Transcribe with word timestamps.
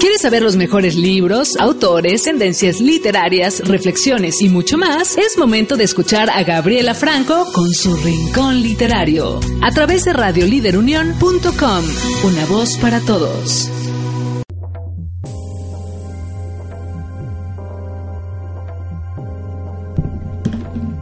¿Quieres 0.00 0.22
saber 0.22 0.42
los 0.42 0.56
mejores 0.56 0.96
libros, 0.96 1.56
autores, 1.58 2.22
tendencias 2.22 2.80
literarias, 2.80 3.60
reflexiones 3.60 4.40
y 4.40 4.48
mucho 4.48 4.78
más? 4.78 5.16
Es 5.18 5.36
momento 5.36 5.76
de 5.76 5.84
escuchar 5.84 6.30
a 6.30 6.42
Gabriela 6.42 6.94
Franco 6.94 7.46
con 7.52 7.72
su 7.72 7.94
Rincón 7.96 8.62
Literario 8.62 9.40
a 9.62 9.70
través 9.72 10.04
de 10.04 10.12
radioliderunión.com. 10.12 11.84
Una 12.24 12.46
voz 12.46 12.76
para 12.78 13.00
todos. 13.00 13.70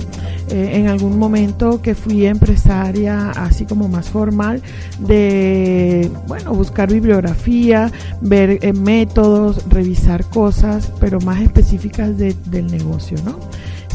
eh, 0.50 0.70
en 0.74 0.88
algún 0.88 1.18
momento 1.18 1.80
que 1.80 1.94
fui 1.94 2.26
empresaria 2.26 3.30
así 3.30 3.64
como 3.64 3.88
más 3.88 4.08
formal, 4.08 4.62
de, 4.98 6.10
bueno, 6.26 6.54
buscar 6.54 6.92
bibliografía, 6.92 7.92
ver 8.20 8.58
eh, 8.62 8.72
métodos, 8.72 9.68
revisar 9.68 10.24
cosas, 10.24 10.92
pero 11.00 11.20
más 11.20 11.40
específicas 11.40 12.16
del 12.16 12.66
negocio, 12.66 13.18
¿no? 13.24 13.38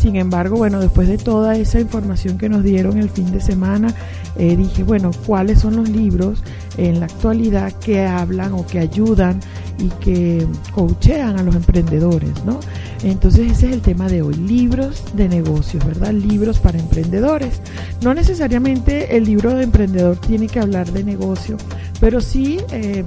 Sin 0.03 0.17
embargo, 0.17 0.57
bueno, 0.57 0.81
después 0.81 1.07
de 1.07 1.17
toda 1.17 1.55
esa 1.55 1.79
información 1.79 2.37
que 2.37 2.49
nos 2.49 2.61
dieron 2.61 2.97
el 2.97 3.09
fin 3.09 3.31
de 3.31 3.39
semana, 3.39 3.95
eh, 4.35 4.57
dije, 4.57 4.83
bueno, 4.83 5.11
¿cuáles 5.25 5.61
son 5.61 5.77
los 5.77 5.87
libros 5.87 6.43
en 6.75 6.99
la 6.99 7.05
actualidad 7.05 7.71
que 7.71 8.05
hablan 8.05 8.51
o 8.51 8.67
que 8.67 8.79
ayudan 8.79 9.39
y 9.79 9.87
que 10.03 10.45
coachean 10.73 11.39
a 11.39 11.43
los 11.43 11.55
emprendedores, 11.55 12.43
¿no? 12.43 12.59
Entonces 13.03 13.51
ese 13.51 13.67
es 13.67 13.73
el 13.73 13.81
tema 13.81 14.09
de 14.09 14.21
hoy, 14.21 14.33
libros 14.33 15.03
de 15.13 15.29
negocios, 15.29 15.85
¿verdad? 15.85 16.11
Libros 16.11 16.59
para 16.59 16.79
emprendedores. 16.79 17.61
No 18.01 18.13
necesariamente 18.13 19.15
el 19.15 19.23
libro 19.23 19.53
de 19.53 19.63
emprendedor 19.63 20.17
tiene 20.17 20.47
que 20.47 20.59
hablar 20.59 20.91
de 20.91 21.05
negocio, 21.05 21.55
pero 22.03 22.19
sí 22.19 22.59
eh, 22.73 23.05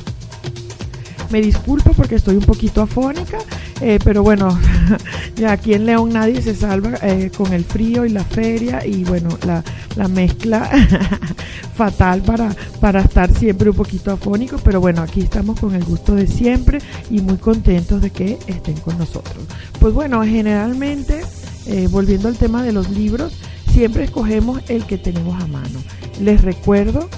Me 1.30 1.40
disculpo 1.40 1.92
porque 1.92 2.14
estoy 2.14 2.36
un 2.36 2.44
poquito 2.44 2.82
afónica, 2.82 3.38
eh, 3.80 3.98
pero 4.02 4.22
bueno, 4.22 4.58
aquí 5.48 5.74
en 5.74 5.86
León 5.86 6.12
nadie 6.12 6.40
se 6.40 6.54
salva 6.54 6.94
eh, 7.02 7.30
con 7.36 7.52
el 7.52 7.64
frío 7.64 8.04
y 8.04 8.10
la 8.10 8.24
feria 8.24 8.86
y 8.86 9.04
bueno, 9.04 9.36
la, 9.44 9.62
mezcla 10.08 10.70
fatal 11.74 12.22
para, 12.22 12.54
para 12.80 13.00
estar 13.00 13.32
siempre 13.36 13.70
un 13.70 13.76
poquito 13.76 14.12
afónico, 14.12 14.58
pero 14.62 14.80
bueno, 14.80 15.02
aquí 15.02 15.20
estamos 15.20 15.58
con 15.58 15.74
el 15.74 15.84
gusto 15.84 16.14
de 16.14 16.26
siempre 16.26 16.78
y 17.10 17.20
muy 17.20 17.38
contentos 17.38 18.00
de 18.00 18.10
que 18.10 18.38
estén 18.46 18.76
con 18.76 18.96
nosotros. 18.98 19.44
Pues 19.80 19.92
bueno, 19.92 20.22
generalmente, 20.22 21.22
eh, 21.66 21.88
volviendo 21.90 22.28
al 22.28 22.36
tema 22.36 22.62
de 22.62 22.72
los 22.72 22.90
libros, 22.90 23.32
siempre 23.72 24.04
escogemos 24.04 24.62
el 24.68 24.86
que 24.86 24.96
tenemos 24.96 25.42
a 25.42 25.46
mano. 25.48 25.80
Les 26.20 26.40
recuerdo 26.42 27.08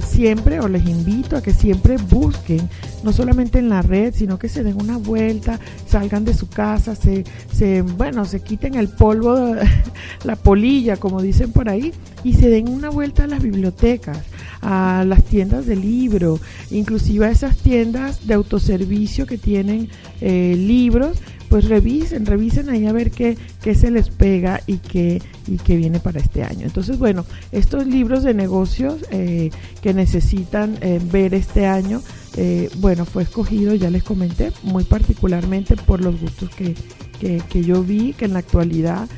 siempre, 0.00 0.60
o 0.60 0.68
les 0.68 0.86
invito 0.86 1.36
a 1.36 1.42
que 1.42 1.52
siempre 1.52 1.96
busquen, 1.96 2.68
no 3.02 3.12
solamente 3.12 3.58
en 3.58 3.68
la 3.68 3.82
red, 3.82 4.14
sino 4.14 4.38
que 4.38 4.48
se 4.48 4.62
den 4.62 4.80
una 4.80 4.96
vuelta, 4.96 5.60
salgan 5.86 6.24
de 6.24 6.34
su 6.34 6.48
casa, 6.48 6.94
se, 6.94 7.24
se 7.52 7.82
bueno, 7.82 8.24
se 8.24 8.40
quiten 8.40 8.74
el 8.74 8.88
polvo, 8.88 9.54
la 10.24 10.36
polilla, 10.36 10.96
como 10.96 11.22
dicen 11.22 11.52
por 11.52 11.68
ahí, 11.68 11.92
y 12.22 12.34
se 12.34 12.48
den 12.48 12.68
una 12.68 12.88
vuelta 12.88 13.24
a 13.24 13.26
las 13.26 13.42
bibliotecas, 13.42 14.18
a 14.62 15.04
las 15.06 15.22
tiendas 15.24 15.66
de 15.66 15.76
libro, 15.76 16.40
inclusive 16.70 17.26
a 17.26 17.30
esas 17.30 17.56
tiendas 17.58 18.26
de 18.26 18.34
autoservicio 18.34 19.26
que 19.26 19.38
tienen 19.38 19.90
eh, 20.20 20.54
libros 20.56 21.18
pues 21.48 21.68
revisen, 21.68 22.26
revisen 22.26 22.68
ahí 22.68 22.86
a 22.86 22.92
ver 22.92 23.10
qué, 23.10 23.36
qué 23.62 23.74
se 23.74 23.90
les 23.90 24.08
pega 24.10 24.60
y 24.66 24.78
qué, 24.78 25.22
y 25.46 25.58
qué 25.58 25.76
viene 25.76 26.00
para 26.00 26.20
este 26.20 26.42
año. 26.42 26.66
Entonces, 26.66 26.98
bueno, 26.98 27.24
estos 27.52 27.86
libros 27.86 28.22
de 28.22 28.34
negocios 28.34 29.04
eh, 29.10 29.50
que 29.82 29.94
necesitan 29.94 30.76
eh, 30.80 31.00
ver 31.12 31.34
este 31.34 31.66
año, 31.66 32.02
eh, 32.36 32.70
bueno, 32.78 33.04
fue 33.04 33.22
escogido, 33.22 33.74
ya 33.74 33.90
les 33.90 34.02
comenté, 34.02 34.52
muy 34.62 34.84
particularmente 34.84 35.76
por 35.76 36.02
los 36.02 36.20
gustos 36.20 36.50
que, 36.50 36.74
que, 37.20 37.42
que 37.48 37.64
yo 37.64 37.82
vi, 37.82 38.12
que 38.12 38.24
en 38.24 38.32
la 38.32 38.40
actualidad 38.40 39.08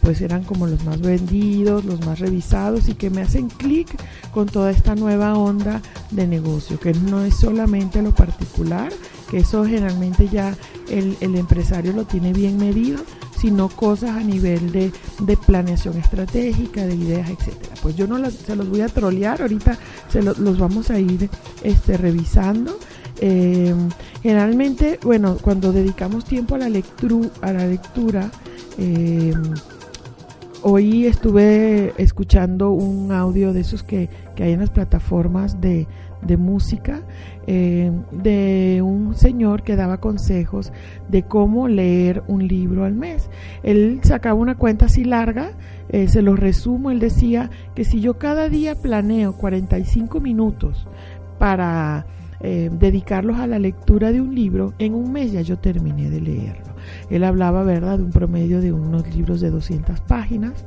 pues 0.00 0.20
eran 0.20 0.44
como 0.44 0.66
los 0.66 0.84
más 0.84 1.00
vendidos, 1.00 1.84
los 1.84 2.04
más 2.04 2.18
revisados 2.18 2.88
y 2.88 2.94
que 2.94 3.10
me 3.10 3.22
hacen 3.22 3.48
clic 3.48 3.88
con 4.32 4.46
toda 4.46 4.70
esta 4.70 4.94
nueva 4.94 5.34
onda 5.34 5.80
de 6.10 6.26
negocio, 6.26 6.78
que 6.78 6.92
no 6.92 7.24
es 7.24 7.36
solamente 7.36 8.02
lo 8.02 8.14
particular, 8.14 8.92
que 9.30 9.38
eso 9.38 9.64
generalmente 9.64 10.28
ya 10.28 10.56
el, 10.88 11.16
empresario 11.20 11.92
lo 11.92 12.04
tiene 12.04 12.32
bien 12.32 12.56
medido, 12.58 12.98
sino 13.38 13.68
cosas 13.68 14.10
a 14.10 14.20
nivel 14.20 14.72
de, 14.72 14.92
planeación 15.46 15.96
estratégica, 15.96 16.86
de 16.86 16.96
ideas, 16.96 17.30
etcétera. 17.30 17.74
Pues 17.82 17.94
yo 17.94 18.06
no 18.06 18.18
se 18.30 18.56
los 18.56 18.68
voy 18.68 18.80
a 18.80 18.88
trolear, 18.88 19.42
ahorita 19.42 19.78
se 20.10 20.22
los 20.22 20.58
vamos 20.58 20.90
a 20.90 20.98
ir 20.98 21.30
este, 21.62 21.96
revisando. 21.96 22.78
Eh, 23.20 23.74
generalmente, 24.22 24.98
bueno, 25.02 25.36
cuando 25.40 25.72
dedicamos 25.72 26.24
tiempo 26.24 26.54
a 26.54 26.58
la, 26.58 26.68
lectura, 26.68 27.28
a 27.40 27.52
la 27.52 27.66
lectura, 27.66 28.30
eh, 28.78 29.32
hoy 30.62 31.06
estuve 31.06 31.94
escuchando 31.98 32.70
un 32.70 33.10
audio 33.12 33.52
de 33.52 33.60
esos 33.60 33.82
que, 33.82 34.08
que 34.36 34.44
hay 34.44 34.52
en 34.52 34.60
las 34.60 34.70
plataformas 34.70 35.60
de, 35.60 35.88
de 36.22 36.36
música 36.36 37.02
eh, 37.46 37.90
de 38.12 38.82
un 38.82 39.14
señor 39.14 39.62
que 39.62 39.74
daba 39.74 39.98
consejos 39.98 40.72
de 41.08 41.24
cómo 41.24 41.66
leer 41.66 42.22
un 42.28 42.46
libro 42.46 42.84
al 42.84 42.94
mes. 42.94 43.30
Él 43.64 44.00
sacaba 44.02 44.34
una 44.34 44.56
cuenta 44.56 44.86
así 44.86 45.04
larga, 45.04 45.52
se 45.90 46.20
lo 46.20 46.36
resumo, 46.36 46.90
él 46.90 47.00
decía 47.00 47.48
que 47.74 47.82
si 47.82 48.02
yo 48.02 48.18
cada 48.18 48.50
día 48.50 48.74
planeo 48.74 49.32
45 49.32 50.20
minutos 50.20 50.86
para 51.38 52.04
eh, 52.40 52.70
dedicarlos 52.72 53.38
a 53.38 53.46
la 53.46 53.58
lectura 53.58 54.12
de 54.12 54.20
un 54.20 54.34
libro, 54.34 54.74
en 54.78 54.94
un 54.94 55.12
mes 55.12 55.32
ya 55.32 55.42
yo 55.42 55.58
terminé 55.58 56.10
de 56.10 56.20
leerlo. 56.20 56.74
Él 57.10 57.24
hablaba, 57.24 57.62
¿verdad?, 57.64 57.98
de 57.98 58.04
un 58.04 58.10
promedio 58.10 58.60
de 58.60 58.72
unos 58.72 59.14
libros 59.14 59.40
de 59.40 59.50
200 59.50 60.00
páginas 60.00 60.64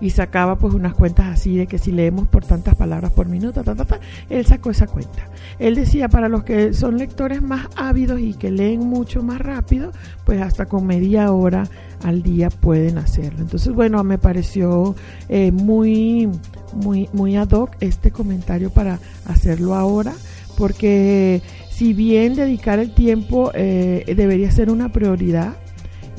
y 0.00 0.10
sacaba 0.10 0.56
pues 0.56 0.74
unas 0.74 0.94
cuentas 0.94 1.26
así 1.26 1.56
de 1.56 1.66
que 1.66 1.78
si 1.78 1.92
leemos 1.92 2.28
por 2.28 2.44
tantas 2.44 2.74
palabras 2.74 3.12
por 3.12 3.28
minuto, 3.28 3.62
ta, 3.62 3.74
ta, 3.74 3.84
ta, 3.84 4.00
él 4.28 4.44
sacó 4.44 4.70
esa 4.70 4.86
cuenta. 4.86 5.28
Él 5.58 5.74
decía, 5.74 6.08
para 6.08 6.28
los 6.28 6.44
que 6.44 6.72
son 6.72 6.98
lectores 6.98 7.42
más 7.42 7.68
ávidos 7.76 8.20
y 8.20 8.34
que 8.34 8.50
leen 8.50 8.80
mucho 8.80 9.22
más 9.22 9.40
rápido, 9.40 9.92
pues 10.24 10.42
hasta 10.42 10.66
con 10.66 10.86
media 10.86 11.32
hora 11.32 11.64
al 12.02 12.22
día 12.22 12.50
pueden 12.50 12.98
hacerlo. 12.98 13.40
Entonces, 13.40 13.72
bueno, 13.72 14.02
me 14.04 14.18
pareció 14.18 14.94
eh, 15.28 15.52
muy, 15.52 16.28
muy, 16.74 17.08
muy 17.12 17.36
ad 17.36 17.50
hoc 17.52 17.76
este 17.80 18.10
comentario 18.10 18.70
para 18.70 18.98
hacerlo 19.26 19.74
ahora, 19.74 20.12
porque 20.56 21.42
si 21.70 21.92
bien 21.92 22.34
dedicar 22.34 22.78
el 22.78 22.94
tiempo 22.94 23.50
eh, 23.54 24.04
debería 24.16 24.50
ser 24.50 24.70
una 24.70 24.92
prioridad, 24.92 25.56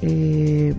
eh, 0.02 0.74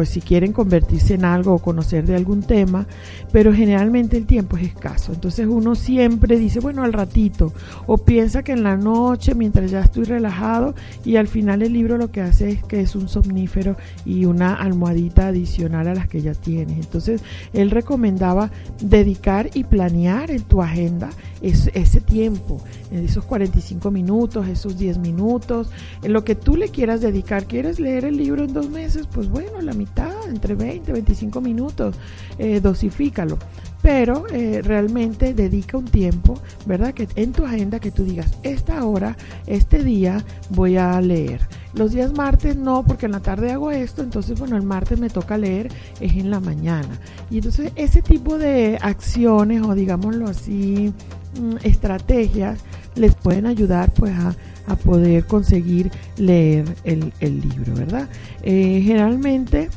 pues 0.00 0.08
si 0.08 0.22
quieren 0.22 0.54
convertirse 0.54 1.12
en 1.12 1.26
algo 1.26 1.52
o 1.52 1.58
conocer 1.58 2.06
de 2.06 2.16
algún 2.16 2.42
tema, 2.42 2.86
pero 3.32 3.52
generalmente 3.52 4.16
el 4.16 4.24
tiempo 4.24 4.56
es 4.56 4.68
escaso. 4.68 5.12
Entonces 5.12 5.46
uno 5.46 5.74
siempre 5.74 6.38
dice, 6.38 6.58
bueno, 6.58 6.84
al 6.84 6.94
ratito, 6.94 7.52
o 7.86 7.98
piensa 7.98 8.42
que 8.42 8.52
en 8.52 8.62
la 8.62 8.78
noche, 8.78 9.34
mientras 9.34 9.70
ya 9.70 9.80
estoy 9.80 10.04
relajado, 10.04 10.74
y 11.04 11.16
al 11.16 11.28
final 11.28 11.60
el 11.60 11.74
libro 11.74 11.98
lo 11.98 12.10
que 12.10 12.22
hace 12.22 12.48
es 12.48 12.64
que 12.64 12.80
es 12.80 12.96
un 12.96 13.10
somnífero 13.10 13.76
y 14.06 14.24
una 14.24 14.54
almohadita 14.54 15.26
adicional 15.26 15.86
a 15.86 15.94
las 15.94 16.08
que 16.08 16.22
ya 16.22 16.32
tienes. 16.32 16.78
Entonces 16.78 17.20
él 17.52 17.70
recomendaba 17.70 18.50
dedicar 18.80 19.50
y 19.52 19.64
planear 19.64 20.30
en 20.30 20.44
tu 20.44 20.62
agenda 20.62 21.10
ese 21.42 22.00
tiempo, 22.00 22.62
esos 22.90 23.24
45 23.24 23.90
minutos, 23.90 24.46
esos 24.48 24.78
10 24.78 24.98
minutos, 24.98 25.70
en 26.02 26.12
lo 26.12 26.24
que 26.24 26.34
tú 26.34 26.56
le 26.56 26.68
quieras 26.70 27.00
dedicar. 27.02 27.44
¿Quieres 27.44 27.80
leer 27.80 28.06
el 28.06 28.16
libro 28.16 28.44
en 28.44 28.52
dos 28.54 28.68
meses? 28.70 29.06
Pues 29.10 29.28
bueno, 29.28 29.60
la 29.60 29.72
mitad, 29.72 29.89
entre 30.30 30.54
20 30.54 30.90
y 30.90 30.94
25 30.94 31.40
minutos, 31.40 31.96
eh, 32.38 32.60
dosifícalo. 32.60 33.38
Pero 33.82 34.26
eh, 34.30 34.60
realmente 34.62 35.32
dedica 35.32 35.78
un 35.78 35.86
tiempo, 35.86 36.38
¿verdad? 36.66 36.92
Que 36.92 37.08
en 37.16 37.32
tu 37.32 37.44
agenda 37.44 37.80
que 37.80 37.90
tú 37.90 38.04
digas, 38.04 38.36
esta 38.42 38.84
hora, 38.84 39.16
este 39.46 39.82
día 39.82 40.24
voy 40.50 40.76
a 40.76 41.00
leer. 41.00 41.40
Los 41.72 41.92
días 41.92 42.12
martes 42.12 42.56
no, 42.56 42.84
porque 42.84 43.06
en 43.06 43.12
la 43.12 43.20
tarde 43.20 43.52
hago 43.52 43.70
esto, 43.70 44.02
entonces 44.02 44.38
bueno, 44.38 44.56
el 44.56 44.64
martes 44.64 44.98
me 44.98 45.08
toca 45.08 45.38
leer, 45.38 45.70
es 46.00 46.12
en 46.12 46.30
la 46.30 46.40
mañana. 46.40 46.98
Y 47.30 47.36
entonces 47.36 47.72
ese 47.76 48.02
tipo 48.02 48.38
de 48.38 48.78
acciones 48.82 49.62
o 49.62 49.74
digámoslo 49.74 50.28
así, 50.28 50.92
mm, 51.40 51.56
estrategias 51.62 52.60
les 52.96 53.14
pueden 53.14 53.46
ayudar 53.46 53.92
pues 53.92 54.12
a, 54.18 54.34
poder 54.76 55.24
conseguir 55.26 55.90
leer 56.16 56.64
el, 56.84 57.12
libro, 57.20 57.74
¿verdad? 57.74 58.08
Eh, 58.42 58.82
generalmente 58.84 59.68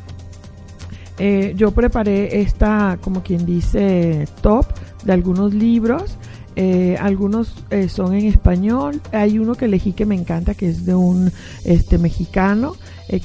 eh, 1.20 1.54
yo 1.56 1.72
preparé 1.72 2.42
esta, 2.42 2.98
como 3.02 3.24
quien 3.24 3.46
dice, 3.46 4.28
top 4.42 4.66
de 5.04 5.14
algunos 5.14 5.54
libros. 5.54 6.18
Eh, 6.56 6.98
algunos 7.00 7.56
eh, 7.70 7.90
son 7.90 8.14
en 8.14 8.26
español. 8.26 9.02
Hay 9.12 9.40
uno 9.40 9.56
que 9.56 9.66
elegí 9.66 9.94
que 9.94 10.06
me 10.06 10.16
encanta, 10.16 10.54
que 10.54 10.70
es 10.70 10.86
de 10.86 10.96
un 10.96 11.32
este 11.66 11.98
mexicano 11.98 12.76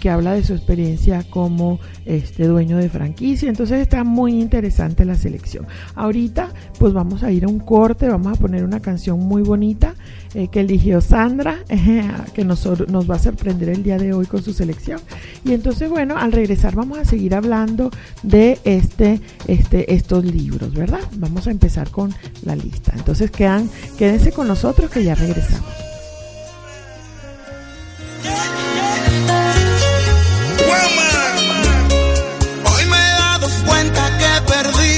que 0.00 0.10
habla 0.10 0.34
de 0.34 0.44
su 0.44 0.54
experiencia 0.54 1.24
como 1.30 1.80
este 2.04 2.46
dueño 2.46 2.76
de 2.76 2.88
franquicia. 2.88 3.48
Entonces 3.48 3.80
está 3.80 4.04
muy 4.04 4.32
interesante 4.32 5.04
la 5.04 5.14
selección. 5.14 5.66
Ahorita, 5.94 6.50
pues 6.78 6.92
vamos 6.92 7.22
a 7.22 7.30
ir 7.30 7.44
a 7.44 7.48
un 7.48 7.60
corte, 7.60 8.08
vamos 8.08 8.36
a 8.36 8.40
poner 8.40 8.64
una 8.64 8.80
canción 8.80 9.20
muy 9.20 9.42
bonita 9.42 9.94
eh, 10.34 10.48
que 10.48 10.60
eligió 10.60 11.00
Sandra, 11.00 11.58
que 12.34 12.44
nos, 12.44 12.66
nos 12.88 13.10
va 13.10 13.16
a 13.16 13.18
sorprender 13.18 13.70
el 13.70 13.82
día 13.82 13.98
de 13.98 14.12
hoy 14.12 14.26
con 14.26 14.42
su 14.42 14.52
selección. 14.52 15.00
Y 15.44 15.52
entonces, 15.52 15.88
bueno, 15.88 16.16
al 16.16 16.32
regresar 16.32 16.74
vamos 16.74 16.98
a 16.98 17.04
seguir 17.04 17.34
hablando 17.34 17.90
de 18.22 18.58
este, 18.64 19.20
este, 19.46 19.94
estos 19.94 20.24
libros, 20.24 20.74
¿verdad? 20.74 21.00
Vamos 21.16 21.46
a 21.46 21.50
empezar 21.50 21.90
con 21.90 22.14
la 22.42 22.56
lista. 22.56 22.92
Entonces, 22.96 23.30
quedan, 23.30 23.70
quédense 23.96 24.32
con 24.32 24.48
nosotros 24.48 24.90
que 24.90 25.04
ya 25.04 25.14
regresamos. 25.14 25.88
Aunque 34.58 34.97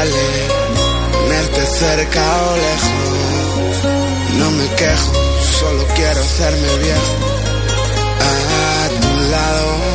vale 0.00 0.48
tenerte 1.12 1.66
cerca 1.66 2.22
o 2.48 2.56
lejos. 2.56 3.84
No 4.38 4.50
me 4.52 4.66
quejo, 4.74 5.12
solo 5.58 5.86
quiero 5.94 6.20
hacerme 6.20 6.78
viejo 6.78 7.16
a 8.20 9.00
tu 9.00 9.30
lado. 9.30 9.89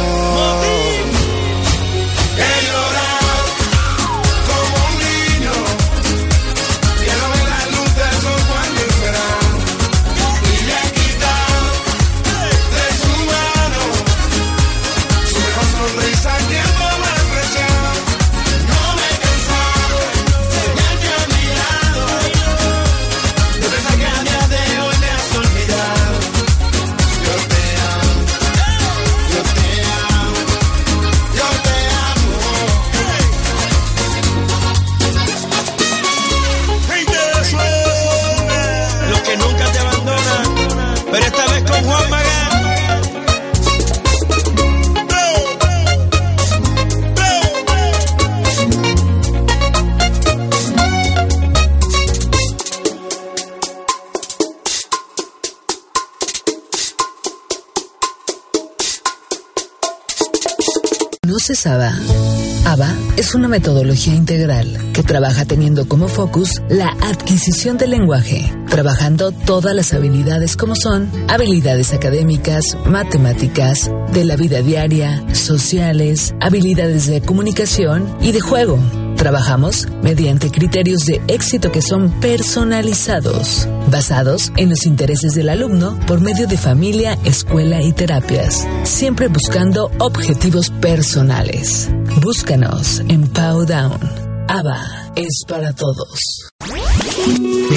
Es 63.17 63.33
una 63.33 63.47
metodología 63.47 64.13
integral 64.13 64.91
que 64.93 65.03
trabaja 65.03 65.45
teniendo 65.45 65.87
como 65.87 66.07
focus 66.07 66.61
la 66.69 66.89
adquisición 67.01 67.77
del 67.77 67.91
lenguaje, 67.91 68.51
trabajando 68.69 69.31
todas 69.31 69.75
las 69.75 69.93
habilidades 69.93 70.57
como 70.57 70.75
son 70.75 71.09
habilidades 71.29 71.93
académicas, 71.93 72.77
matemáticas, 72.85 73.89
de 74.11 74.25
la 74.25 74.35
vida 74.35 74.61
diaria, 74.61 75.23
sociales, 75.33 76.33
habilidades 76.41 77.07
de 77.07 77.21
comunicación 77.21 78.15
y 78.21 78.31
de 78.31 78.39
juego. 78.39 78.79
Trabajamos 79.15 79.87
mediante 80.03 80.51
criterios 80.51 81.05
de 81.05 81.21
éxito 81.27 81.71
que 81.71 81.81
son 81.81 82.11
personalizados, 82.19 83.67
basados 83.89 84.51
en 84.57 84.69
los 84.69 84.85
intereses 84.85 85.33
del 85.33 85.49
alumno 85.49 85.97
por 86.05 86.21
medio 86.21 86.47
de 86.47 86.57
familia, 86.57 87.17
escuela 87.23 87.81
y 87.81 87.93
terapias, 87.93 88.67
siempre 88.83 89.27
buscando 89.29 89.89
objetivos 89.99 90.69
personales. 90.69 91.89
Búscanos 92.25 93.01
en 93.07 93.27
Powdown. 93.27 93.99
ABA 94.47 95.11
es 95.15 95.43
para 95.47 95.71
todos. 95.75 96.49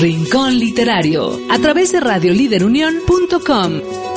Rincón 0.01 0.59
Literario, 0.59 1.39
a 1.51 1.59
través 1.59 1.93
de 1.93 2.01
radioliderunión.com. 2.01 4.08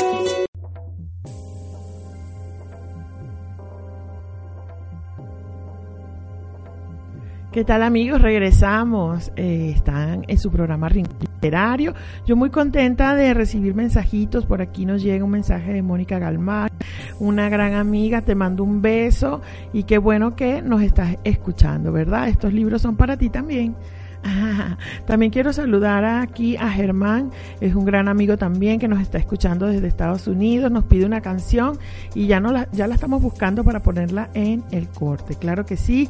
¿Qué 7.52 7.66
tal 7.66 7.84
amigos? 7.84 8.22
Regresamos. 8.22 9.34
Eh, 9.36 9.74
están 9.76 10.24
en 10.30 10.38
su 10.38 10.50
programa 10.50 10.88
literario. 10.88 11.94
Yo 12.26 12.38
muy 12.38 12.50
contenta 12.50 13.14
de 13.14 13.34
recibir 13.34 13.76
mensajitos. 13.76 14.46
Por 14.46 14.62
aquí 14.62 14.86
nos 14.86 15.04
llega 15.04 15.26
un 15.26 15.32
mensaje 15.32 15.74
de 15.74 15.82
Mónica 15.82 16.18
Galmar, 16.18 16.72
una 17.20 17.50
gran 17.50 17.74
amiga. 17.74 18.22
Te 18.22 18.36
mando 18.36 18.64
un 18.64 18.82
beso 18.82 19.42
y 19.74 19.84
qué 19.84 19.98
bueno 19.98 20.34
que 20.34 20.62
nos 20.62 20.82
estás 20.82 21.18
escuchando, 21.26 21.92
¿verdad? 21.92 22.30
Estos 22.30 22.54
libros 22.54 22.82
son 22.82 22.96
para 22.96 23.18
ti 23.18 23.30
también. 23.30 23.76
también 25.06 25.32
quiero 25.32 25.54
saludar 25.54 26.06
aquí 26.06 26.56
a 26.58 26.70
Germán, 26.70 27.32
es 27.60 27.76
un 27.76 27.86
gran 27.86 28.08
amigo 28.08 28.38
también 28.38 28.80
que 28.80 28.88
nos 28.88 29.02
está 29.02 29.18
escuchando 29.18 29.68
desde 29.68 29.88
Estados 29.88 30.28
Unidos, 30.28 30.72
nos 30.72 30.86
pide 30.86 31.06
una 31.06 31.22
canción 31.22 31.78
y 32.14 32.28
ya, 32.28 32.40
no 32.40 32.52
la, 32.52 32.68
ya 32.72 32.88
la 32.88 32.96
estamos 32.96 33.22
buscando 33.22 33.64
para 33.64 33.82
ponerla 33.82 34.30
en 34.34 34.64
el 34.72 34.88
corte. 34.90 35.36
Claro 35.36 35.66
que 35.66 35.78
sí, 35.78 36.10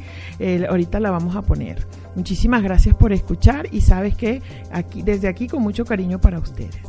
ahorita 0.68 1.00
la 1.00 1.10
vamos 1.10 1.36
a 1.36 1.42
poner. 1.42 1.86
Muchísimas 2.14 2.62
gracias 2.62 2.94
por 2.94 3.12
escuchar 3.12 3.68
y 3.72 3.80
sabes 3.80 4.16
que 4.16 4.42
aquí, 4.70 5.02
desde 5.02 5.28
aquí 5.28 5.48
con 5.48 5.62
mucho 5.62 5.84
cariño 5.84 6.20
para 6.20 6.38
ustedes. 6.38 6.80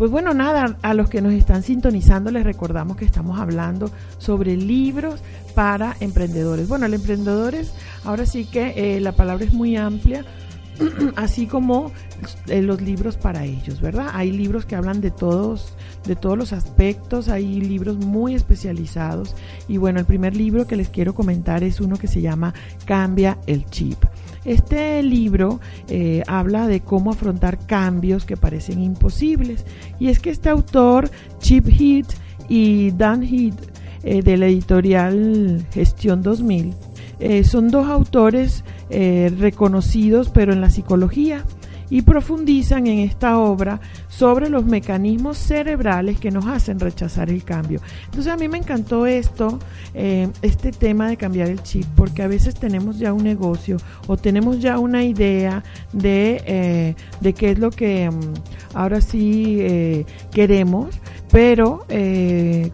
Pues 0.00 0.10
bueno, 0.10 0.32
nada, 0.32 0.78
a 0.80 0.94
los 0.94 1.10
que 1.10 1.20
nos 1.20 1.34
están 1.34 1.62
sintonizando 1.62 2.30
les 2.30 2.44
recordamos 2.44 2.96
que 2.96 3.04
estamos 3.04 3.38
hablando 3.38 3.90
sobre 4.16 4.56
libros 4.56 5.20
para 5.54 5.94
emprendedores. 6.00 6.68
Bueno, 6.68 6.86
el 6.86 6.94
emprendedores, 6.94 7.74
ahora 8.04 8.24
sí 8.24 8.46
que 8.46 8.96
eh, 8.96 9.00
la 9.00 9.12
palabra 9.12 9.44
es 9.44 9.52
muy 9.52 9.76
amplia 9.76 10.24
así 11.16 11.46
como 11.46 11.92
eh, 12.48 12.62
los 12.62 12.80
libros 12.80 13.16
para 13.16 13.44
ellos, 13.44 13.80
¿verdad? 13.80 14.08
Hay 14.12 14.30
libros 14.30 14.66
que 14.66 14.76
hablan 14.76 15.00
de 15.00 15.10
todos, 15.10 15.74
de 16.06 16.16
todos 16.16 16.36
los 16.36 16.52
aspectos, 16.52 17.28
hay 17.28 17.60
libros 17.60 17.98
muy 17.98 18.34
especializados 18.34 19.34
y 19.68 19.76
bueno, 19.76 20.00
el 20.00 20.06
primer 20.06 20.36
libro 20.36 20.66
que 20.66 20.76
les 20.76 20.88
quiero 20.88 21.14
comentar 21.14 21.62
es 21.64 21.80
uno 21.80 21.96
que 21.96 22.08
se 22.08 22.20
llama 22.20 22.54
Cambia 22.84 23.38
el 23.46 23.64
chip. 23.66 24.04
Este 24.44 25.02
libro 25.02 25.60
eh, 25.88 26.22
habla 26.26 26.66
de 26.66 26.80
cómo 26.80 27.10
afrontar 27.10 27.58
cambios 27.66 28.24
que 28.24 28.38
parecen 28.38 28.82
imposibles 28.82 29.66
y 29.98 30.08
es 30.08 30.18
que 30.18 30.30
este 30.30 30.48
autor, 30.48 31.10
Chip 31.40 31.68
Heath 31.68 32.14
y 32.48 32.90
Dan 32.92 33.22
Heath, 33.22 33.70
eh, 34.02 34.22
de 34.22 34.38
la 34.38 34.46
editorial 34.46 35.66
Gestión 35.72 36.22
2000, 36.22 36.74
son 37.44 37.68
dos 37.68 37.88
autores 37.88 38.64
eh, 38.92 39.32
reconocidos, 39.38 40.30
pero 40.30 40.52
en 40.52 40.60
la 40.60 40.68
psicología, 40.68 41.44
y 41.90 42.02
profundizan 42.02 42.88
en 42.88 43.00
esta 43.00 43.38
obra 43.38 43.80
sobre 44.08 44.48
los 44.48 44.64
mecanismos 44.64 45.38
cerebrales 45.38 46.18
que 46.18 46.32
nos 46.32 46.46
hacen 46.46 46.80
rechazar 46.80 47.30
el 47.30 47.44
cambio. 47.44 47.80
Entonces 48.06 48.32
a 48.32 48.36
mí 48.36 48.48
me 48.48 48.58
encantó 48.58 49.06
esto, 49.06 49.60
eh, 49.94 50.28
este 50.42 50.72
tema 50.72 51.08
de 51.08 51.16
cambiar 51.16 51.48
el 51.48 51.62
chip, 51.62 51.84
porque 51.94 52.22
a 52.22 52.28
veces 52.28 52.54
tenemos 52.54 52.98
ya 52.98 53.12
un 53.12 53.22
negocio 53.22 53.76
o 54.08 54.16
tenemos 54.16 54.60
ya 54.60 54.78
una 54.78 55.04
idea 55.04 55.62
de, 55.92 56.42
eh, 56.46 56.94
de 57.20 57.32
qué 57.32 57.52
es 57.52 57.58
lo 57.60 57.70
que 57.70 58.10
mm, 58.10 58.74
ahora 58.74 59.00
sí 59.00 60.04
queremos, 60.32 61.00
pero 61.30 61.84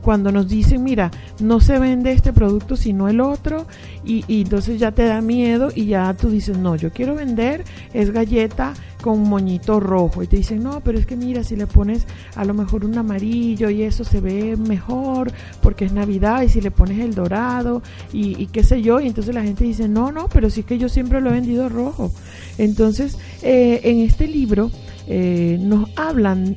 cuando 0.03 0.33
nos 0.33 0.49
dicen, 0.49 0.83
mira, 0.83 1.11
no 1.41 1.61
se 1.61 1.79
vende 1.79 2.13
este 2.13 2.33
producto 2.33 2.77
sino 2.77 3.09
el 3.09 3.21
otro, 3.21 3.67
y, 4.05 4.25
entonces 4.29 4.79
ya 4.79 4.93
te 4.93 5.05
da 5.05 5.21
miedo 5.21 5.69
y 5.75 5.87
ya 5.87 6.15
tú 6.15 6.31
dices, 6.31 6.57
no, 6.59 6.77
yo 6.77 6.91
quiero 6.91 7.15
vender 7.15 7.65
es 7.93 8.11
galleta 8.11 8.75
con 9.01 9.21
moñito 9.29 9.81
rojo. 9.81 10.23
Y 10.23 10.27
te 10.27 10.37
dicen, 10.37 10.63
no, 10.63 10.81
pero 10.81 10.99
es 10.99 11.07
que 11.07 11.17
mira, 11.17 11.45
si 11.45 11.57
le 11.57 11.67
pones 11.67 12.07
a 12.35 12.45
lo 12.45 12.55
mejor 12.55 12.85
un 12.85 12.97
amarillo 12.99 13.71
y 13.71 13.83
eso 13.83 14.05
se 14.05 14.21
ve 14.21 14.57
mejor 14.57 15.33
porque 15.63 15.85
es 15.85 15.93
Navidad 15.93 16.43
y 16.43 16.49
si 16.49 16.61
le 16.61 16.71
pones 16.71 16.99
el 17.01 17.15
dorado 17.15 17.83
y, 18.13 18.47
qué 18.47 18.63
sé 18.63 18.83
yo. 18.83 19.01
Y 19.01 19.07
entonces 19.07 19.35
la 19.35 19.43
gente 19.43 19.65
dice, 19.65 19.89
no, 19.89 20.13
no, 20.13 20.29
pero 20.29 20.51
sí 20.51 20.63
que 20.63 20.79
yo 20.79 20.89
siempre 20.89 21.21
lo 21.21 21.31
he 21.31 21.35
vendido 21.35 21.69
rojo. 21.69 22.11
Entonces, 22.59 23.19
eh, 23.43 23.81
en 23.85 24.01
este 24.01 24.27
libro 24.27 24.71
eh, 25.07 25.59
nos 25.61 25.89
hablan 25.97 26.57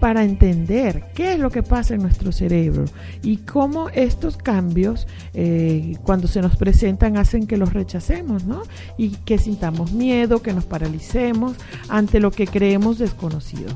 para 0.00 0.24
entender 0.24 1.04
qué 1.14 1.34
es 1.34 1.38
lo 1.38 1.50
que 1.50 1.62
pasa 1.62 1.94
en 1.94 2.02
nuestro 2.02 2.32
cerebro 2.32 2.86
y 3.22 3.36
cómo 3.36 3.90
estos 3.90 4.38
cambios, 4.38 5.06
eh, 5.34 5.96
cuando 6.02 6.26
se 6.26 6.40
nos 6.40 6.56
presentan, 6.56 7.18
hacen 7.18 7.46
que 7.46 7.58
los 7.58 7.72
rechacemos, 7.72 8.44
¿no? 8.44 8.62
Y 8.96 9.10
que 9.10 9.38
sintamos 9.38 9.92
miedo, 9.92 10.42
que 10.42 10.54
nos 10.54 10.64
paralicemos 10.64 11.56
ante 11.88 12.18
lo 12.18 12.30
que 12.30 12.46
creemos 12.46 12.98
desconocido. 12.98 13.68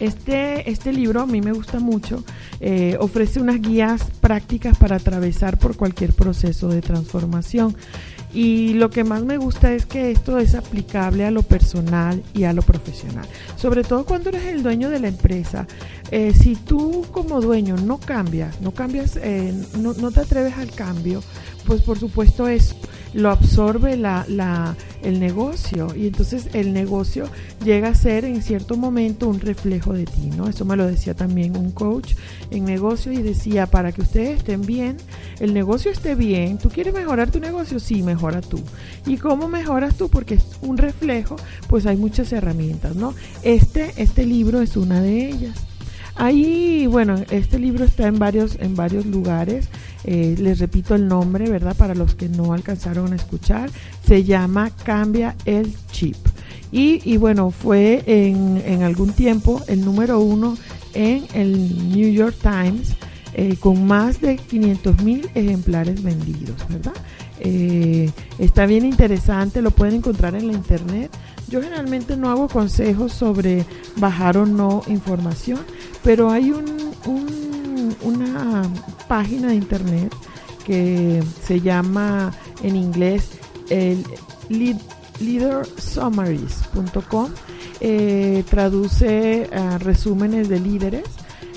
Este, 0.00 0.70
este 0.70 0.92
libro 0.92 1.20
a 1.22 1.26
mí 1.26 1.40
me 1.40 1.52
gusta 1.52 1.80
mucho, 1.80 2.22
eh, 2.60 2.96
ofrece 3.00 3.40
unas 3.40 3.60
guías 3.60 4.04
prácticas 4.20 4.78
para 4.78 4.96
atravesar 4.96 5.58
por 5.58 5.76
cualquier 5.76 6.12
proceso 6.12 6.68
de 6.68 6.80
transformación. 6.80 7.76
Y 8.32 8.74
lo 8.74 8.90
que 8.90 9.04
más 9.04 9.24
me 9.24 9.38
gusta 9.38 9.72
es 9.72 9.86
que 9.86 10.10
esto 10.10 10.38
es 10.38 10.54
aplicable 10.54 11.24
a 11.24 11.30
lo 11.30 11.42
personal 11.42 12.22
y 12.34 12.44
a 12.44 12.52
lo 12.52 12.62
profesional. 12.62 13.26
Sobre 13.56 13.84
todo 13.84 14.04
cuando 14.04 14.28
eres 14.28 14.44
el 14.46 14.62
dueño 14.62 14.90
de 14.90 15.00
la 15.00 15.08
empresa. 15.08 15.66
Eh, 16.10 16.32
si 16.34 16.56
tú 16.56 17.06
como 17.12 17.40
dueño 17.40 17.76
no 17.76 17.98
cambias, 17.98 18.60
no 18.60 18.72
cambias, 18.72 19.16
eh, 19.16 19.52
no, 19.78 19.92
no 19.94 20.10
te 20.10 20.20
atreves 20.20 20.56
al 20.56 20.70
cambio, 20.70 21.22
pues 21.68 21.82
por 21.82 21.98
supuesto 21.98 22.48
es 22.48 22.74
lo 23.12 23.30
absorbe 23.30 23.98
la, 23.98 24.24
la, 24.26 24.74
el 25.02 25.20
negocio 25.20 25.94
y 25.94 26.06
entonces 26.06 26.48
el 26.54 26.72
negocio 26.72 27.28
llega 27.62 27.88
a 27.88 27.94
ser 27.94 28.24
en 28.24 28.42
cierto 28.42 28.78
momento 28.78 29.28
un 29.28 29.38
reflejo 29.38 29.92
de 29.92 30.06
ti, 30.06 30.30
¿no? 30.34 30.48
Eso 30.48 30.64
me 30.64 30.76
lo 30.76 30.86
decía 30.86 31.12
también 31.12 31.58
un 31.58 31.70
coach 31.70 32.14
en 32.50 32.64
negocio 32.64 33.12
y 33.12 33.20
decía, 33.20 33.66
para 33.66 33.92
que 33.92 34.00
ustedes 34.00 34.38
estén 34.38 34.62
bien, 34.62 34.96
el 35.40 35.52
negocio 35.52 35.90
esté 35.90 36.14
bien, 36.14 36.56
tú 36.56 36.70
quieres 36.70 36.94
mejorar 36.94 37.30
tu 37.30 37.38
negocio, 37.38 37.78
sí, 37.80 38.02
mejora 38.02 38.40
tú. 38.40 38.60
¿Y 39.04 39.18
cómo 39.18 39.46
mejoras 39.46 39.96
tú? 39.96 40.08
Porque 40.08 40.36
es 40.36 40.46
un 40.62 40.78
reflejo, 40.78 41.36
pues 41.68 41.84
hay 41.84 41.98
muchas 41.98 42.32
herramientas, 42.32 42.96
¿no? 42.96 43.14
Este, 43.42 43.92
este 43.98 44.24
libro 44.24 44.62
es 44.62 44.74
una 44.74 45.02
de 45.02 45.28
ellas. 45.28 45.67
Ahí, 46.18 46.86
bueno, 46.88 47.14
este 47.30 47.58
libro 47.58 47.84
está 47.84 48.08
en 48.08 48.18
varios, 48.18 48.56
en 48.60 48.74
varios 48.74 49.06
lugares. 49.06 49.68
Eh, 50.04 50.34
les 50.38 50.58
repito 50.58 50.94
el 50.94 51.06
nombre, 51.06 51.48
¿verdad? 51.48 51.76
Para 51.76 51.94
los 51.94 52.14
que 52.14 52.28
no 52.28 52.52
alcanzaron 52.52 53.12
a 53.12 53.16
escuchar. 53.16 53.70
Se 54.04 54.24
llama 54.24 54.70
Cambia 54.84 55.36
el 55.44 55.74
Chip. 55.92 56.16
Y, 56.70 57.16
bueno, 57.16 57.50
fue 57.50 58.02
en, 58.06 58.62
en, 58.66 58.82
algún 58.82 59.12
tiempo 59.12 59.62
el 59.68 59.82
número 59.82 60.20
uno 60.20 60.58
en 60.92 61.24
el 61.32 61.88
New 61.88 62.12
York 62.12 62.36
Times 62.42 62.94
eh, 63.34 63.56
con 63.60 63.86
más 63.86 64.20
de 64.20 64.36
500 64.36 65.02
mil 65.02 65.30
ejemplares 65.34 66.02
vendidos, 66.02 66.56
¿verdad? 66.68 66.94
Eh, 67.38 68.10
está 68.38 68.66
bien 68.66 68.84
interesante, 68.84 69.62
lo 69.62 69.70
pueden 69.70 69.94
encontrar 69.94 70.34
en 70.34 70.48
la 70.48 70.54
internet. 70.54 71.10
Yo 71.48 71.62
generalmente 71.62 72.16
no 72.16 72.30
hago 72.30 72.48
consejos 72.48 73.12
sobre 73.12 73.64
bajar 73.96 74.36
o 74.36 74.46
no 74.46 74.82
información, 74.86 75.60
pero 76.02 76.30
hay 76.30 76.50
un, 76.50 77.94
una 78.02 78.62
página 79.08 79.48
de 79.48 79.54
internet 79.54 80.14
que 80.64 81.22
se 81.42 81.60
llama 81.60 82.32
en 82.62 82.76
inglés 82.76 83.30
el 83.70 84.04
leadersummaries.com 85.20 87.30
eh, 87.80 88.44
traduce 88.50 89.48
resúmenes 89.80 90.48
de 90.48 90.60
líderes 90.60 91.04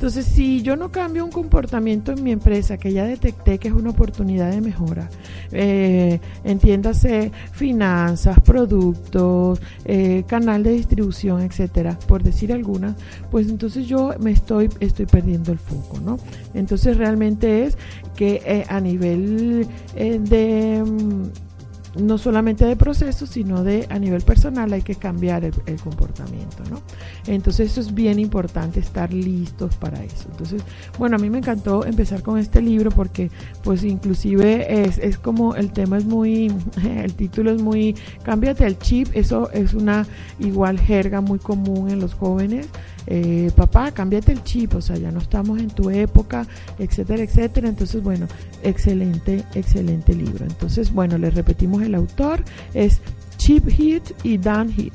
Entonces, 0.00 0.24
si 0.24 0.62
yo 0.62 0.76
no 0.76 0.90
cambio 0.90 1.22
un 1.26 1.30
comportamiento 1.30 2.12
en 2.12 2.22
mi 2.22 2.32
empresa 2.32 2.78
que 2.78 2.90
ya 2.90 3.04
detecté 3.04 3.58
que 3.58 3.68
es 3.68 3.74
una 3.74 3.90
oportunidad 3.90 4.50
de 4.50 4.62
mejora, 4.62 5.10
eh, 5.52 6.20
entiéndase 6.42 7.30
finanzas, 7.52 8.40
productos, 8.40 9.60
eh, 9.84 10.24
canal 10.26 10.62
de 10.62 10.70
distribución, 10.70 11.42
etcétera, 11.42 11.98
por 12.08 12.22
decir 12.22 12.50
algunas, 12.50 12.94
pues 13.30 13.50
entonces 13.50 13.86
yo 13.88 14.14
me 14.20 14.30
estoy, 14.30 14.70
estoy 14.80 15.04
perdiendo 15.04 15.52
el 15.52 15.58
foco, 15.58 16.00
¿no? 16.00 16.18
Entonces 16.54 16.96
realmente 16.96 17.64
es 17.64 17.76
que 18.16 18.40
eh, 18.46 18.64
a 18.70 18.80
nivel 18.80 19.68
eh, 19.96 20.18
de 20.18 20.82
mm, 20.82 21.49
no 21.96 22.18
solamente 22.18 22.64
de 22.64 22.76
procesos, 22.76 23.30
sino 23.30 23.64
de 23.64 23.86
a 23.90 23.98
nivel 23.98 24.22
personal 24.22 24.72
hay 24.72 24.82
que 24.82 24.94
cambiar 24.94 25.44
el, 25.44 25.54
comportamiento, 25.82 26.62
¿no? 26.70 26.80
Entonces 27.26 27.72
eso 27.72 27.80
es 27.80 27.94
bien 27.94 28.18
importante 28.18 28.80
estar 28.80 29.12
listos 29.12 29.76
para 29.76 30.02
eso. 30.02 30.28
Entonces, 30.30 30.62
bueno, 30.98 31.16
a 31.16 31.18
mí 31.18 31.30
me 31.30 31.38
encantó 31.38 31.84
empezar 31.84 32.22
con 32.22 32.38
este 32.38 32.60
libro 32.62 32.90
porque 32.90 33.30
pues 33.64 33.82
inclusive 33.82 34.84
es, 34.84 34.98
es 34.98 35.18
como 35.18 35.56
el 35.56 35.72
tema 35.72 35.98
es 35.98 36.04
muy, 36.04 36.52
el 36.84 37.14
título 37.14 37.50
es 37.50 37.62
muy, 37.62 37.96
cámbiate 38.22 38.66
el 38.66 38.78
chip, 38.78 39.08
eso 39.14 39.50
es 39.52 39.74
una 39.74 40.06
igual 40.38 40.78
jerga 40.78 41.20
muy 41.20 41.38
común 41.38 41.90
en 41.90 42.00
los 42.00 42.14
jóvenes 42.14 42.68
eh, 43.06 43.50
papá, 43.54 43.92
cámbiate 43.92 44.32
el 44.32 44.42
chip, 44.42 44.74
o 44.74 44.80
sea, 44.80 44.96
ya 44.96 45.10
no 45.10 45.20
estamos 45.20 45.58
en 45.58 45.70
tu 45.70 45.90
época, 45.90 46.46
etcétera, 46.78 47.22
etcétera. 47.22 47.68
Entonces, 47.68 48.02
bueno, 48.02 48.26
excelente, 48.62 49.44
excelente 49.54 50.14
libro. 50.14 50.44
Entonces, 50.44 50.92
bueno, 50.92 51.18
les 51.18 51.34
repetimos 51.34 51.82
el 51.82 51.94
autor, 51.94 52.44
es 52.74 53.00
Chip 53.36 53.68
Hit 53.68 54.02
y 54.22 54.38
Dan 54.38 54.72
Hit. 54.72 54.94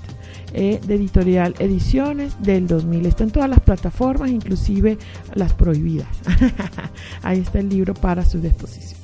Eh, 0.57 0.79
de 0.87 0.95
editorial 0.95 1.53
Ediciones 1.59 2.41
del 2.41 2.65
2000. 2.65 3.05
Está 3.07 3.25
en 3.25 3.31
todas 3.31 3.49
las 3.49 3.59
plataformas, 3.59 4.29
inclusive 4.31 4.97
las 5.33 5.51
prohibidas. 5.51 6.07
Ahí 7.23 7.39
está 7.39 7.59
el 7.59 7.67
libro 7.67 7.93
para 7.93 8.23
su 8.23 8.39
disposición. 8.39 8.97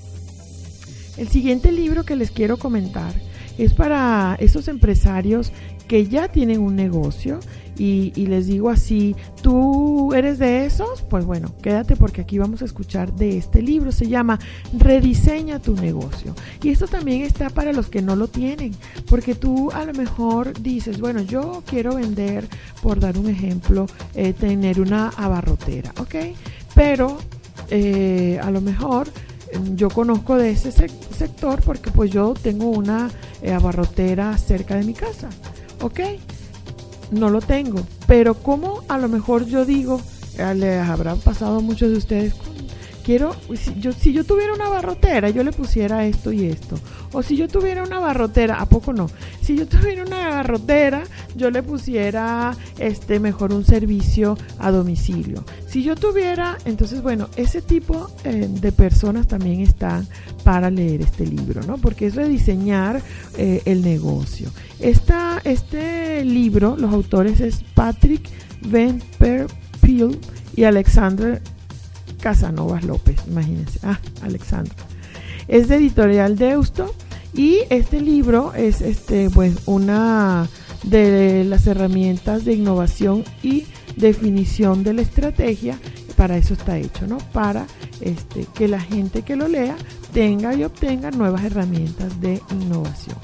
El 1.18 1.28
siguiente 1.28 1.74
libro 1.74 2.06
que 2.06 2.16
les 2.16 2.32
quiero 2.32 2.56
comentar 2.56 3.14
es 3.58 3.74
para 3.74 4.38
esos 4.40 4.70
empresarios 4.70 5.52
que 5.92 6.08
ya 6.08 6.30
tienen 6.30 6.62
un 6.62 6.78
negocio 6.78 7.42
y, 7.78 8.12
les 8.28 8.48
digo 8.48 8.70
así, 8.70 9.14
¿tú 9.42 10.14
eres 10.14 10.40
de 10.40 10.66
esos? 10.66 11.02
Pues 11.02 11.26
bueno, 11.26 11.54
quédate 11.62 11.98
porque 11.98 12.22
aquí 12.22 12.38
vamos 12.38 12.62
a 12.62 12.66
escuchar 12.66 13.12
de 13.14 13.38
este 13.38 13.62
libro. 13.62 13.92
Se 13.92 14.08
llama 14.08 14.40
Rediseña 14.72 15.60
tu 15.60 15.76
negocio. 15.76 16.34
Y 16.64 16.70
esto 16.70 16.88
también 16.88 17.24
está 17.24 17.50
para 17.50 17.74
los 17.74 17.90
que 17.90 18.02
no 18.02 18.16
lo 18.16 18.30
tienen, 18.30 18.74
porque 19.10 19.36
tú 19.36 19.70
a 19.72 19.84
lo 19.84 19.92
mejor 19.94 20.62
dices, 20.62 20.98
bueno, 20.98 21.24
yo 21.24 21.62
quiero 21.66 21.96
vender, 21.96 22.48
por 22.82 23.02
dar 23.02 23.18
un 23.18 23.28
ejemplo, 23.28 23.86
eh, 24.16 24.32
tener 24.32 24.80
una 24.80 25.10
abarrotera, 25.10 25.92
¿ok? 26.00 26.16
Pero 26.74 27.18
eh, 27.70 28.40
a 28.42 28.50
lo 28.50 28.62
mejor 28.62 29.10
mm, 29.10 29.76
yo 29.76 29.90
conozco 29.90 30.38
de 30.38 30.52
ese 30.52 30.72
sector 30.72 31.62
porque 31.62 31.92
pues 31.92 32.12
yo 32.12 32.34
tengo 32.42 32.70
una 32.70 33.10
eh, 33.42 33.52
abarrotera 33.52 34.38
cerca 34.38 34.78
de 34.78 34.86
mi 34.86 34.94
casa 34.94 35.28
ok, 35.82 36.00
no 37.12 37.30
lo 37.30 37.42
tengo, 37.42 37.80
pero 38.08 38.36
como 38.36 38.84
a 38.88 38.98
lo 38.98 39.10
mejor 39.10 39.46
yo 39.46 39.66
digo, 39.66 40.02
eh, 40.38 40.54
les 40.56 40.88
habrán 40.88 41.20
pasado 41.20 41.58
a 41.58 41.62
muchos 41.62 41.92
de 41.92 41.98
ustedes, 41.98 42.34
quiero, 43.02 43.36
si 43.56 43.80
yo, 43.80 43.92
si 43.92 44.14
yo 44.14 44.24
tuviera 44.24 44.54
una 44.54 44.70
barrotera, 44.70 45.30
yo 45.30 45.44
le 45.44 45.52
pusiera 45.52 46.06
esto 46.06 46.32
y 46.32 46.46
esto. 46.46 46.78
O 47.14 47.22
si 47.24 47.36
yo 47.36 47.48
tuviera 47.48 47.84
una 47.84 48.00
barrotera, 48.00 48.62
¿a 48.62 48.66
poco 48.66 48.94
no? 48.94 49.10
Si 49.42 49.58
yo 49.58 49.68
tuviera 49.68 50.04
una 50.04 50.30
barrotera, 50.30 51.04
yo 51.36 51.52
le 51.52 51.62
pusiera 51.62 52.56
este 52.80 53.20
mejor 53.20 53.52
un 53.54 53.66
servicio 53.66 54.38
a 54.60 54.72
domicilio. 54.72 55.44
Si 55.68 55.84
yo 55.84 55.96
tuviera, 55.96 56.58
entonces 56.64 57.02
bueno, 57.02 57.28
ese 57.36 57.62
tipo 57.62 58.10
eh, 58.24 58.48
de 58.50 58.72
personas 58.72 59.28
también 59.28 59.62
están 59.62 60.08
para 60.44 60.70
leer 60.70 61.02
este 61.02 61.26
libro, 61.26 61.62
¿no? 61.64 61.78
Porque 61.78 62.08
es 62.08 62.16
rediseñar 62.16 63.02
eh, 63.38 63.62
el 63.66 63.82
negocio. 63.82 64.50
Esta, 64.80 65.21
este 65.44 66.24
libro, 66.26 66.76
los 66.78 66.94
autores 66.94 67.40
es 67.42 67.64
Patrick 67.76 68.28
Van 68.66 69.02
Peel 69.20 70.18
y 70.56 70.64
Alexander 70.64 71.42
Casanovas 72.20 72.84
López, 72.84 73.18
imagínense. 73.28 73.80
Ah, 73.84 74.00
Alexandra. 74.22 74.76
Es 75.48 75.68
de 75.68 75.76
editorial 75.76 76.38
Deusto 76.38 76.94
y 77.34 77.60
este 77.70 78.02
libro 78.02 78.54
es 78.54 78.82
este 78.82 79.30
pues 79.30 79.56
una 79.66 80.48
de 80.84 81.44
las 81.44 81.68
herramientas 81.68 82.46
de 82.46 82.54
innovación 82.54 83.24
y 83.44 83.66
definición 83.96 84.84
de 84.84 84.94
la 84.94 85.02
estrategia 85.02 85.78
para 86.22 86.38
eso 86.38 86.54
está 86.54 86.78
hecho, 86.78 87.08
¿no? 87.08 87.18
Para 87.18 87.66
este, 88.00 88.46
que 88.54 88.68
la 88.68 88.80
gente 88.80 89.24
que 89.24 89.36
lo 89.36 89.48
lea 89.48 89.76
tenga 90.14 90.54
y 90.54 90.64
obtenga 90.64 91.10
nuevas 91.10 91.44
herramientas 91.44 92.22
de 92.22 92.40
innovación. 92.52 93.18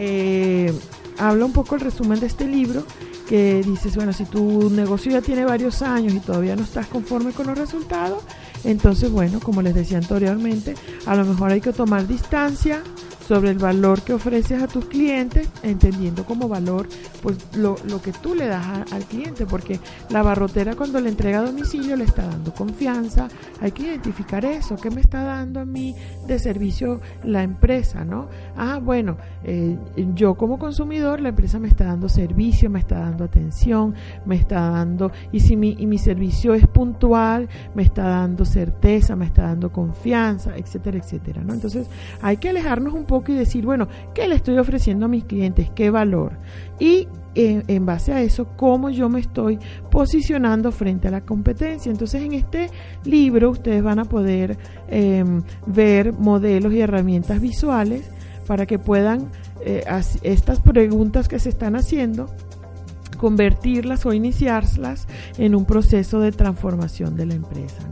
Eh, 0.00 0.72
habla 1.18 1.44
un 1.44 1.52
poco 1.52 1.74
el 1.74 1.80
resumen 1.80 2.20
de 2.20 2.26
este 2.26 2.46
libro 2.46 2.84
que 3.28 3.62
dices, 3.62 3.94
bueno, 3.96 4.12
si 4.12 4.24
tu 4.24 4.70
negocio 4.70 5.12
ya 5.12 5.20
tiene 5.20 5.44
varios 5.44 5.82
años 5.82 6.14
y 6.14 6.20
todavía 6.20 6.56
no 6.56 6.62
estás 6.62 6.86
conforme 6.86 7.32
con 7.32 7.48
los 7.48 7.58
resultados, 7.58 8.22
entonces, 8.64 9.10
bueno, 9.10 9.40
como 9.40 9.60
les 9.60 9.74
decía 9.74 9.98
anteriormente, 9.98 10.74
a 11.04 11.14
lo 11.14 11.24
mejor 11.24 11.50
hay 11.50 11.60
que 11.60 11.72
tomar 11.72 12.06
distancia, 12.06 12.82
sobre 13.28 13.50
el 13.50 13.58
valor 13.58 14.00
que 14.00 14.14
ofreces 14.14 14.62
a 14.62 14.66
tus 14.68 14.86
clientes, 14.86 15.50
entendiendo 15.62 16.24
como 16.24 16.48
valor 16.48 16.88
pues 17.22 17.36
lo, 17.54 17.76
que 18.00 18.10
tú 18.10 18.34
le 18.34 18.46
das 18.46 18.90
al 18.90 19.04
cliente, 19.04 19.44
porque 19.44 19.78
la 20.08 20.22
barrotera 20.22 20.74
cuando 20.74 20.98
le 20.98 21.10
entrega 21.10 21.40
a 21.40 21.42
domicilio 21.42 21.94
le 21.94 22.04
está 22.04 22.26
dando 22.26 22.54
confianza, 22.54 23.28
hay 23.60 23.72
que 23.72 23.82
identificar 23.82 24.46
eso, 24.46 24.76
¿qué 24.76 24.90
me 24.90 25.02
está 25.02 25.24
dando 25.24 25.60
a 25.60 25.66
mí 25.66 25.94
de 26.26 26.38
servicio 26.38 27.02
la 27.22 27.42
empresa, 27.42 28.02
no? 28.02 28.28
Ah, 28.56 28.80
bueno, 28.82 29.18
eh, 29.44 29.76
yo 30.14 30.34
como 30.34 30.58
consumidor, 30.58 31.20
la 31.20 31.28
empresa 31.28 31.58
me 31.58 31.68
está 31.68 31.84
dando 31.84 32.08
servicio, 32.08 32.70
me 32.70 32.78
está 32.78 32.98
dando 33.00 33.24
atención, 33.24 33.94
me 34.24 34.36
está 34.36 34.70
dando, 34.70 35.12
y 35.32 35.40
si 35.40 35.54
mi, 35.54 35.76
y 35.78 35.86
mi 35.86 35.98
servicio 35.98 36.54
es 36.54 36.66
puntual, 36.66 37.50
me 37.74 37.82
está 37.82 38.04
dando 38.04 38.46
certeza, 38.46 39.16
me 39.16 39.26
está 39.26 39.42
dando 39.42 39.70
confianza, 39.70 40.56
etcétera, 40.56 40.96
etcétera, 40.96 41.42
¿no? 41.44 41.52
Entonces 41.52 41.88
hay 42.22 42.38
que 42.38 42.48
alejarnos 42.48 42.94
un 42.94 43.04
poco 43.04 43.17
y 43.26 43.34
decir, 43.34 43.64
bueno, 43.64 43.88
¿qué 44.14 44.28
le 44.28 44.36
estoy 44.36 44.58
ofreciendo 44.58 45.06
a 45.06 45.08
mis 45.08 45.24
clientes? 45.24 45.70
¿Qué 45.74 45.90
valor? 45.90 46.38
Y 46.78 47.08
eh, 47.34 47.62
en 47.68 47.86
base 47.86 48.12
a 48.12 48.22
eso, 48.22 48.48
cómo 48.56 48.90
yo 48.90 49.08
me 49.08 49.20
estoy 49.20 49.58
posicionando 49.90 50.72
frente 50.72 51.08
a 51.08 51.10
la 51.10 51.20
competencia. 51.20 51.90
Entonces, 51.90 52.22
en 52.22 52.32
este 52.32 52.70
libro 53.04 53.50
ustedes 53.50 53.82
van 53.82 53.98
a 53.98 54.04
poder 54.04 54.58
em, 54.88 55.42
ver 55.66 56.12
modelos 56.12 56.72
y 56.72 56.80
herramientas 56.80 57.40
visuales 57.40 58.10
para 58.46 58.66
que 58.66 58.78
puedan 58.78 59.28
eh, 59.64 59.84
estas 60.22 60.60
preguntas 60.60 61.28
que 61.28 61.38
se 61.38 61.50
están 61.50 61.76
haciendo 61.76 62.26
convertirlas 63.18 64.06
o 64.06 64.14
iniciarlas 64.14 65.06
en 65.36 65.54
un 65.54 65.66
proceso 65.66 66.20
de 66.20 66.32
transformación 66.32 67.16
de 67.16 67.26
la 67.26 67.34
empresa. 67.34 67.82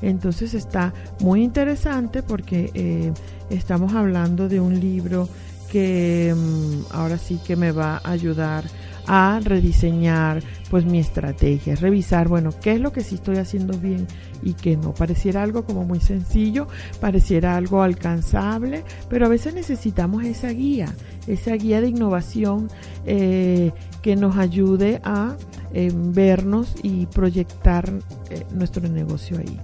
Entonces 0.00 0.54
está 0.54 0.92
muy 1.20 1.44
interesante 1.44 2.24
porque 2.24 2.70
eh, 2.74 3.12
estamos 3.52 3.94
hablando 3.94 4.48
de 4.48 4.60
un 4.60 4.80
libro 4.80 5.28
que 5.70 6.34
mm, 6.36 6.92
ahora 6.92 7.18
sí 7.18 7.40
que 7.46 7.56
me 7.56 7.72
va 7.72 8.00
a 8.04 8.10
ayudar 8.10 8.64
a 9.06 9.40
rediseñar 9.42 10.42
pues 10.70 10.84
mi 10.84 10.98
estrategia, 10.98 11.74
revisar, 11.74 12.28
bueno, 12.28 12.50
qué 12.62 12.72
es 12.72 12.80
lo 12.80 12.92
que 12.92 13.02
sí 13.02 13.16
estoy 13.16 13.36
haciendo 13.36 13.76
bien 13.76 14.06
y 14.42 14.54
que 14.54 14.76
no 14.76 14.94
pareciera 14.94 15.42
algo 15.42 15.64
como 15.64 15.84
muy 15.84 16.00
sencillo, 16.00 16.66
pareciera 17.00 17.56
algo 17.56 17.82
alcanzable, 17.82 18.84
pero 19.08 19.26
a 19.26 19.28
veces 19.28 19.54
necesitamos 19.54 20.24
esa 20.24 20.50
guía, 20.50 20.94
esa 21.26 21.54
guía 21.54 21.80
de 21.80 21.88
innovación 21.88 22.68
eh, 23.06 23.72
que 24.02 24.16
nos 24.16 24.36
ayude 24.36 25.00
a 25.04 25.36
eh, 25.72 25.90
vernos 25.94 26.74
y 26.82 27.06
proyectar 27.06 27.90
eh, 28.30 28.44
nuestro 28.52 28.88
negocio 28.88 29.38
ahí. 29.38 29.58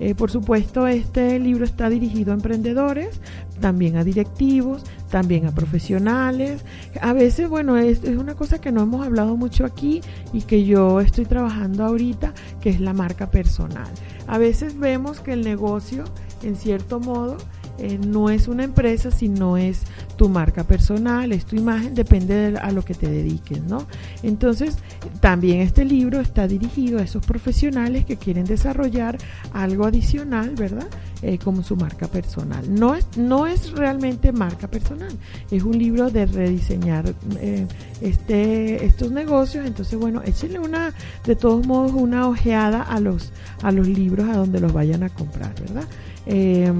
Eh, 0.00 0.14
por 0.14 0.30
supuesto, 0.30 0.86
este 0.86 1.38
libro 1.38 1.64
está 1.64 1.90
dirigido 1.90 2.32
a 2.32 2.34
emprendedores, 2.34 3.20
también 3.60 3.96
a 3.96 4.04
directivos, 4.04 4.84
también 5.10 5.46
a 5.46 5.54
profesionales. 5.54 6.64
A 7.00 7.12
veces, 7.12 7.48
bueno, 7.48 7.76
es, 7.76 8.04
es, 8.04 8.16
una 8.16 8.34
cosa 8.34 8.60
que 8.60 8.72
no 8.72 8.82
hemos 8.82 9.04
hablado 9.04 9.36
mucho 9.36 9.64
aquí 9.64 10.00
y 10.32 10.42
que 10.42 10.64
yo 10.64 11.00
estoy 11.00 11.24
trabajando 11.24 11.84
ahorita, 11.84 12.32
que 12.60 12.70
es 12.70 12.80
la 12.80 12.92
marca 12.92 13.30
personal. 13.30 13.88
A 14.26 14.38
veces 14.38 14.78
vemos 14.78 15.20
que 15.20 15.32
el 15.32 15.42
negocio, 15.42 16.04
en 16.42 16.56
cierto 16.56 17.00
modo, 17.00 17.38
eh, 17.78 17.98
no 17.98 18.30
es 18.30 18.48
una 18.48 18.64
empresa, 18.64 19.10
sino 19.10 19.56
es 19.56 19.82
tu 20.16 20.28
marca 20.28 20.64
personal, 20.64 21.32
es 21.32 21.44
tu 21.44 21.56
imagen, 21.56 21.94
depende 21.94 22.34
de 22.34 22.58
a 22.58 22.72
lo 22.72 22.84
que 22.84 22.94
te 22.94 23.08
dediques, 23.08 23.62
¿no? 23.62 23.86
Entonces, 24.22 24.76
también 25.20 25.60
este 25.60 25.84
libro 25.84 26.20
está 26.20 26.48
dirigido 26.48 26.98
a 26.98 27.02
esos 27.02 27.24
profesionales 27.24 28.04
que 28.04 28.16
quieren 28.16 28.44
desarrollar 28.44 29.18
algo 29.52 29.86
adicional, 29.86 30.50
¿verdad? 30.56 30.88
Eh, 31.22 31.38
como 31.38 31.62
su 31.62 31.76
marca 31.76 32.06
personal. 32.06 32.72
No 32.72 32.94
es, 32.94 33.06
no 33.16 33.46
es 33.46 33.72
realmente 33.72 34.30
marca 34.30 34.68
personal, 34.68 35.10
es 35.50 35.62
un 35.62 35.76
libro 35.76 36.10
de 36.10 36.26
rediseñar 36.26 37.12
eh, 37.40 37.66
este, 38.00 38.84
estos 38.84 39.10
negocios. 39.10 39.66
Entonces, 39.66 39.98
bueno, 39.98 40.22
échenle 40.24 40.58
una, 40.60 40.94
de 41.24 41.34
todos 41.36 41.66
modos, 41.66 41.92
una 41.92 42.28
ojeada 42.28 42.82
a 42.82 43.00
los, 43.00 43.32
a 43.62 43.72
los 43.72 43.88
libros 43.88 44.28
a 44.28 44.36
donde 44.36 44.60
los 44.60 44.72
vayan 44.72 45.02
a 45.02 45.08
comprar, 45.08 45.54
¿verdad? 45.60 45.84
Eh, 46.28 46.70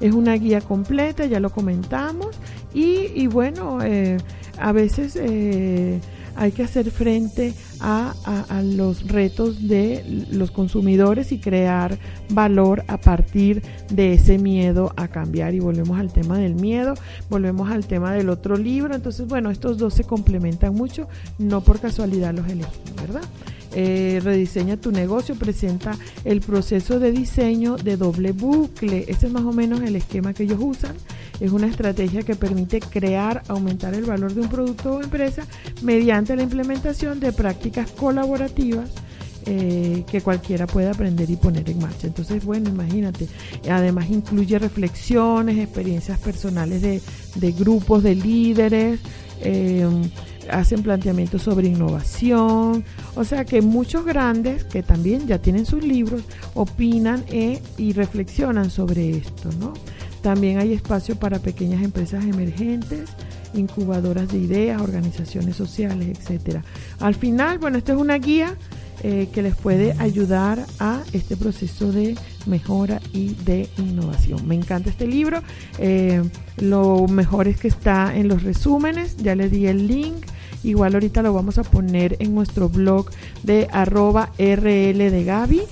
es 0.00 0.12
una 0.12 0.34
guía 0.34 0.60
completa, 0.60 1.24
ya 1.26 1.40
lo 1.40 1.50
comentamos. 1.50 2.38
Y, 2.72 3.06
y 3.14 3.26
bueno, 3.26 3.82
eh, 3.82 4.18
a 4.58 4.72
veces 4.72 5.16
eh, 5.16 6.00
hay 6.36 6.52
que 6.52 6.62
hacer 6.62 6.90
frente 6.90 7.54
a, 7.80 8.14
los 8.62 9.08
retos 9.08 9.66
de 9.66 10.26
los 10.30 10.50
consumidores 10.50 11.32
y 11.32 11.38
crear 11.38 11.98
valor 12.30 12.84
a 12.88 12.98
partir 12.98 13.62
de 13.90 14.12
ese 14.12 14.38
miedo 14.38 14.92
a 14.96 15.08
cambiar. 15.08 15.54
Y 15.54 15.60
volvemos 15.60 15.98
al 15.98 16.12
tema 16.12 16.38
del 16.38 16.54
miedo, 16.54 16.94
volvemos 17.28 17.70
al 17.70 17.86
tema 17.86 18.12
del 18.12 18.28
otro 18.28 18.56
libro. 18.56 18.94
Entonces, 18.94 19.26
bueno, 19.26 19.50
estos 19.50 19.78
dos 19.78 19.94
se 19.94 20.04
complementan 20.04 20.74
mucho, 20.74 21.08
no 21.38 21.62
por 21.62 21.80
casualidad 21.80 22.34
los 22.34 22.46
elegí, 22.48 22.80
¿verdad? 23.00 23.22
Eh, 23.72 24.20
rediseña 24.22 24.76
tu 24.76 24.90
negocio, 24.90 25.34
presenta 25.36 25.96
el 26.24 26.40
proceso 26.40 26.98
de 26.98 27.12
diseño 27.12 27.76
de 27.76 27.96
doble 27.96 28.32
bucle. 28.32 29.04
Ese 29.08 29.26
es 29.26 29.32
más 29.32 29.44
o 29.44 29.52
menos 29.52 29.80
el 29.82 29.96
esquema 29.96 30.34
que 30.34 30.44
ellos 30.44 30.58
usan. 30.60 30.96
Es 31.40 31.52
una 31.52 31.68
estrategia 31.68 32.22
que 32.22 32.34
permite 32.34 32.80
crear, 32.80 33.42
aumentar 33.48 33.94
el 33.94 34.04
valor 34.04 34.34
de 34.34 34.42
un 34.42 34.48
producto 34.48 34.94
o 34.94 35.02
empresa 35.02 35.46
mediante 35.82 36.36
la 36.36 36.42
implementación 36.42 37.20
de 37.20 37.32
prácticas 37.32 37.90
colaborativas. 37.92 38.90
Eh, 39.46 40.04
que 40.10 40.20
cualquiera 40.20 40.66
puede 40.66 40.90
aprender 40.90 41.30
y 41.30 41.36
poner 41.36 41.68
en 41.70 41.78
marcha. 41.78 42.06
Entonces, 42.06 42.44
bueno, 42.44 42.68
imagínate, 42.68 43.26
además 43.70 44.10
incluye 44.10 44.58
reflexiones, 44.58 45.56
experiencias 45.58 46.18
personales 46.18 46.82
de, 46.82 47.00
de 47.36 47.52
grupos 47.52 48.02
de 48.02 48.16
líderes, 48.16 49.00
eh, 49.40 49.88
hacen 50.50 50.82
planteamientos 50.82 51.42
sobre 51.42 51.68
innovación, 51.68 52.84
o 53.14 53.24
sea 53.24 53.44
que 53.44 53.62
muchos 53.62 54.04
grandes 54.04 54.64
que 54.64 54.82
también 54.82 55.26
ya 55.26 55.38
tienen 55.38 55.64
sus 55.64 55.82
libros 55.82 56.22
opinan 56.54 57.24
e, 57.28 57.62
y 57.78 57.92
reflexionan 57.92 58.70
sobre 58.70 59.10
esto, 59.10 59.50
¿no? 59.58 59.72
También 60.22 60.58
hay 60.58 60.74
espacio 60.74 61.16
para 61.16 61.38
pequeñas 61.38 61.82
empresas 61.82 62.24
emergentes, 62.24 63.08
incubadoras 63.54 64.28
de 64.28 64.38
ideas, 64.38 64.82
organizaciones 64.82 65.56
sociales, 65.56 66.18
etcétera. 66.18 66.62
Al 66.98 67.14
final, 67.14 67.58
bueno, 67.58 67.78
esto 67.78 67.92
es 67.92 67.98
una 67.98 68.18
guía 68.18 68.54
eh, 69.02 69.28
que 69.32 69.42
les 69.42 69.54
puede 69.56 69.94
ayudar 69.98 70.66
a 70.78 71.02
este 71.12 71.36
proceso 71.36 71.90
de 71.90 72.16
mejora 72.46 73.00
y 73.12 73.34
de 73.44 73.68
innovación. 73.78 74.46
Me 74.46 74.54
encanta 74.54 74.90
este 74.90 75.06
libro. 75.06 75.42
Eh, 75.78 76.22
lo 76.58 77.06
mejor 77.08 77.48
es 77.48 77.58
que 77.58 77.68
está 77.68 78.14
en 78.14 78.28
los 78.28 78.42
resúmenes. 78.42 79.16
Ya 79.16 79.34
les 79.34 79.50
di 79.50 79.66
el 79.66 79.86
link. 79.86 80.26
Igual 80.62 80.94
ahorita 80.94 81.22
lo 81.22 81.32
vamos 81.32 81.56
a 81.56 81.62
poner 81.62 82.16
en 82.18 82.34
nuestro 82.34 82.68
blog 82.68 83.10
de 83.42 83.68
arroba 83.72 84.32
RL 84.38 85.10
de 85.10 85.24
Gaby. 85.24 85.62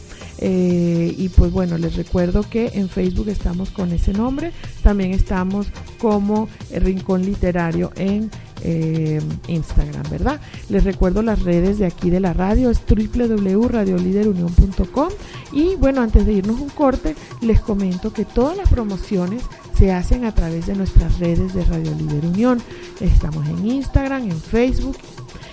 Eh, 0.40 1.14
y 1.18 1.28
pues 1.30 1.52
bueno, 1.52 1.78
les 1.78 1.96
recuerdo 1.96 2.48
que 2.48 2.70
en 2.74 2.88
Facebook 2.88 3.28
estamos 3.28 3.70
con 3.70 3.92
ese 3.92 4.12
nombre. 4.12 4.52
También 4.82 5.12
estamos 5.12 5.66
como 5.98 6.48
Rincón 6.70 7.24
Literario 7.24 7.92
en 7.96 8.30
eh, 8.62 9.20
Instagram, 9.46 10.02
¿verdad? 10.10 10.40
Les 10.68 10.82
recuerdo 10.84 11.22
las 11.22 11.42
redes 11.42 11.78
de 11.78 11.86
aquí 11.86 12.10
de 12.10 12.20
la 12.20 12.32
radio, 12.32 12.70
es 12.70 12.80
www.radioliderunión.com 12.86 15.08
y 15.52 15.76
bueno, 15.76 16.02
antes 16.02 16.26
de 16.26 16.32
irnos 16.32 16.60
un 16.60 16.70
corte, 16.70 17.14
les 17.40 17.60
comento 17.60 18.12
que 18.12 18.24
todas 18.24 18.56
las 18.56 18.68
promociones 18.68 19.42
se 19.78 19.92
hacen 19.92 20.24
a 20.24 20.34
través 20.34 20.66
de 20.66 20.74
nuestras 20.74 21.18
redes 21.18 21.54
de 21.54 21.64
Radio 21.64 21.94
Líder 21.94 22.26
Unión. 22.26 22.60
Estamos 23.00 23.46
en 23.48 23.66
Instagram, 23.66 24.24
en 24.24 24.40
Facebook. 24.40 24.96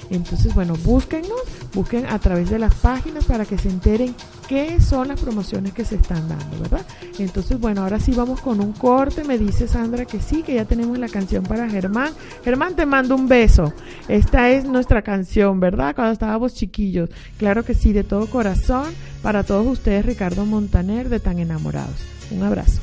Entonces, 0.09 0.53
bueno, 0.55 0.75
búsquennos, 0.83 1.39
busquen 1.73 2.05
a 2.07 2.19
través 2.19 2.49
de 2.49 2.59
las 2.59 2.73
páginas 2.75 3.25
para 3.25 3.45
que 3.45 3.57
se 3.57 3.69
enteren 3.69 4.15
qué 4.47 4.79
son 4.81 5.08
las 5.08 5.19
promociones 5.19 5.73
que 5.73 5.86
se 5.86 5.95
están 5.95 6.27
dando, 6.27 6.60
¿verdad? 6.60 6.86
Entonces, 7.19 7.60
bueno, 7.60 7.81
ahora 7.81 7.99
sí 7.99 8.12
vamos 8.13 8.41
con 8.41 8.60
un 8.60 8.73
corte. 8.73 9.23
Me 9.23 9.38
dice 9.38 9.67
Sandra 9.67 10.05
que 10.05 10.19
sí, 10.19 10.43
que 10.43 10.55
ya 10.55 10.65
tenemos 10.65 10.97
la 10.97 11.10
canción 11.10 11.43
para 11.43 11.69
Germán. 11.69 12.13
Germán, 12.43 12.75
te 12.75 12.86
mando 12.86 13.15
un 13.15 13.27
beso. 13.27 13.73
Esta 14.08 14.49
es 14.49 14.65
nuestra 14.65 15.01
canción, 15.01 15.60
¿verdad? 15.60 15.95
Cuando 15.95 16.13
estábamos 16.13 16.53
chiquillos. 16.53 17.10
Claro 17.38 17.63
que 17.63 17.73
sí, 17.73 17.93
de 17.93 18.03
todo 18.03 18.27
corazón. 18.27 18.93
Para 19.21 19.43
todos 19.43 19.65
ustedes, 19.65 20.05
Ricardo 20.05 20.45
Montaner, 20.45 21.10
de 21.10 21.19
Tan 21.19 21.39
Enamorados. 21.39 21.95
Un 22.31 22.43
abrazo. 22.43 22.79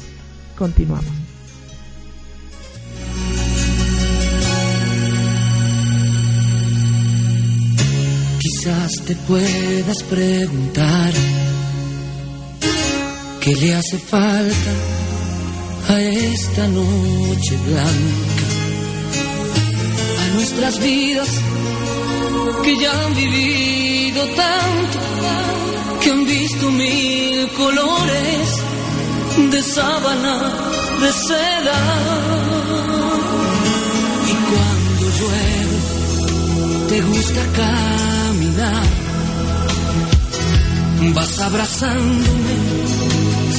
Continuamos. 0.56 1.12
Quizás 8.38 8.92
te 9.06 9.14
puedas 9.14 10.02
preguntar 10.04 11.12
qué 13.42 13.56
le 13.56 13.74
hace 13.74 13.98
falta 13.98 14.72
a 15.88 16.00
esta 16.00 16.68
noche 16.68 17.56
blanca, 17.66 18.46
a 20.22 20.34
nuestras 20.34 20.78
vidas 20.78 21.28
que 22.62 22.78
ya 22.78 22.92
han 23.04 23.14
vivido 23.16 24.24
tanto, 24.26 24.98
que 26.00 26.10
han 26.10 26.24
visto 26.24 26.70
mil 26.70 27.48
colores 27.56 28.48
de 29.50 29.62
sábana, 29.62 30.34
de 31.00 31.12
seda. 31.12 31.78
Y 34.30 34.34
cuando 34.50 35.04
llueve, 35.18 35.78
te 36.90 37.00
gusta 37.10 37.42
caminar, 37.56 38.86
vas 41.14 41.40
abrazándome 41.40 42.61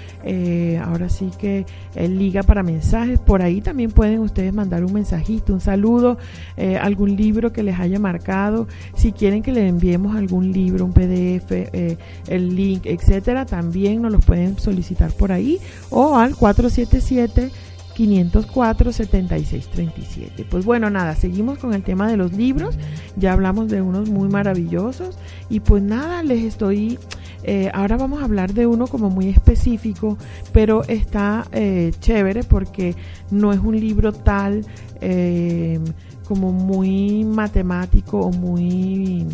ahora 0.83 1.09
sí 1.09 1.31
que 1.39 1.65
liga 1.97 2.43
para 2.43 2.63
mensajes, 2.63 3.19
por 3.19 3.41
ahí 3.41 3.63
también 3.63 3.94
pueden 3.95 4.19
ustedes 4.21 4.53
mandar 4.53 4.85
un 4.85 4.93
mensajito, 4.93 5.53
un 5.53 5.61
saludo, 5.61 6.19
eh, 6.57 6.77
algún 6.77 7.17
libro 7.17 7.53
que 7.53 7.63
les 7.63 7.79
haya 7.79 7.99
marcado, 7.99 8.67
si 8.97 9.13
quieren 9.13 9.43
que 9.43 9.53
les 9.53 9.69
enviemos 9.69 10.17
algún 10.17 10.53
libro, 10.53 10.85
un 10.85 10.93
PDF, 10.93 11.51
eh, 11.51 11.97
el 12.27 12.55
link, 12.55 12.87
etcétera, 12.87 13.47
también 13.47 14.03
nos 14.03 14.13
los 14.13 14.25
pueden 14.25 14.59
solicitar 14.59 15.13
por 15.13 15.33
ahí 15.33 15.59
o 15.91 16.17
al 16.17 16.35
477 16.37 17.51
504 17.95 18.93
7637. 18.93 20.47
Pues 20.51 20.65
bueno, 20.65 20.91
nada, 20.91 21.15
seguimos 21.15 21.59
con 21.59 21.75
el 21.75 21.83
tema 21.83 22.09
de 22.09 22.17
los 22.17 22.33
libros. 22.33 22.77
Ya 23.17 23.33
hablamos 23.33 23.69
de 23.69 23.81
unos 23.81 24.11
muy 24.11 24.29
maravillosos 24.29 25.17
y 25.49 25.61
pues 25.61 25.83
nada, 25.83 26.23
les 26.23 26.43
estoy 26.43 26.99
eh, 27.45 27.71
ahora 27.75 27.99
vamos 27.99 28.23
a 28.23 28.25
hablar 28.25 28.55
de 28.55 28.67
uno 28.67 28.87
como 28.87 29.11
muy 29.11 29.29
específico, 29.29 30.17
pero 30.53 30.83
está 30.85 31.47
eh, 31.53 31.93
chévere 32.01 32.43
porque 32.43 32.97
no 33.31 33.53
es 33.53 33.61
un 33.61 33.79
libro 33.79 34.13
tal 34.13 34.65
eh, 35.03 35.79
como 36.27 36.53
muy 36.53 37.23
matemático 37.25 38.21
o 38.21 38.33
muy, 38.33 39.27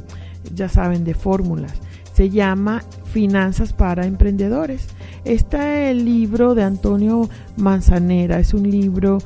ya 0.52 0.68
saben, 0.68 1.04
de 1.04 1.14
fórmulas. 1.14 1.74
Se 2.12 2.30
llama 2.30 2.82
Finanzas 3.04 3.72
para 3.72 4.06
Emprendedores. 4.06 4.88
Este 5.24 5.94
libro 5.94 6.56
de 6.56 6.64
Antonio 6.64 7.30
Manzanera 7.56 8.40
es 8.40 8.52
un 8.52 8.68
libro, 8.68 9.18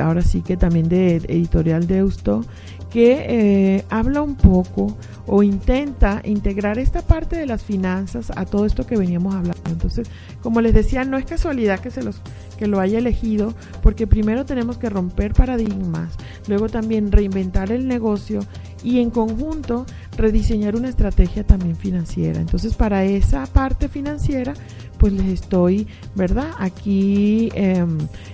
ahora 0.00 0.22
sí 0.22 0.42
que 0.42 0.56
también 0.56 0.88
de 0.88 1.16
editorial 1.16 1.86
Deusto, 1.86 2.44
que 2.92 3.24
eh, 3.26 3.84
habla 3.88 4.20
un 4.20 4.34
poco 4.34 4.96
o 5.26 5.42
intenta 5.42 6.20
integrar 6.24 6.78
esta 6.78 7.00
parte 7.00 7.36
de 7.36 7.46
las 7.46 7.62
finanzas 7.62 8.30
a 8.36 8.44
todo 8.44 8.66
esto 8.66 8.86
que 8.86 8.96
veníamos 8.96 9.34
hablando. 9.34 9.62
Entonces, 9.70 10.08
como 10.42 10.60
les 10.60 10.74
decía, 10.74 11.04
no 11.04 11.16
es 11.16 11.24
casualidad 11.24 11.80
que 11.80 11.90
se 11.90 12.02
los 12.02 12.20
que 12.56 12.66
lo 12.66 12.80
haya 12.80 12.98
elegido, 12.98 13.54
porque 13.82 14.06
primero 14.06 14.44
tenemos 14.44 14.78
que 14.78 14.90
romper 14.90 15.32
paradigmas, 15.32 16.14
luego 16.48 16.68
también 16.68 17.12
reinventar 17.12 17.72
el 17.72 17.88
negocio 17.88 18.40
y 18.82 19.00
en 19.00 19.10
conjunto 19.10 19.86
rediseñar 20.16 20.76
una 20.76 20.88
estrategia 20.88 21.44
también 21.44 21.76
financiera. 21.76 22.40
Entonces, 22.40 22.74
para 22.74 23.04
esa 23.04 23.46
parte 23.46 23.88
financiera, 23.88 24.54
pues 24.98 25.12
les 25.12 25.26
estoy, 25.26 25.86
¿verdad? 26.14 26.50
Aquí 26.58 27.50
eh, 27.54 27.84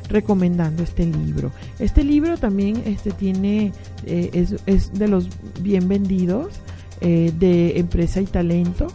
recomendando 0.09 0.83
este 0.83 1.07
libro. 1.07 1.51
Este 1.79 2.05
libro 2.05 2.37
también 2.37 2.83
este, 2.85 3.11
tiene, 3.11 3.73
eh, 4.05 4.31
es, 4.33 4.57
es, 4.67 4.93
de 4.93 5.09
los 5.09 5.29
bien 5.63 5.89
vendidos 5.89 6.61
eh, 7.01 7.33
de 7.39 7.79
empresa 7.79 8.21
y 8.21 8.27
talento 8.27 8.89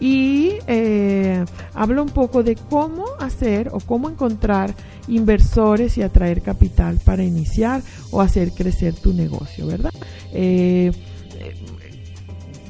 y 0.00 0.54
eh, 0.66 1.44
habla 1.74 2.02
un 2.02 2.08
poco 2.08 2.42
de 2.42 2.56
cómo 2.56 3.04
hacer 3.20 3.68
o 3.72 3.80
cómo 3.80 4.08
encontrar 4.08 4.74
inversores 5.08 5.98
y 5.98 6.02
atraer 6.02 6.40
capital 6.40 6.98
para 7.04 7.22
iniciar 7.22 7.82
o 8.10 8.22
hacer 8.22 8.52
crecer 8.52 8.94
tu 8.94 9.12
negocio, 9.12 9.66
¿verdad? 9.66 9.92
Eh, 10.32 10.90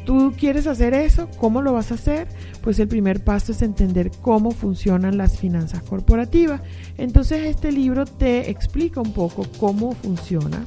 ¿Tú 0.04 0.32
quieres 0.36 0.66
hacer 0.66 0.92
eso? 0.92 1.28
¿Cómo 1.38 1.62
lo 1.62 1.72
vas 1.72 1.92
a 1.92 1.94
hacer? 1.94 2.26
Pues 2.62 2.80
el 2.80 2.88
primer 2.88 3.22
paso 3.22 3.52
es 3.52 3.62
entender 3.62 4.10
cómo 4.20 4.50
funcionan 4.50 5.16
las 5.16 5.38
finanzas 5.38 5.84
corporativas. 5.84 6.62
Entonces 6.98 7.46
este 7.46 7.70
libro 7.70 8.06
te 8.06 8.50
explica 8.50 9.00
un 9.00 9.12
poco 9.12 9.46
cómo 9.58 9.92
funciona. 9.92 10.64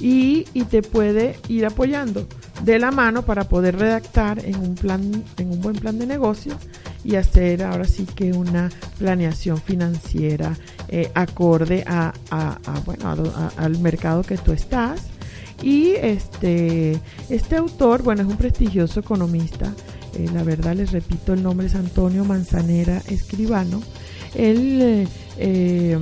y, 0.00 0.46
y 0.54 0.64
te 0.64 0.82
puede 0.82 1.36
ir 1.48 1.66
apoyando 1.66 2.26
de 2.64 2.78
la 2.78 2.90
mano 2.90 3.22
para 3.22 3.44
poder 3.44 3.78
redactar 3.78 4.44
en 4.44 4.56
un 4.56 4.74
plan, 4.74 5.22
en 5.36 5.50
un 5.50 5.60
buen 5.60 5.76
plan 5.76 5.98
de 5.98 6.06
negocio 6.06 6.56
y 7.04 7.14
hacer 7.16 7.62
ahora 7.62 7.84
sí 7.84 8.06
que 8.06 8.32
una 8.32 8.70
planeación 8.98 9.58
financiera 9.60 10.56
eh, 10.88 11.10
acorde 11.14 11.84
a, 11.86 12.12
a- 12.30 12.58
a, 12.64 12.80
bueno, 12.80 13.08
a 13.08 13.50
al 13.62 13.78
mercado 13.78 14.22
que 14.22 14.36
tú 14.38 14.52
estás. 14.52 15.00
Y 15.62 15.92
este, 15.92 17.00
este 17.30 17.56
autor, 17.56 18.02
bueno, 18.02 18.22
es 18.22 18.28
un 18.28 18.36
prestigioso 18.36 19.00
economista. 19.00 19.72
eh, 20.14 20.28
la 20.34 20.42
verdad, 20.42 20.74
les 20.74 20.92
repito, 20.92 21.32
el 21.34 21.42
nombre 21.42 21.66
es 21.68 21.74
Antonio 21.74 22.24
Manzanera 22.24 23.00
Escribano. 23.08 23.82
Él 24.34 24.80
eh, 24.82 25.08
eh, 25.38 25.98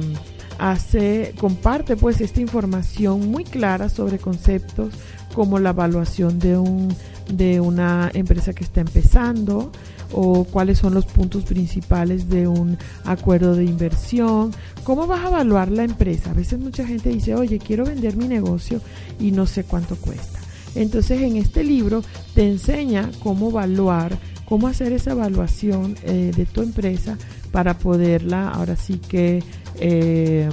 hace, 0.58 1.34
comparte 1.38 1.96
pues 1.96 2.20
esta 2.20 2.40
información 2.40 3.30
muy 3.30 3.44
clara 3.44 3.88
sobre 3.88 4.18
conceptos 4.18 4.92
como 5.34 5.58
la 5.58 5.70
evaluación 5.70 6.38
de 6.38 6.56
un 6.56 6.94
de 7.28 7.60
una 7.60 8.10
empresa 8.12 8.52
que 8.52 8.64
está 8.64 8.80
empezando 8.80 9.72
o 10.12 10.44
cuáles 10.44 10.78
son 10.78 10.94
los 10.94 11.06
puntos 11.06 11.44
principales 11.44 12.28
de 12.28 12.46
un 12.46 12.78
acuerdo 13.04 13.54
de 13.54 13.64
inversión, 13.64 14.52
cómo 14.84 15.06
vas 15.06 15.24
a 15.24 15.28
evaluar 15.28 15.70
la 15.70 15.84
empresa. 15.84 16.30
A 16.30 16.34
veces 16.34 16.58
mucha 16.58 16.86
gente 16.86 17.08
dice, 17.08 17.34
oye, 17.34 17.58
quiero 17.58 17.84
vender 17.84 18.16
mi 18.16 18.28
negocio 18.28 18.80
y 19.18 19.32
no 19.32 19.46
sé 19.46 19.64
cuánto 19.64 19.96
cuesta. 19.96 20.38
Entonces 20.74 21.22
en 21.22 21.36
este 21.36 21.64
libro 21.64 22.02
te 22.34 22.48
enseña 22.48 23.10
cómo 23.22 23.50
evaluar, 23.50 24.16
cómo 24.44 24.68
hacer 24.68 24.92
esa 24.92 25.12
evaluación 25.12 25.96
eh, 26.02 26.30
de 26.34 26.46
tu 26.46 26.62
empresa 26.62 27.16
para 27.50 27.78
poderla 27.78 28.50
ahora 28.50 28.76
sí 28.76 28.98
que 28.98 29.42
eh, 29.80 30.48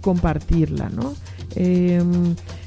compartirla, 0.00 0.88
¿no? 0.88 1.14
Eh, 1.54 2.02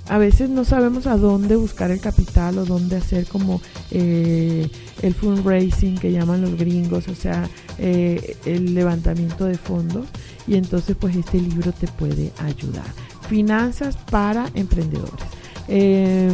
a 0.08 0.18
veces 0.18 0.50
no 0.50 0.66
sabemos 0.66 1.08
a 1.08 1.18
dónde 1.18 1.56
buscar 1.56 1.92
el 1.92 2.00
capital 2.00 2.58
o 2.58 2.66
dónde 2.66 2.98
hacer 2.98 3.28
como 3.28 3.62
eh, 3.92 4.70
el 5.02 5.14
fundraising 5.14 5.98
que 5.98 6.12
llaman 6.12 6.42
los 6.42 6.56
gringos, 6.58 7.08
o 7.08 7.16
sea, 7.16 7.50
eh, 7.78 8.36
el 8.46 8.74
levantamiento 8.74 9.46
de 9.46 9.58
fondos 9.58 10.08
y 10.48 10.56
entonces 10.56 10.96
pues 11.00 11.16
este 11.16 11.40
libro 11.40 11.72
te 11.72 11.88
puede 11.88 12.32
ayudar. 12.40 12.86
Finanzas 13.30 13.98
para 14.10 14.50
emprendedores. 14.54 15.26
Eh, 15.68 16.32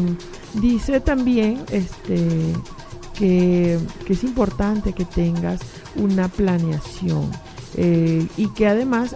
dice 0.55 0.99
también 0.99 1.63
este 1.71 2.53
que, 3.17 3.77
que 4.05 4.13
es 4.13 4.23
importante 4.23 4.93
que 4.93 5.05
tengas 5.05 5.59
una 5.95 6.27
planeación 6.27 7.31
eh, 7.75 8.25
y 8.37 8.47
que 8.53 8.67
además 8.67 9.15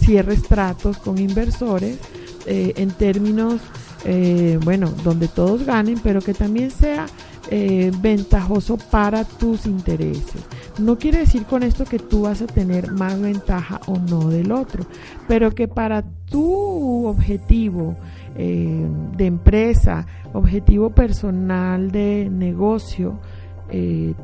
cierres 0.00 0.42
tratos 0.42 0.98
con 0.98 1.18
inversores 1.18 1.98
eh, 2.46 2.74
en 2.76 2.90
términos, 2.90 3.60
eh, 4.04 4.58
bueno, 4.62 4.90
donde 5.02 5.28
todos 5.28 5.64
ganen, 5.64 5.98
pero 6.02 6.20
que 6.20 6.34
también 6.34 6.70
sea 6.70 7.06
eh, 7.50 7.90
ventajoso 8.00 8.76
para 8.90 9.24
tus 9.24 9.64
intereses. 9.66 10.44
No 10.78 10.98
quiere 10.98 11.20
decir 11.20 11.44
con 11.44 11.62
esto 11.62 11.84
que 11.84 11.98
tú 11.98 12.22
vas 12.22 12.42
a 12.42 12.46
tener 12.46 12.92
más 12.92 13.18
ventaja 13.18 13.80
o 13.86 13.98
no 13.98 14.28
del 14.28 14.52
otro, 14.52 14.84
pero 15.26 15.54
que 15.54 15.68
para 15.68 16.02
tu 16.26 17.06
objetivo 17.06 17.96
eh, 18.36 18.86
de 19.16 19.26
empresa, 19.26 20.06
objetivo 20.32 20.90
personal 20.90 21.90
de 21.90 22.28
negocio, 22.30 23.18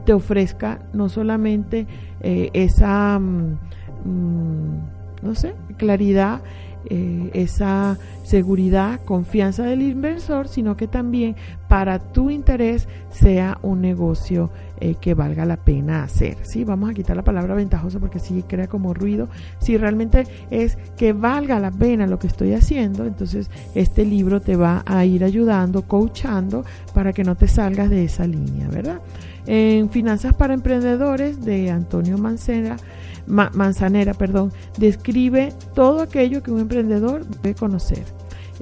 te 0.05 0.13
ofrezca 0.13 0.81
no 0.93 1.09
solamente 1.09 1.85
esa, 2.21 3.19
mm, 3.19 3.59
mm, 4.05 5.25
no 5.25 5.35
sé, 5.35 5.55
claridad, 5.77 6.41
eh, 6.87 7.31
esa 7.35 7.99
seguridad, 8.25 9.01
confianza 9.05 9.65
del 9.65 9.83
inversor, 9.83 10.49
sino 10.49 10.77
que 10.77 10.87
también 10.87 11.37
para 11.69 11.99
tu 11.99 12.31
interés 12.31 12.89
sea 13.11 13.59
un 13.63 13.81
negocio 13.81 14.51
eh, 14.83 14.95
que 14.99 15.13
valga 15.13 15.45
la 15.45 15.59
pena 15.59 16.03
hacer. 16.05 16.39
¿sí? 16.43 16.65
Vamos 16.65 16.89
a 16.89 16.95
quitar 16.95 17.15
la 17.15 17.23
palabra 17.23 17.55
ventajoso 17.55 18.01
porque 18.01 18.19
sí 18.19 18.43
crea 18.49 18.67
como 18.67 18.95
ruido. 18.95 19.29
Si 19.59 19.77
realmente 19.77 20.27
es 20.51 20.79
que 20.97 21.13
valga 21.13 21.61
la 21.61 21.71
pena 21.71 22.07
lo 22.07 22.19
que 22.19 22.29
estoy 22.29 22.55
haciendo, 22.55 23.05
entonces 23.05 23.51
este 23.75 24.07
libro 24.07 24.41
te 24.41 24.57
va 24.57 24.83
a 24.87 25.05
ir 25.05 25.23
ayudando, 25.23 25.83
coachando 25.83 26.65
para 26.95 27.13
que 27.13 27.25
no 27.25 27.35
te 27.35 27.47
salgas 27.47 27.91
de 27.91 28.05
esa 28.05 28.27
línea, 28.27 28.69
¿verdad? 28.69 29.01
En 29.47 29.91
Finanzas 29.91 30.35
para 30.35 30.55
Emprendedores 30.55 31.45
de 31.45 31.71
Antonio 31.71 32.17
Mancera, 32.17 32.77
Ma- 33.27 33.51
Manzanera, 33.55 34.15
perdón, 34.15 34.53
describe 34.79 35.53
todo 35.75 36.01
aquello 36.03 36.43
que 36.43 36.51
un 36.51 36.61
emprendedor 36.61 37.27
debe 37.27 37.55
conocer. 37.55 38.05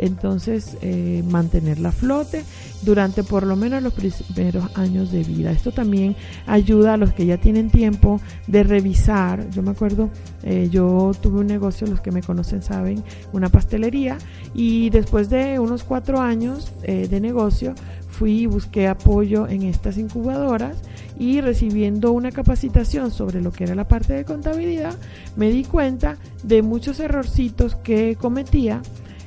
Entonces, 0.01 0.77
eh, 0.81 1.25
mantenerla 1.29 1.89
a 1.89 1.93
flote 1.93 2.45
durante 2.83 3.25
por 3.25 3.45
lo 3.45 3.57
menos 3.57 3.83
los 3.83 3.93
primeros 3.93 4.71
años 4.77 5.11
de 5.11 5.25
vida. 5.25 5.51
Esto 5.51 5.73
también 5.73 6.15
ayuda 6.47 6.95
a 6.95 6.97
los 6.97 7.13
que 7.13 7.27
ya 7.27 7.37
tienen 7.39 7.69
tiempo 7.69 8.21
de 8.47 8.63
revisar. 8.63 9.51
Yo 9.51 9.61
me 9.61 9.73
acuerdo, 9.73 10.09
eh, 10.45 10.69
yo 10.71 11.11
tuve 11.21 11.41
un 11.41 11.49
negocio, 11.49 11.85
los 11.89 12.01
que 12.01 12.13
me 12.13 12.23
conocen 12.23 12.63
saben, 12.63 13.03
una 13.33 13.49
pastelería, 13.49 14.19
y 14.55 14.91
después 14.91 15.31
de 15.31 15.59
unos 15.59 15.83
cuatro 15.83 16.21
años 16.21 16.73
eh, 16.85 17.09
de 17.09 17.21
negocio, 17.21 17.75
fui 18.19 18.41
y 18.43 18.47
busqué 18.47 18.89
apoyo 18.89 19.47
en 19.49 19.63
estas 19.63 19.97
incubadoras 19.99 20.77
y 21.19 21.41
recibiendo 21.41 22.13
una 22.13 22.33
capacitación 22.33 23.11
sobre 23.11 23.41
lo 23.41 23.53
que 23.53 23.65
era 23.65 23.75
la 23.75 23.87
parte 23.87 24.13
de 24.15 24.25
contabilidad, 24.25 24.95
me 25.37 25.51
di 25.51 25.65
cuenta 25.65 26.17
de 26.43 26.63
muchos 26.63 26.99
errorcitos 27.01 27.77
que 27.77 28.17
cometía 28.17 28.83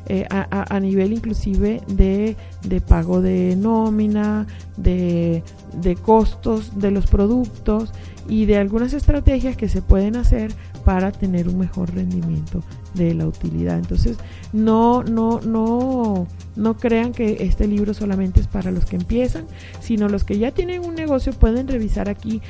eh, 0.08 0.26
a, 0.30 0.76
a- 0.76 0.80
nivel 0.80 1.14
inclusive 1.14 1.82
de, 1.88 2.36
de 2.68 2.82
pago 2.82 3.22
de 3.22 3.56
nómina, 3.56 4.46
de, 4.76 5.44
de 5.82 5.96
costos 5.96 6.80
de 6.80 6.92
los 6.92 7.06
productos 7.08 7.94
y 8.28 8.46
de 8.46 8.58
algunas 8.58 8.94
estrategias 8.94 9.56
que 9.56 9.70
se 9.70 9.82
pueden 9.82 10.16
hacer 10.16 10.52
para 10.84 11.12
tener 11.12 11.48
un 11.48 11.60
mejor 11.60 11.94
rendimiento 11.94 12.62
de 12.96 13.14
la 13.14 13.28
utilidad. 13.28 13.78
Entonces, 13.78 14.18
no, 14.54 15.04
no, 15.04 15.40
no, 15.42 16.28
no 16.56 16.78
crean 16.78 17.14
que 17.14 17.44
este 17.44 17.68
libro 17.68 17.94
solamente 17.94 18.40
es 18.40 18.48
para 18.48 18.72
los 18.72 18.86
que 18.86 18.96
empiezan, 18.96 19.46
sino 19.80 20.10
los 20.10 20.24
que 20.24 20.38
ya 20.38 20.52
tienen 20.52 20.84
un 20.86 20.96
negocio 20.96 21.34
pueden 21.34 21.68
revisar 21.68 22.10
aquí 22.10 22.42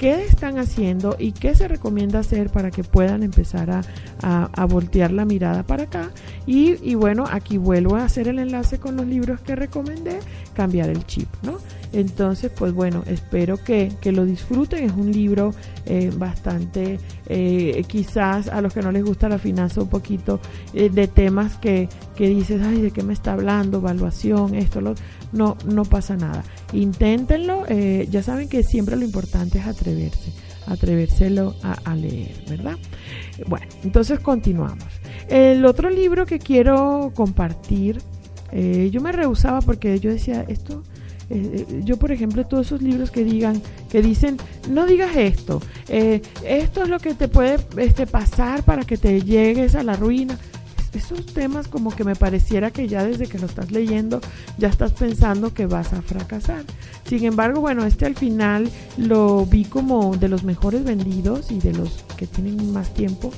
qué 0.00 0.24
están 0.24 0.58
haciendo 0.58 1.14
y 1.18 1.32
qué 1.32 1.54
se 1.54 1.68
recomienda 1.68 2.20
hacer 2.20 2.48
para 2.48 2.70
que 2.70 2.82
puedan 2.82 3.22
empezar 3.22 3.70
a, 3.70 3.82
a- 4.22 4.64
voltear 4.64 5.10
la 5.12 5.26
mirada 5.26 5.62
para 5.62 5.82
acá. 5.82 6.08
Y, 6.46 6.76
y 6.82 6.94
bueno, 6.94 7.26
aquí 7.30 7.58
vuelvo 7.58 7.96
a 7.96 8.04
hacer 8.04 8.26
el 8.26 8.38
enlace 8.38 8.78
con 8.78 8.96
los 8.96 9.06
libros 9.06 9.42
que 9.42 9.54
recomendé, 9.56 10.20
cambiar 10.54 10.88
el 10.88 11.04
chip, 11.04 11.28
¿no? 11.42 11.58
Entonces, 11.92 12.50
pues 12.56 12.72
bueno, 12.72 13.02
espero 13.08 13.58
que, 13.62 13.92
que 14.00 14.12
lo 14.12 14.24
disfruten. 14.24 14.84
Es 14.84 14.92
un 14.92 15.12
libro 15.12 15.52
eh, 15.84 16.10
bastante, 16.16 16.98
eh, 17.26 17.84
quizás 17.86 18.48
a 18.48 18.62
los 18.62 18.72
que 18.72 18.80
no 18.80 18.92
les 18.92 19.04
gusta 19.04 19.28
la 19.28 19.38
finanza, 19.38 19.82
un 19.82 19.88
poquito 19.88 20.40
eh, 20.72 20.88
de 20.88 21.08
temas 21.08 21.56
que, 21.56 21.90
que 22.16 22.26
dices, 22.28 22.62
ay, 22.64 22.80
¿de 22.80 22.90
qué 22.90 23.02
me 23.02 23.12
está 23.12 23.34
hablando? 23.34 23.78
Evaluación, 23.78 24.54
esto, 24.54 24.80
lo 24.80 24.94
no, 25.32 25.56
no 25.64 25.84
pasa 25.84 26.16
nada. 26.16 26.44
Inténtenlo, 26.72 27.64
eh, 27.68 28.08
ya 28.10 28.22
saben 28.22 28.48
que 28.48 28.62
siempre 28.62 28.96
lo 28.96 29.04
importante 29.04 29.58
es 29.58 29.66
atreverse, 29.66 30.32
atrevérselo 30.66 31.54
a, 31.62 31.94
leer, 31.94 32.44
¿verdad? 32.48 32.76
Bueno, 33.46 33.66
entonces 33.82 34.20
continuamos. 34.20 34.88
El 35.28 35.64
otro 35.64 35.90
libro 35.90 36.26
que 36.26 36.38
quiero 36.38 37.12
compartir, 37.14 38.00
eh, 38.52 38.90
yo 38.92 39.00
me 39.00 39.12
rehusaba 39.12 39.60
porque 39.60 40.00
yo 40.00 40.10
decía, 40.10 40.44
esto, 40.48 40.82
eh, 41.30 41.64
eh, 41.68 41.80
yo 41.84 41.96
por 41.96 42.10
ejemplo, 42.10 42.44
todos 42.44 42.66
esos 42.66 42.82
libros 42.82 43.12
que 43.12 43.24
digan, 43.24 43.62
que 43.88 44.02
dicen, 44.02 44.36
no 44.68 44.84
digas 44.86 45.16
esto, 45.16 45.62
eh, 45.88 46.20
esto 46.44 46.82
es 46.82 46.88
lo 46.88 46.98
que 46.98 47.14
te 47.14 47.28
puede 47.28 47.58
este, 47.76 48.06
pasar 48.06 48.64
para 48.64 48.82
que 48.82 48.98
te 48.98 49.22
llegues 49.22 49.76
a 49.76 49.84
la 49.84 49.94
ruina. 49.94 50.36
Esos 50.92 51.26
temas 51.26 51.68
como 51.68 51.94
que 51.94 52.02
me 52.02 52.16
pareciera 52.16 52.70
que 52.70 52.88
ya 52.88 53.04
desde 53.04 53.28
que 53.28 53.38
lo 53.38 53.46
estás 53.46 53.70
leyendo 53.70 54.20
ya 54.58 54.68
estás 54.68 54.92
pensando 54.92 55.54
que 55.54 55.66
vas 55.66 55.92
a 55.92 56.02
fracasar. 56.02 56.64
Sin 57.08 57.24
embargo, 57.24 57.60
bueno, 57.60 57.84
este 57.84 58.06
al 58.06 58.16
final 58.16 58.68
lo 58.96 59.46
vi 59.46 59.64
como 59.64 60.16
de 60.16 60.28
los 60.28 60.42
mejores 60.42 60.84
vendidos 60.84 61.50
y 61.50 61.60
de 61.60 61.74
los 61.74 62.04
que 62.16 62.26
tienen 62.26 62.72
más 62.72 62.92
tiempo. 62.92 63.32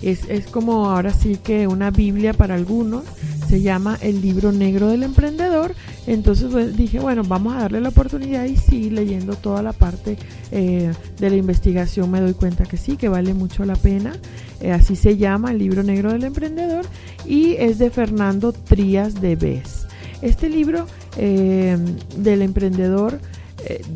Es, 0.00 0.28
es 0.28 0.46
como 0.46 0.90
ahora 0.90 1.12
sí 1.12 1.36
que 1.36 1.66
una 1.66 1.90
Biblia 1.90 2.32
para 2.32 2.54
algunos. 2.54 3.04
Se 3.52 3.60
llama 3.60 3.98
El 4.00 4.22
libro 4.22 4.50
negro 4.50 4.88
del 4.88 5.02
emprendedor. 5.02 5.74
Entonces 6.06 6.48
pues, 6.50 6.74
dije, 6.74 7.00
bueno, 7.00 7.22
vamos 7.22 7.54
a 7.54 7.58
darle 7.58 7.82
la 7.82 7.90
oportunidad 7.90 8.46
y 8.46 8.56
sí, 8.56 8.88
leyendo 8.88 9.36
toda 9.36 9.62
la 9.62 9.74
parte 9.74 10.16
eh, 10.50 10.90
de 11.18 11.28
la 11.28 11.36
investigación 11.36 12.10
me 12.10 12.22
doy 12.22 12.32
cuenta 12.32 12.64
que 12.64 12.78
sí, 12.78 12.96
que 12.96 13.10
vale 13.10 13.34
mucho 13.34 13.66
la 13.66 13.76
pena. 13.76 14.14
Eh, 14.62 14.72
así 14.72 14.96
se 14.96 15.18
llama 15.18 15.50
el 15.50 15.58
libro 15.58 15.82
negro 15.82 16.12
del 16.12 16.24
emprendedor 16.24 16.86
y 17.26 17.56
es 17.56 17.76
de 17.76 17.90
Fernando 17.90 18.54
Trías 18.54 19.20
de 19.20 19.36
Bes. 19.36 19.86
Este 20.22 20.48
libro 20.48 20.86
eh, 21.18 21.76
del 22.16 22.40
emprendedor 22.40 23.20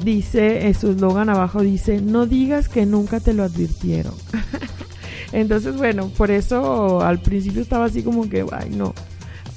dice, 0.04 0.70
su 0.74 0.90
eslogan 0.90 1.30
abajo 1.30 1.62
dice, 1.62 2.02
no 2.02 2.26
digas 2.26 2.68
que 2.68 2.84
nunca 2.84 3.20
te 3.20 3.32
lo 3.32 3.42
advirtieron. 3.42 4.12
Entonces, 5.32 5.78
bueno, 5.78 6.10
por 6.10 6.30
eso 6.30 7.00
al 7.00 7.20
principio 7.20 7.62
estaba 7.62 7.86
así 7.86 8.02
como 8.02 8.28
que, 8.28 8.44
ay, 8.52 8.68
no. 8.68 8.92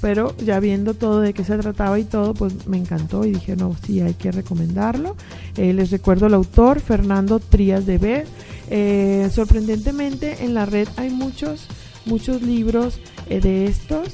Pero 0.00 0.34
ya 0.38 0.60
viendo 0.60 0.94
todo 0.94 1.20
de 1.20 1.34
qué 1.34 1.44
se 1.44 1.58
trataba 1.58 1.98
y 1.98 2.04
todo, 2.04 2.34
pues 2.34 2.66
me 2.66 2.78
encantó 2.78 3.24
y 3.24 3.32
dije, 3.32 3.56
no, 3.56 3.76
sí, 3.84 4.00
hay 4.00 4.14
que 4.14 4.32
recomendarlo. 4.32 5.16
Eh, 5.56 5.72
les 5.72 5.90
recuerdo 5.90 6.26
el 6.26 6.34
autor, 6.34 6.80
Fernando 6.80 7.38
Trías 7.38 7.86
de 7.86 7.98
Ver. 7.98 8.26
Eh, 8.70 9.28
sorprendentemente 9.32 10.44
en 10.44 10.54
la 10.54 10.64
red 10.64 10.88
hay 10.96 11.10
muchos, 11.10 11.66
muchos 12.06 12.42
libros 12.42 13.00
eh, 13.28 13.40
de 13.40 13.66
estos 13.66 14.08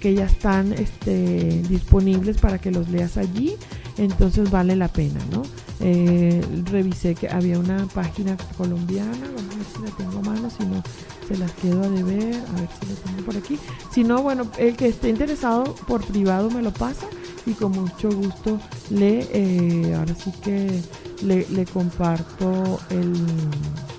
que 0.00 0.14
ya 0.14 0.26
están 0.26 0.72
este, 0.72 1.62
disponibles 1.68 2.38
para 2.38 2.58
que 2.58 2.70
los 2.70 2.88
leas 2.88 3.16
allí, 3.16 3.54
entonces 3.96 4.50
vale 4.50 4.76
la 4.76 4.88
pena, 4.88 5.18
¿no? 5.32 5.42
Eh, 5.80 6.44
revisé 6.64 7.14
que 7.14 7.28
había 7.28 7.58
una 7.58 7.86
página 7.86 8.36
colombiana, 8.56 9.26
vamos 9.36 9.54
a 9.54 9.58
ver 9.58 9.66
si 9.74 9.82
la 9.82 9.96
tengo 9.96 10.18
a 10.18 10.22
mano, 10.22 10.50
si 10.50 10.64
no 10.64 10.82
se 11.28 11.36
las 11.36 11.52
quedo 11.52 11.84
a 11.84 11.88
deber, 11.88 12.34
a 12.34 12.60
ver 12.60 12.68
si 12.80 12.86
la 12.86 12.94
tengo 13.04 13.22
por 13.24 13.36
aquí. 13.36 13.58
Si 13.92 14.02
no, 14.02 14.22
bueno, 14.22 14.50
el 14.58 14.76
que 14.76 14.88
esté 14.88 15.08
interesado 15.08 15.74
por 15.86 16.04
privado 16.04 16.50
me 16.50 16.62
lo 16.62 16.72
pasa 16.72 17.06
y 17.46 17.52
con 17.52 17.72
mucho 17.72 18.10
gusto 18.10 18.60
le, 18.90 19.28
eh, 19.32 19.94
ahora 19.94 20.14
sí 20.14 20.32
que 20.42 20.82
le, 21.22 21.64
comparto 21.66 22.80
el, 22.90 23.14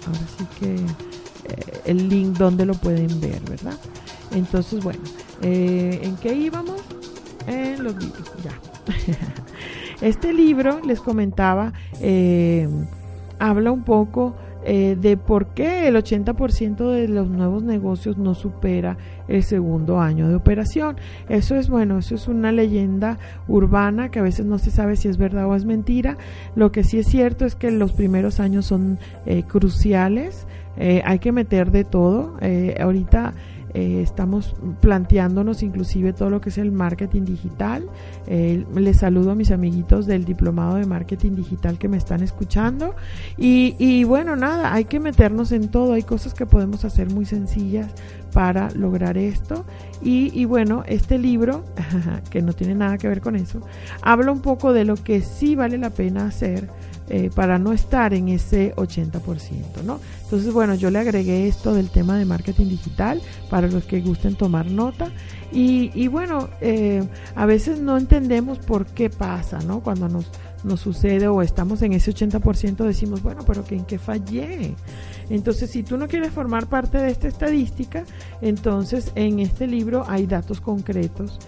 ahora 0.06 0.28
sí 0.38 0.46
que 0.60 0.76
eh, 0.76 1.82
el 1.86 2.10
link 2.10 2.38
donde 2.38 2.66
lo 2.66 2.74
pueden 2.74 3.20
ver, 3.22 3.42
¿verdad? 3.50 3.78
Entonces, 4.32 4.84
bueno, 4.84 5.00
eh, 5.42 6.00
¿en 6.04 6.18
qué 6.18 6.36
íbamos? 6.36 6.82
En 7.48 7.84
los 7.84 7.96
libros, 7.96 8.32
ya. 8.44 8.60
este 10.02 10.34
libro, 10.34 10.80
les 10.86 11.02
comentaba, 11.02 11.74
eh, 12.02 12.68
habla 13.40 13.72
un 13.72 13.84
poco 13.84 14.36
eh, 14.66 14.98
de 15.00 15.16
por 15.16 15.48
qué 15.48 15.88
el 15.88 15.96
80% 15.96 16.92
de 16.92 17.08
los 17.08 17.30
nuevos 17.30 17.64
negocios 17.64 18.18
no 18.18 18.36
supera 18.36 18.98
el 19.30 19.44
segundo 19.44 20.02
año 20.02 20.28
de 20.28 20.36
operación. 20.36 20.98
Eso 21.30 21.56
es 21.56 21.70
bueno, 21.70 22.00
eso 22.00 22.16
es 22.16 22.28
una 22.28 22.52
leyenda 22.52 23.18
urbana 23.48 24.10
que 24.10 24.20
a 24.20 24.24
veces 24.24 24.46
no 24.46 24.58
se 24.58 24.72
sabe 24.72 24.98
si 24.98 25.08
es 25.08 25.18
verdad 25.18 25.48
o 25.48 25.56
es 25.56 25.66
mentira. 25.66 26.18
Lo 26.56 26.72
que 26.72 26.84
sí 26.84 27.00
es 27.00 27.08
cierto 27.08 27.46
es 27.46 27.56
que 27.56 27.72
los 27.72 27.94
primeros 27.94 28.40
años 28.40 28.66
son 28.66 29.00
eh, 29.26 29.44
cruciales. 29.44 30.46
Eh, 30.78 31.02
hay 31.06 31.20
que 31.20 31.32
meter 31.32 31.72
de 31.72 31.84
todo. 31.84 32.38
Eh, 32.42 32.76
ahorita 32.80 33.34
eh, 33.74 34.02
estamos 34.02 34.56
planteándonos 34.82 35.64
inclusive 35.64 36.14
todo 36.14 36.30
lo 36.30 36.42
que 36.42 36.50
es 36.50 36.58
el 36.58 36.72
marketing 36.72 37.24
digital. 37.24 37.88
Eh, 38.28 38.66
les 38.76 38.98
saludo 38.98 39.32
a 39.32 39.36
mis 39.36 39.52
amiguitos 39.52 40.06
del 40.06 40.26
diplomado 40.26 40.76
de 40.76 40.86
marketing 40.86 41.36
digital 41.36 41.78
que 41.78 41.88
me 41.88 41.98
están 41.98 42.24
escuchando. 42.24 42.96
Y, 43.38 43.76
y 43.78 44.04
bueno, 44.04 44.36
nada, 44.36 44.74
hay 44.74 44.86
que 44.86 45.00
meternos 45.00 45.52
en 45.52 45.70
todo. 45.70 45.94
Hay 45.94 46.04
cosas 46.04 46.34
que 46.34 46.46
podemos 46.46 46.86
hacer 46.86 47.12
muy 47.12 47.26
sencillas 47.26 47.92
para 48.34 48.70
lograr 48.72 49.18
esto. 49.18 49.66
Y, 50.02 50.32
y 50.40 50.46
bueno, 50.46 50.84
este 50.88 51.18
libro, 51.18 51.64
que 52.30 52.42
no 52.42 52.54
tiene 52.54 52.76
nada 52.76 52.98
que 52.98 53.08
ver 53.08 53.22
con 53.22 53.36
eso, 53.36 53.62
habla 54.02 54.32
un 54.32 54.42
poco 54.42 54.74
de 54.74 54.86
lo 54.86 54.96
que 54.96 55.22
sí 55.22 55.56
vale 55.56 55.78
la 55.78 55.90
pena 55.90 56.26
hacer 56.26 56.70
eh, 57.10 57.30
para 57.34 57.58
no 57.58 57.74
estar 57.74 58.14
en 58.14 58.30
ese 58.30 58.76
80%, 58.76 59.84
¿no? 59.84 60.00
Entonces, 60.24 60.54
bueno, 60.54 60.76
yo 60.76 60.92
le 60.92 61.00
agregué 61.00 61.48
esto 61.48 61.74
del 61.74 61.90
tema 61.90 62.18
de 62.18 62.26
marketing 62.26 62.68
digital 62.68 63.22
para 63.50 63.68
los 63.68 63.86
que 63.86 64.02
gusten 64.02 64.36
tomar 64.36 64.68
nota. 64.68 65.12
Y, 65.52 65.92
y 65.96 66.08
bueno, 66.08 66.50
eh, 66.62 67.04
a 67.36 67.46
veces 67.46 67.80
no 67.80 67.98
entendemos 67.98 68.60
por 68.60 68.86
qué 68.86 69.10
pasa, 69.10 69.60
¿no? 69.60 69.80
Cuando 69.80 70.08
nos, 70.08 70.30
nos 70.64 70.82
sucede 70.82 71.28
o 71.28 71.42
estamos 71.42 71.82
en 71.82 71.94
ese 71.94 72.14
80% 72.14 72.86
decimos, 72.86 73.24
bueno, 73.24 73.44
pero 73.46 73.64
¿en 73.70 73.86
qué 73.86 73.98
fallé? 73.98 74.76
Entonces, 75.30 75.72
si 75.72 75.84
tú 75.84 75.98
no 75.98 76.08
quieres 76.08 76.32
formar 76.32 76.68
parte 76.68 76.98
de 76.98 77.10
esta 77.10 77.28
estadística, 77.28 78.04
entonces 78.42 79.12
en 79.16 79.40
este 79.40 79.68
libro 79.68 80.06
hay 80.08 80.28
datos 80.28 80.62
concretos 80.62 81.40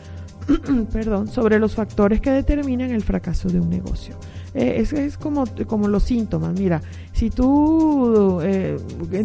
perdón, 0.91 1.27
sobre 1.27 1.59
los 1.59 1.75
factores 1.75 2.21
que 2.21 2.31
determinan 2.31 2.91
el 2.91 3.03
fracaso 3.03 3.49
de 3.49 3.59
un 3.59 3.69
negocio. 3.69 4.15
Eh, 4.53 4.75
es, 4.79 4.91
es 4.91 5.17
como, 5.17 5.45
como 5.67 5.87
los 5.87 6.03
síntomas. 6.03 6.59
Mira, 6.59 6.81
si 7.13 7.29
tú 7.29 8.39
eh, 8.41 8.77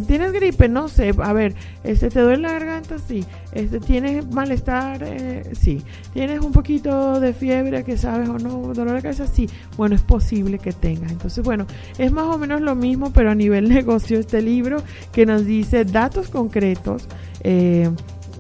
tienes 0.07 0.33
gripe, 0.33 0.68
no 0.68 0.89
sé, 0.89 1.12
a 1.18 1.33
ver, 1.33 1.55
este 1.83 2.11
te 2.11 2.20
duele 2.20 2.43
la 2.43 2.53
garganta, 2.53 2.99
sí. 2.99 3.24
Este 3.53 3.81
tienes 3.81 4.31
malestar, 4.31 5.03
eh, 5.03 5.51
sí. 5.59 5.83
Tienes 6.12 6.41
un 6.41 6.53
poquito 6.53 7.18
de 7.20 7.33
fiebre, 7.33 7.85
que 7.85 7.97
sabes 7.97 8.29
o 8.29 8.39
no, 8.39 8.72
dolor 8.72 8.95
de 8.95 9.03
cabeza, 9.03 9.27
sí. 9.27 9.49
Bueno, 9.77 9.97
es 9.97 10.03
posible 10.03 10.59
que 10.59 10.72
tengas. 10.72 11.11
Entonces, 11.11 11.45
bueno, 11.45 11.66
es 11.99 12.12
más 12.12 12.27
o 12.27 12.39
menos 12.39 12.61
lo 12.61 12.77
mismo, 12.77 13.12
pero 13.12 13.31
a 13.31 13.35
nivel 13.35 13.68
negocio 13.72 14.18
este 14.18 14.43
libro 14.43 14.83
que 15.12 15.27
nos 15.27 15.45
dice 15.45 15.85
datos 15.85 16.29
concretos 16.29 17.09
eh, 17.41 17.91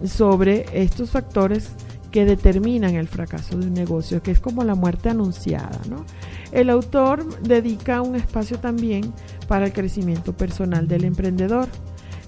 sobre 0.04 0.66
estos 0.72 1.10
factores 1.10 1.70
que 2.10 2.24
determinan 2.24 2.94
el 2.94 3.08
fracaso 3.08 3.58
de 3.58 3.66
un 3.66 3.74
negocio, 3.74 4.22
que 4.22 4.30
es 4.30 4.40
como 4.40 4.64
la 4.64 4.74
muerte 4.74 5.10
anunciada, 5.10 5.80
¿no? 5.88 6.04
El 6.52 6.70
autor 6.70 7.40
dedica 7.42 8.00
un 8.02 8.16
espacio 8.16 8.58
también 8.58 9.12
para 9.48 9.66
el 9.66 9.72
crecimiento 9.72 10.32
personal 10.36 10.88
del 10.88 11.04
emprendedor, 11.04 11.68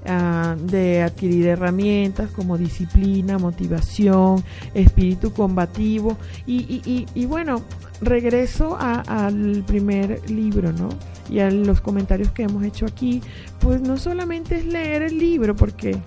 ah, 0.06 0.56
de 0.60 1.02
adquirir 1.02 1.46
herramientas 1.46 2.30
como 2.30 2.58
disciplina, 2.58 3.38
motivación, 3.38 4.42
espíritu 4.74 5.32
combativo 5.32 6.16
y, 6.46 6.56
y- 6.56 6.82
y- 6.84 7.06
y 7.14 7.26
bueno, 7.26 7.62
regreso 8.00 8.76
a- 8.78 9.00
al 9.26 9.64
primer 9.66 10.30
libro, 10.30 10.72
¿no? 10.72 10.88
Y 11.30 11.40
a 11.40 11.50
los 11.50 11.80
comentarios 11.80 12.30
que 12.32 12.44
hemos 12.44 12.64
hecho 12.64 12.86
aquí, 12.86 13.20
pues 13.60 13.80
no 13.80 13.96
solamente 13.98 14.56
es 14.56 14.64
leer 14.66 15.02
el 15.02 15.18
libro, 15.18 15.54
porque 15.56 15.98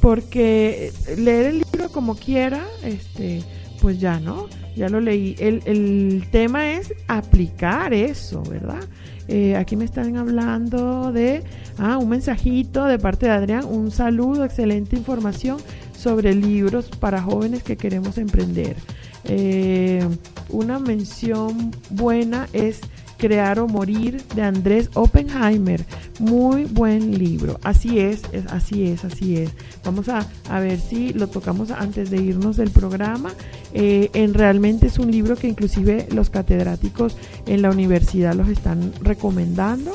porque 0.00 0.92
leer 1.16 1.46
el 1.46 1.52
libro 1.54 1.67
como 1.98 2.14
quiera, 2.14 2.64
este, 2.84 3.42
pues 3.82 3.98
ya, 3.98 4.20
¿no? 4.20 4.46
Ya 4.76 4.88
lo 4.88 5.00
leí. 5.00 5.34
El, 5.40 5.62
el 5.64 6.28
tema 6.30 6.70
es 6.70 6.94
aplicar 7.08 7.92
eso, 7.92 8.40
¿verdad? 8.44 8.84
Eh, 9.26 9.56
aquí 9.56 9.74
me 9.74 9.84
están 9.84 10.16
hablando 10.16 11.10
de, 11.10 11.42
ah, 11.76 11.98
un 11.98 12.10
mensajito 12.10 12.84
de 12.84 13.00
parte 13.00 13.26
de 13.26 13.32
Adrián, 13.32 13.64
un 13.64 13.90
saludo, 13.90 14.44
excelente 14.44 14.94
información 14.94 15.56
sobre 15.92 16.36
libros 16.36 16.88
para 17.00 17.20
jóvenes 17.20 17.64
que 17.64 17.76
queremos 17.76 18.16
emprender. 18.16 18.76
Eh, 19.24 20.06
una 20.50 20.78
mención 20.78 21.72
buena 21.90 22.46
es 22.52 22.80
Crear 23.18 23.58
o 23.58 23.66
Morir 23.68 24.22
de 24.34 24.42
Andrés 24.42 24.88
Oppenheimer. 24.94 25.84
Muy 26.20 26.64
buen 26.64 27.18
libro. 27.18 27.58
Así 27.64 27.98
es, 27.98 28.22
es- 28.32 28.46
así 28.46 28.84
es, 28.86 29.04
así 29.04 29.36
es. 29.36 29.50
Vamos 29.84 30.08
a, 30.08 30.26
ver 30.60 30.80
si 30.80 31.12
lo 31.12 31.26
tocamos 31.26 31.70
antes 31.70 32.10
de 32.10 32.22
irnos 32.22 32.56
del 32.56 32.70
programa. 32.70 33.30
Eh, 33.74 34.10
en 34.14 34.34
realmente 34.34 34.86
es 34.86 34.98
un 34.98 35.10
libro 35.10 35.36
que 35.36 35.48
inclusive 35.48 36.08
los 36.12 36.30
catedráticos 36.30 37.16
en 37.46 37.60
la 37.62 37.70
universidad 37.70 38.34
los 38.34 38.48
están 38.48 38.92
recomendando. 39.02 39.92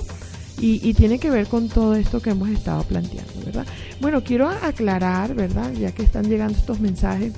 Y, 0.59 0.79
y 0.87 0.93
tiene 0.93 1.17
que 1.19 1.31
ver 1.31 1.47
con 1.47 1.67
todo 1.67 1.95
esto 1.95 2.21
que 2.21 2.29
hemos 2.29 2.47
estado 2.49 2.83
planteando, 2.83 3.33
¿verdad? 3.43 3.65
Bueno, 3.99 4.23
quiero 4.23 4.47
aclarar, 4.49 5.33
¿verdad? 5.33 5.71
Ya 5.73 5.91
que 5.91 6.03
están 6.03 6.29
llegando 6.29 6.57
estos 6.57 6.79
mensajes, 6.79 7.33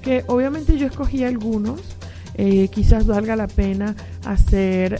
que 0.00 0.24
obviamente 0.28 0.78
yo 0.78 0.86
escogí 0.86 1.24
algunos, 1.24 1.80
eh, 2.34 2.68
quizás 2.68 3.06
valga 3.06 3.36
la 3.36 3.46
pena 3.46 3.94
hacer 4.24 4.98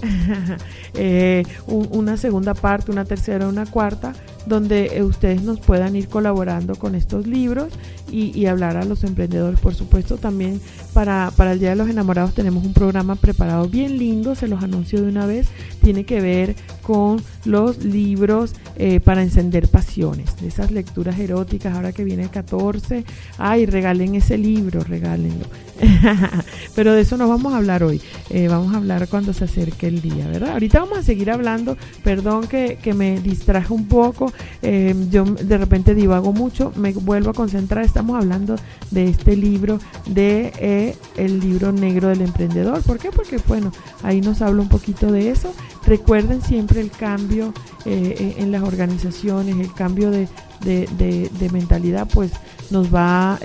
eh, 0.95 1.43
un- 1.67 1.89
una 1.93 2.17
segunda 2.17 2.55
parte, 2.55 2.91
una 2.91 3.05
tercera, 3.05 3.49
una 3.49 3.67
cuarta, 3.67 4.13
donde 4.47 4.97
eh, 4.97 5.03
ustedes 5.03 5.43
nos 5.43 5.61
puedan 5.61 5.97
ir 5.97 6.09
colaborando 6.09 6.75
con 6.77 6.95
estos 6.95 7.27
libros 7.27 7.73
y, 8.11 8.39
y 8.39 8.47
hablar 8.47 8.77
a 8.77 8.85
los 8.85 9.05
emprendedores. 9.05 9.61
Por 9.61 9.75
supuesto, 9.75 10.17
también 10.17 10.61
para, 10.93 11.33
para 11.37 11.53
el 11.53 11.59
Día 11.59 11.71
de 11.71 11.77
los 11.77 11.89
Enamorados 11.89 12.35
tenemos 12.35 12.65
un 12.65 12.73
programa 12.73 13.17
preparado 13.17 13.69
bien 13.69 13.99
lindo, 13.99 14.35
se 14.35 14.49
los 14.49 14.63
anuncio 14.63 15.01
de 15.01 15.09
una 15.09 15.27
vez, 15.27 15.49
tiene 15.83 16.05
que 16.05 16.21
ver 16.21 16.55
con 16.83 17.23
los 17.45 17.85
libros 17.85 18.55
eh, 18.77 19.01
para 19.01 19.23
encender 19.23 19.69
pasiones, 19.69 20.31
esas 20.45 20.71
lecturas 20.71 21.19
eróticas, 21.19 21.75
ahora 21.75 21.93
que 21.93 22.05
viene 22.05 22.25
el 22.25 22.31
14, 22.31 23.05
ay, 23.39 23.67
regalen 23.67 24.15
ese 24.15 24.39
libro, 24.39 24.83
regálenlo. 24.83 25.47
Pero 26.75 26.93
de 26.93 27.03
eso 27.03 27.17
no 27.17 27.29
vamos 27.29 27.53
a 27.55 27.57
hablar 27.57 27.83
hoy, 27.83 28.01
eh, 28.31 28.49
vamos 28.49 28.75
a 28.75 28.79
hablar 28.79 29.09
cuando 29.09 29.33
se 29.33 29.45
acerque 29.45 29.87
el 29.87 30.01
día, 30.01 30.27
¿verdad? 30.29 30.51
Ahorita 30.51 30.81
vamos 30.81 30.99
a 30.99 31.03
seguir 31.03 31.31
hablando, 31.31 31.77
perdón 32.05 32.47
que, 32.47 32.79
que 32.83 32.95
me 32.95 33.21
distraje 33.21 33.73
un 33.73 33.87
poco, 33.87 34.32
eh, 34.63 34.95
yo 35.11 35.25
de 35.25 35.59
repente 35.59 35.95
divago 35.95 36.33
mucho, 36.33 36.73
me 36.77 36.93
vuelvo 36.93 37.31
a 37.31 37.35
concentrar, 37.35 37.85
estamos 37.85 38.17
hablando 38.17 38.57
de 38.91 39.09
este 39.09 39.37
libro, 39.37 39.79
de 40.07 40.53
eh, 40.59 40.97
el 41.17 41.41
libro 41.41 41.73
negro 41.73 42.09
del 42.09 42.23
emprendedor, 42.23 42.83
¿por 42.83 42.99
qué? 42.99 43.11
Porque 43.11 43.39
bueno, 43.49 43.73
ahí 44.03 44.21
nos 44.21 44.43
habla 44.43 44.63
un 44.63 44.69
poquito 44.69 45.11
de 45.11 45.31
eso, 45.31 45.53
recuerden 45.87 46.43
siempre 46.43 46.81
el 46.81 46.91
cambio 46.91 47.53
eh, 47.85 48.35
en 48.39 48.53
las 48.53 48.63
organizaciones, 48.63 49.57
el 49.59 49.73
cambio 49.73 50.11
de, 50.11 50.29
de, 50.65 50.89
de- 50.99 51.31
de 51.39 51.51
mentalidad, 51.51 52.09
pues 52.13 52.31
nos 52.71 52.95
va 52.95 53.35
a 53.35 53.39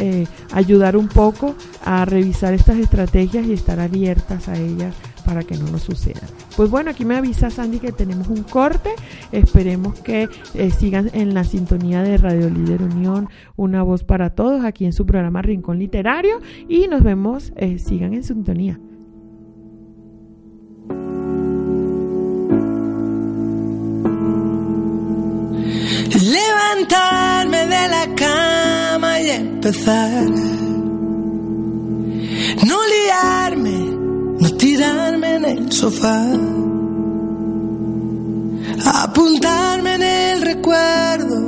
ayudar 0.53 0.95
un 0.95 1.07
poco 1.09 1.55
a 1.83 2.05
revisar 2.05 2.53
estas 2.53 2.77
estrategias 2.77 3.45
y 3.47 3.53
estar 3.53 3.79
abiertas 3.79 4.47
a 4.47 4.57
ellas 4.57 4.93
para 5.27 5.43
que 5.43 5.57
no 5.57 5.67
nos 5.67 5.81
sucedan. 5.81 6.23
Pues 6.55 6.69
bueno, 6.71 6.91
aquí 6.91 7.03
me 7.03 7.17
avisa 7.17 7.49
Sandy 7.49 7.79
que 7.79 7.91
tenemos 7.91 8.29
un 8.29 8.43
corte. 8.43 8.91
Esperemos 9.33 9.99
que 9.99 10.29
eh, 10.53 10.71
sigan 10.71 11.11
en 11.13 11.33
la 11.33 11.43
sintonía 11.43 12.01
de 12.01 12.15
Radio 12.15 12.49
Líder 12.49 12.81
Unión, 12.81 13.27
una 13.57 13.83
voz 13.83 14.05
para 14.05 14.29
todos, 14.29 14.63
aquí 14.63 14.85
en 14.85 14.93
su 14.93 15.05
programa 15.05 15.41
Rincón 15.41 15.79
Literario. 15.79 16.39
Y 16.69 16.87
nos 16.87 17.03
vemos, 17.03 17.51
eh, 17.57 17.77
sigan 17.77 18.13
en 18.13 18.23
sintonía. 18.23 18.79
Levantarme 26.23 27.57
de 27.57 27.87
la 27.89 28.15
cama 28.15 29.19
y 29.19 29.29
empezar. 29.29 30.23
No 32.65 32.77
liarme, 32.87 33.86
no 34.39 34.49
tirarme 34.53 35.35
en 35.35 35.45
el 35.45 35.71
sofá. 35.71 36.23
Apuntarme 38.85 39.95
en 39.95 40.03
el 40.03 40.41
recuerdo, 40.41 41.39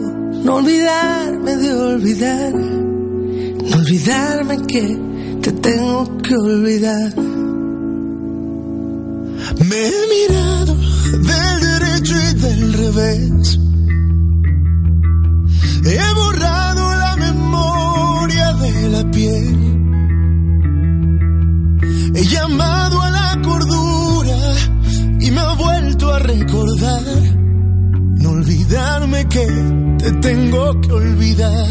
no 0.44 0.56
olvidarme 0.56 1.56
de 1.56 1.74
olvidar. 1.74 2.54
No 2.54 3.78
olvidarme 3.78 4.58
que 4.68 5.00
te 5.42 5.52
tengo 5.52 6.18
que 6.18 6.36
olvidar. 6.36 7.14
Me 9.70 9.88
he 9.88 10.02
mirado 10.16 10.76
del 11.12 11.60
derecho 11.62 12.16
y 12.16 12.34
del 12.40 12.74
revés. 12.74 13.60
He 15.86 16.14
borrado 16.14 16.96
la 16.96 17.16
memoria 17.18 18.54
de 18.54 18.90
la 18.90 19.12
piel. 19.12 19.79
He 22.14 22.26
llamado 22.26 23.02
a 23.02 23.10
la 23.12 23.42
cordura 23.44 24.38
y 25.20 25.32
me 25.32 25.42
ha 25.42 25.54
vuelto 25.54 26.12
a 26.12 26.20
recordar. 26.20 27.04
No 28.18 28.32
olvidarme 28.32 29.28
que 29.28 29.46
te 30.00 30.12
tengo 30.14 30.82
que 30.82 30.92
olvidar. 30.92 31.68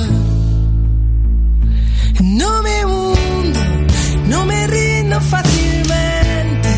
No 2.22 2.62
me 2.62 2.84
hundo, 2.84 3.60
no 4.28 4.46
me 4.46 4.66
rindo 4.68 5.20
fácilmente. 5.20 6.68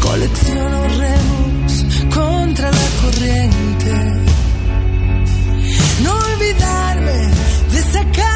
Colecciono 0.00 0.88
remos 0.88 1.84
contra 2.14 2.70
la 2.70 2.88
corriente. 3.02 3.92
No 6.02 6.12
olvidarme 6.14 7.30
de 7.72 7.82
sacarte 7.92 8.31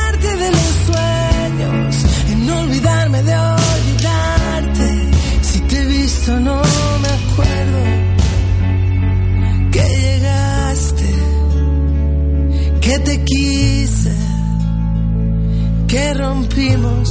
rompimos, 16.27 17.09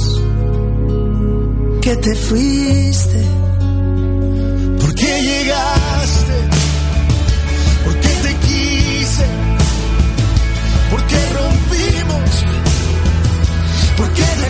que 1.80 1.96
te 1.96 2.14
fuiste. 2.14 3.20
¿Por 4.80 4.94
qué 4.94 5.12
llegaste? 5.30 6.36
¿Por 7.84 7.94
qué 8.02 8.12
te 8.24 8.32
quise? 8.46 9.26
¿Por 10.90 11.02
qué 11.10 11.20
rompimos? 11.38 12.30
¿Por 13.98 14.08
qué 14.16 14.28
te 14.40 14.48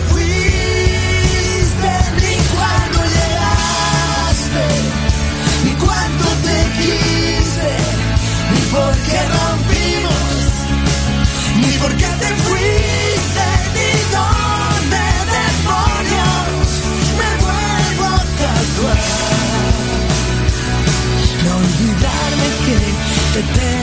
te 23.37 23.43
tengo 23.43 23.76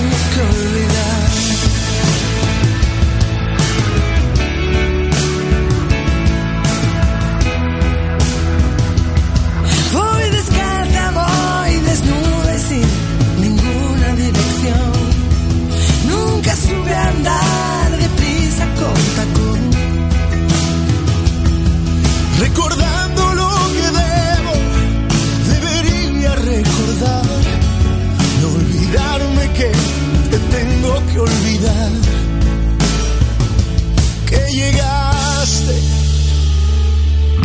que 31.14 31.20
olvidar. 31.20 31.90
Que 34.26 34.40
llegaste, 34.52 35.76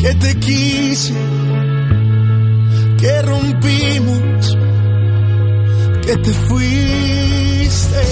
que 0.02 0.14
te 0.16 0.40
quise, 0.40 1.14
que 2.98 3.22
rompimos, 3.22 4.58
que 6.06 6.18
te 6.18 6.34
fuiste. 6.48 8.04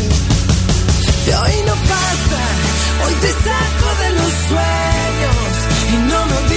De 1.25 1.35
hoy 1.35 1.55
no 1.65 1.75
pasa, 1.93 2.41
hoy 3.03 3.13
te 3.23 3.31
saco 3.45 3.89
de 4.03 4.09
los 4.19 4.33
sueños 4.49 5.47
y 5.91 5.97
no 6.09 6.25
me 6.27 6.37
olvido 6.37 6.56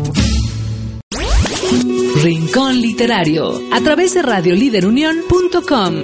Rincón 2.15 2.79
Literario, 2.81 3.61
a 3.71 3.81
través 3.81 4.13
de 4.13 4.21
radioliderunión.com. 4.21 6.03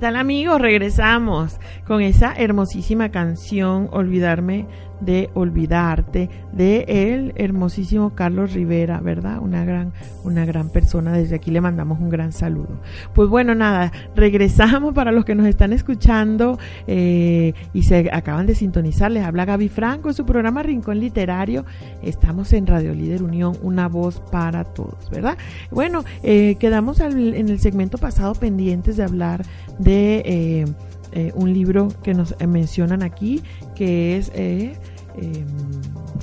tal 0.00 0.16
amigos? 0.16 0.60
Regresamos 0.60 1.60
con 1.86 2.00
esa 2.00 2.32
hermosísima 2.32 3.10
canción 3.10 3.88
Olvidarme 3.92 4.66
de 5.00 5.30
olvidarte 5.34 6.28
de 6.52 6.84
el 6.88 7.32
hermosísimo 7.36 8.14
Carlos 8.14 8.52
Rivera, 8.52 9.00
¿verdad? 9.00 9.38
Una 9.40 9.64
gran 9.64 9.92
una 10.24 10.44
gran 10.44 10.68
persona, 10.68 11.12
desde 11.12 11.36
aquí 11.36 11.50
le 11.50 11.60
mandamos 11.60 12.00
un 12.00 12.10
gran 12.10 12.32
saludo. 12.32 12.80
Pues 13.14 13.28
bueno, 13.28 13.54
nada, 13.54 13.92
regresamos 14.14 14.94
para 14.94 15.12
los 15.12 15.24
que 15.24 15.34
nos 15.34 15.46
están 15.46 15.72
escuchando 15.72 16.58
eh, 16.86 17.54
y 17.72 17.82
se 17.82 18.10
acaban 18.12 18.46
de 18.46 18.54
sintonizar, 18.54 19.10
les 19.10 19.24
habla 19.24 19.44
Gaby 19.44 19.68
Franco 19.68 20.12
su 20.12 20.24
programa 20.24 20.62
Rincón 20.62 21.00
Literario, 21.00 21.64
estamos 22.02 22.52
en 22.52 22.66
Radio 22.66 22.94
Líder 22.94 23.22
Unión, 23.22 23.56
una 23.62 23.88
voz 23.88 24.20
para 24.30 24.64
todos, 24.64 25.10
¿verdad? 25.10 25.36
Bueno, 25.70 26.04
eh, 26.22 26.56
quedamos 26.58 27.00
en 27.00 27.48
el 27.48 27.58
segmento 27.60 27.98
pasado 27.98 28.34
pendientes 28.34 28.96
de 28.96 29.04
hablar 29.04 29.42
de 29.78 30.22
eh, 30.24 30.64
eh, 31.12 31.32
un 31.34 31.52
libro 31.52 31.88
que 32.02 32.14
nos 32.14 32.34
mencionan 32.46 33.02
aquí, 33.02 33.42
que 33.74 34.16
es, 34.16 34.30
eh, 34.34 34.76
em, 35.16 35.46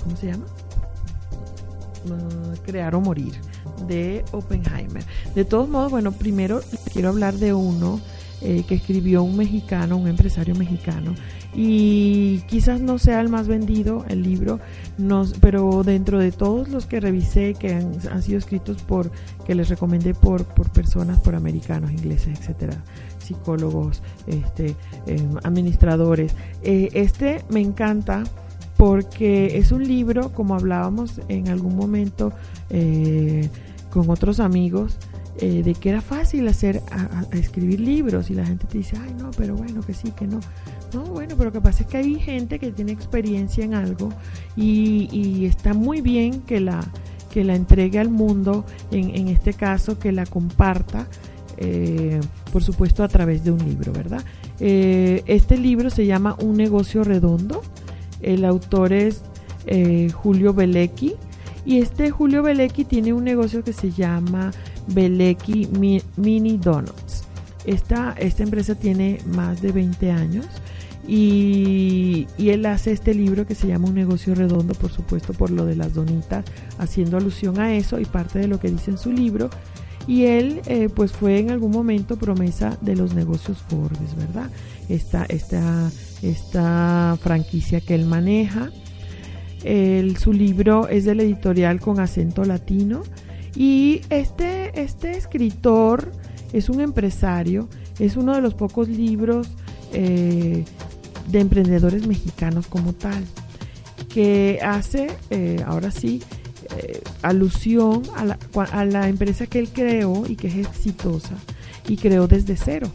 ¿cómo 0.04 0.16
se 0.16 0.28
llama? 0.28 0.46
Uh, 2.06 2.56
Crear 2.66 2.96
o 2.96 3.02
Morir, 3.02 3.34
de 3.88 4.24
Oppenheimer. 4.32 5.04
De 5.36 5.46
todos 5.46 5.68
modos, 5.68 5.92
bueno, 5.92 6.12
primero 6.12 6.62
quiero 6.94 7.10
hablar 7.10 7.36
de 7.36 7.54
uno 7.54 8.00
que 8.40 8.76
escribió 8.76 9.24
un 9.24 9.36
mexicano, 9.36 9.98
un 9.98 10.08
empresario 10.08 10.54
mexicano, 10.54 11.16
y 11.56 12.42
quizás 12.48 12.80
no 12.82 13.00
sea 13.00 13.20
el 13.20 13.30
más 13.30 13.48
vendido 13.48 14.06
el 14.10 14.22
libro, 14.22 14.60
nos, 15.00 15.34
pero 15.40 15.82
dentro 15.84 16.20
de 16.20 16.32
todos 16.32 16.70
los 16.70 16.86
que 16.86 17.00
revisé 17.00 17.56
que 17.56 17.74
han, 17.74 17.94
han 18.12 18.22
sido 18.22 18.38
escritos 18.38 18.84
por, 18.84 19.12
que 19.44 19.56
les 19.56 19.70
recomendé 19.70 20.14
por, 20.14 20.46
por 20.46 20.70
personas, 20.70 21.20
por 21.20 21.34
americanos, 21.34 21.92
ingleses, 21.92 22.40
etcétera, 22.40 22.84
psicólogos, 23.28 24.02
este, 24.26 24.76
eh, 25.06 25.30
administradores, 25.44 26.34
eh, 26.64 26.90
este 26.94 27.44
me 27.50 27.60
encanta 27.60 28.24
porque 28.78 29.58
es 29.58 29.72
un 29.72 29.88
libro, 29.88 30.32
como 30.34 30.56
hablábamos 30.56 31.20
en 31.30 31.50
algún 31.50 31.76
momento 31.76 32.32
eh, 32.70 33.50
con 33.92 34.10
otros 34.10 34.40
amigos, 34.40 34.98
de 35.40 35.76
que 35.80 35.90
era 35.90 36.02
fácil 36.02 36.48
hacer 36.48 36.82
escribir 37.32 37.80
libros 37.80 38.32
y 38.32 38.34
la 38.34 38.44
gente 38.44 38.66
te 38.66 38.80
dice, 38.80 38.98
ay 39.00 39.14
no, 39.20 39.30
pero 39.38 39.56
bueno, 39.56 39.82
que 39.82 39.94
sí, 39.94 40.10
que 40.10 40.26
no. 40.26 40.40
No, 40.96 41.04
bueno, 41.04 41.36
pero 41.38 41.50
lo 41.50 41.52
que 41.52 41.62
pasa 41.62 41.84
es 41.84 41.90
que 41.90 41.98
hay 41.98 42.16
gente 42.16 42.58
que 42.58 42.72
tiene 42.72 42.92
experiencia 42.92 43.64
en 43.64 43.76
algo 43.76 44.10
y, 44.56 45.46
está 45.46 45.76
muy 45.76 46.02
bien 46.02 46.42
que 46.42 46.60
la, 46.60 46.84
que 47.30 47.44
la 47.44 47.54
entregue 47.54 48.00
al 48.00 48.10
mundo, 48.10 48.66
en, 48.90 49.16
en 49.16 49.28
este 49.28 49.54
caso 49.54 50.00
que 50.00 50.12
la 50.12 50.26
comparta, 50.26 51.08
por 52.52 52.64
supuesto 52.64 53.04
a 53.04 53.08
través 53.08 53.44
de 53.44 53.52
un 53.52 53.60
libro, 53.60 53.92
¿verdad? 53.94 54.24
Eh, 54.60 55.24
este 55.28 55.58
libro 55.58 55.90
se 55.90 56.06
llama 56.06 56.36
Un 56.42 56.58
negocio 56.58 57.04
redondo, 57.04 57.62
el 58.22 58.46
autor 58.46 58.94
es 58.94 59.22
eh, 59.66 60.10
Julio 60.14 60.54
Belecki 60.54 61.14
y 61.66 61.78
este 61.80 62.10
Julio 62.12 62.42
Belecki 62.44 62.86
tiene 62.86 63.14
un 63.14 63.24
negocio 63.26 63.64
que 63.64 63.74
se 63.74 63.92
llama 63.92 64.52
Belecki 64.88 65.68
Mi- 65.78 66.02
Mini 66.16 66.58
Donuts. 66.58 67.26
Esta, 67.66 68.14
esta 68.18 68.44
empresa 68.44 68.76
tiene 68.76 69.20
más 69.26 69.62
de 69.62 69.74
20 69.74 70.10
años 70.12 70.46
y, 71.06 72.28
y 72.38 72.50
él 72.50 72.66
hace 72.66 72.92
este 72.92 73.14
libro 73.14 73.46
que 73.46 73.56
se 73.56 73.68
llama 73.68 73.88
Un 73.90 73.96
negocio 73.96 74.36
redondo, 74.36 74.74
por 74.74 74.92
supuesto, 74.92 75.34
por 75.34 75.50
lo 75.52 75.66
de 75.66 75.76
las 75.76 75.94
donitas, 75.94 76.46
haciendo 76.80 77.18
alusión 77.18 77.60
a 77.60 77.74
eso 77.76 78.00
y 78.00 78.06
parte 78.06 78.40
de 78.40 78.48
lo 78.48 78.60
que 78.60 78.70
dice 78.70 78.92
en 78.92 78.98
su 78.98 79.12
libro. 79.12 79.50
Y 80.08 80.24
él, 80.24 80.62
eh, 80.68 80.88
pues 80.94 81.12
fue 81.12 81.40
en 81.40 81.52
algún 81.52 81.72
momento 81.72 82.16
promesa 82.16 82.78
de 82.82 82.96
los 82.96 83.14
negocios 83.14 83.58
Forbes, 83.68 84.16
¿verdad? 84.16 84.50
Esta, 84.88 85.26
esta, 85.26 85.92
esta 86.22 87.18
franquicia 87.22 87.82
que 87.82 87.94
él 87.96 88.06
maneja. 88.06 88.72
El- 89.64 90.18
su 90.18 90.32
libro 90.34 90.88
es 90.88 91.04
del 91.06 91.20
editorial 91.20 91.80
con 91.82 92.00
acento 92.00 92.46
latino. 92.46 93.04
Y 93.56 94.02
este, 94.10 94.80
este 94.82 95.18
escritor 95.18 96.12
es 96.54 96.70
un 96.70 96.80
empresario, 96.80 97.68
es 98.00 98.16
uno 98.16 98.34
de 98.36 98.42
los 98.42 98.54
pocos 98.54 98.88
libros 98.88 99.50
eh, 99.94 100.64
de 101.32 101.40
emprendedores 101.40 102.08
mexicanos 102.08 102.68
como 102.68 102.94
tal, 102.94 103.24
que 104.14 104.60
hace, 104.64 105.08
eh, 105.32 105.62
ahora 105.66 105.92
sí, 105.92 106.22
eh, 106.78 107.02
alusión 107.22 108.04
a 108.16 108.26
la, 108.26 108.38
a 108.72 108.86
la 108.86 109.08
empresa 109.08 109.48
que 109.48 109.60
él 109.60 109.70
creó 109.70 110.26
y 110.28 110.36
que 110.36 110.48
es 110.48 110.56
exitosa 110.56 111.36
y 111.88 111.98
creó 111.98 112.28
desde 112.28 112.58
cero. 112.58 112.90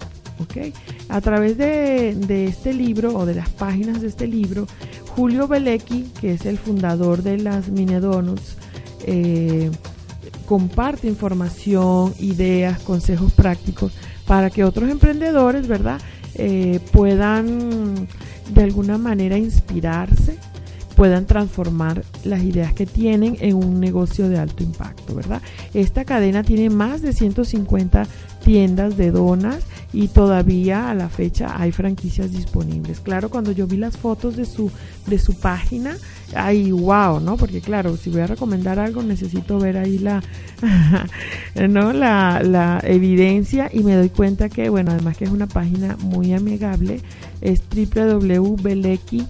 A 1.09 1.21
través 1.21 1.57
de, 1.57 2.15
de 2.17 2.47
este 2.47 2.73
libro 2.73 3.17
o 3.17 3.27
de 3.27 3.35
las 3.35 3.49
páginas 3.49 4.01
de 4.01 4.09
este 4.09 4.27
libro, 4.27 4.67
Julio 5.15 5.47
Belecki, 5.47 6.11
que 6.21 6.35
es 6.35 6.47
el 6.47 6.59
fundador 6.59 7.23
de 7.23 7.39
las 7.39 7.69
Mini 7.69 7.95
Donuts, 7.95 8.57
eh, 9.07 9.71
comparte 10.47 11.07
información, 11.07 12.13
ideas, 12.19 12.81
consejos 12.81 13.33
prácticos 13.33 13.93
para 14.27 14.51
que 14.51 14.65
otros 14.65 14.91
emprendedores, 14.91 15.67
¿verdad?, 15.69 16.01
Eh, 16.35 16.81
puedan 16.93 18.09
de 18.55 18.63
alguna 18.63 18.97
manera 18.97 19.37
inspirarse, 19.37 20.39
puedan 20.97 21.27
transformar 21.27 22.05
las 22.25 22.43
ideas 22.43 22.73
que 22.73 22.87
tienen 22.87 23.37
en 23.41 23.57
un 23.57 23.81
negocio 23.81 24.29
de 24.29 24.39
alto 24.39 24.63
impacto, 24.63 25.15
¿verdad? 25.15 25.43
Esta 25.75 26.05
cadena 26.05 26.43
tiene 26.43 26.71
más 26.71 27.03
de 27.03 27.13
150 27.13 28.07
tiendas 28.45 28.97
de 28.97 29.11
donas 29.11 29.65
y 29.93 30.09
todavía 30.09 30.91
a 30.91 30.95
la 30.95 31.09
fecha 31.09 31.61
hay 31.61 31.73
franquicias 31.73 32.33
disponibles. 32.33 33.01
Claro, 33.01 33.31
cuando 33.31 33.53
yo 33.53 33.67
vi 33.67 33.77
las 33.77 33.97
fotos 33.97 34.37
de 34.37 34.45
su 34.45 34.71
de 35.07 35.19
su 35.19 35.35
página, 35.35 35.97
ay, 36.35 36.73
wow, 36.73 37.21
¿no? 37.21 37.37
Porque 37.37 37.61
claro, 37.61 37.97
si 37.97 38.11
voy 38.11 38.21
a 38.21 38.27
recomendar 38.27 38.79
algo 38.79 39.03
necesito 39.03 39.59
ver 39.59 39.77
ahí 39.77 39.99
la 39.99 40.23
no 41.69 41.93
la, 41.93 42.43
la 42.43 42.81
evidencia 42.85 43.71
y 43.73 43.81
me 43.81 43.97
doy 43.97 44.09
cuenta 44.09 44.49
que 44.49 44.69
bueno, 44.69 44.93
además 44.93 45.17
que 45.17 45.25
es 45.25 45.31
una 45.31 45.47
página 45.47 45.97
muy 46.01 46.33
amigable, 46.33 47.01
es 47.41 47.63
www.beleki 47.71 49.27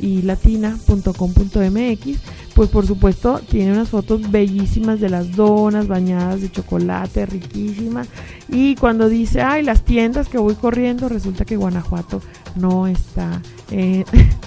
y 0.00 0.22
latina.com.mx, 0.22 2.18
pues 2.54 2.68
por 2.70 2.86
supuesto 2.86 3.40
tiene 3.48 3.72
unas 3.72 3.88
fotos 3.88 4.30
bellísimas 4.30 5.00
de 5.00 5.08
las 5.10 5.36
donas 5.36 5.88
bañadas 5.88 6.40
de 6.40 6.50
chocolate, 6.50 7.26
riquísimas. 7.26 8.08
Y 8.48 8.76
cuando 8.76 9.08
dice, 9.08 9.42
ay, 9.42 9.62
las 9.62 9.84
tiendas 9.84 10.28
que 10.28 10.38
voy 10.38 10.54
corriendo, 10.54 11.08
resulta 11.08 11.44
que 11.44 11.56
Guanajuato 11.56 12.20
no 12.56 12.86
está, 12.86 13.42
eh, 13.70 14.04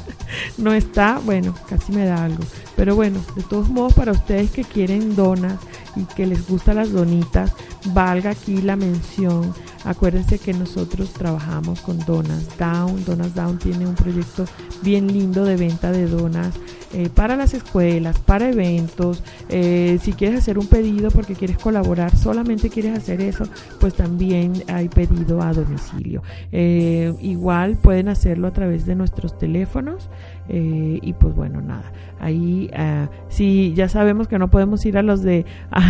no 0.58 0.74
está, 0.74 1.20
bueno, 1.24 1.56
casi 1.70 1.92
me 1.92 2.06
da 2.06 2.24
algo. 2.24 2.44
Pero 2.76 2.96
bueno, 2.96 3.20
de 3.36 3.44
todos 3.44 3.70
modos, 3.70 3.94
para 3.94 4.12
ustedes 4.12 4.52
que 4.52 4.64
quieren 4.64 5.16
donas 5.16 5.60
y 5.96 6.04
que 6.04 6.26
les 6.26 6.48
gustan 6.48 6.78
las 6.78 6.92
donitas, 6.92 7.54
valga 7.94 8.32
aquí 8.32 8.62
la 8.62 8.76
mención. 8.76 9.54
Acuérdense 9.84 10.40
que 10.40 10.54
nosotros 10.54 11.12
trabajamos 11.14 11.80
con 11.82 12.00
Donas 12.06 12.58
Down. 12.58 13.06
Donas 13.06 13.36
Down 13.36 13.60
tiene 13.60 13.86
un 13.86 13.96
proyecto 13.96 14.46
bien 14.82 15.08
lindo 15.08 15.46
de 15.46 15.58
venta 15.58 15.92
de 15.92 16.08
donas 16.08 16.54
eh, 16.94 17.10
para 17.14 17.36
las 17.36 17.54
escuelas, 17.54 18.20
para 18.20 18.50
eventos. 18.50 19.22
Eh, 19.50 20.00
si 20.02 20.14
quieres 20.14 20.40
hacer 20.40 20.58
un 20.58 20.68
pedido 20.68 21.12
porque 21.12 21.36
quieres 21.36 21.58
colaborar, 21.58 22.16
solamente 22.16 22.70
quieres 22.70 22.98
hacer 22.98 23.20
eso, 23.22 23.46
pues 23.80 23.94
también 23.96 24.64
hay 24.68 24.88
pedido 24.88 25.42
a 25.42 25.52
domicilio. 25.52 26.24
Eh, 26.52 27.14
igual 27.22 27.76
pueden 27.76 28.08
hacerlo 28.08 28.48
a 28.48 28.54
través 28.54 28.86
de 28.86 28.96
nuestros 28.96 29.38
teléfonos. 29.38 30.10
Y 30.48 31.14
pues 31.14 31.34
bueno, 31.34 31.60
nada. 31.60 31.92
Ahí 32.20 32.70
ah, 32.76 33.10
sí, 33.30 33.74
ya 33.76 33.90
sabemos 33.90 34.28
que 34.28 34.38
no 34.38 34.50
podemos 34.50 34.86
ir 34.86 34.98
a 34.98 35.02
los 35.02 35.24
de 35.24 35.44
a, 35.72 35.85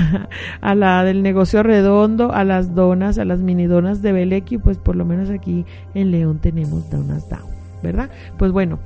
a 0.61 0.75
la 0.75 1.03
del 1.03 1.23
negocio 1.23 1.63
redondo, 1.63 2.31
a 2.33 2.43
las 2.43 2.75
donas, 2.75 3.17
a 3.17 3.25
las 3.25 3.39
mini 3.39 3.65
donas 3.65 4.01
de 4.01 4.11
Belequi, 4.11 4.57
pues 4.57 4.77
por 4.77 4.95
lo 4.95 5.05
menos 5.05 5.29
aquí 5.29 5.65
en 5.93 6.11
León 6.11 6.39
tenemos 6.39 6.89
Donas 6.89 7.29
Down, 7.29 7.49
¿verdad? 7.83 8.09
Pues 8.37 8.51
bueno, 8.51 8.79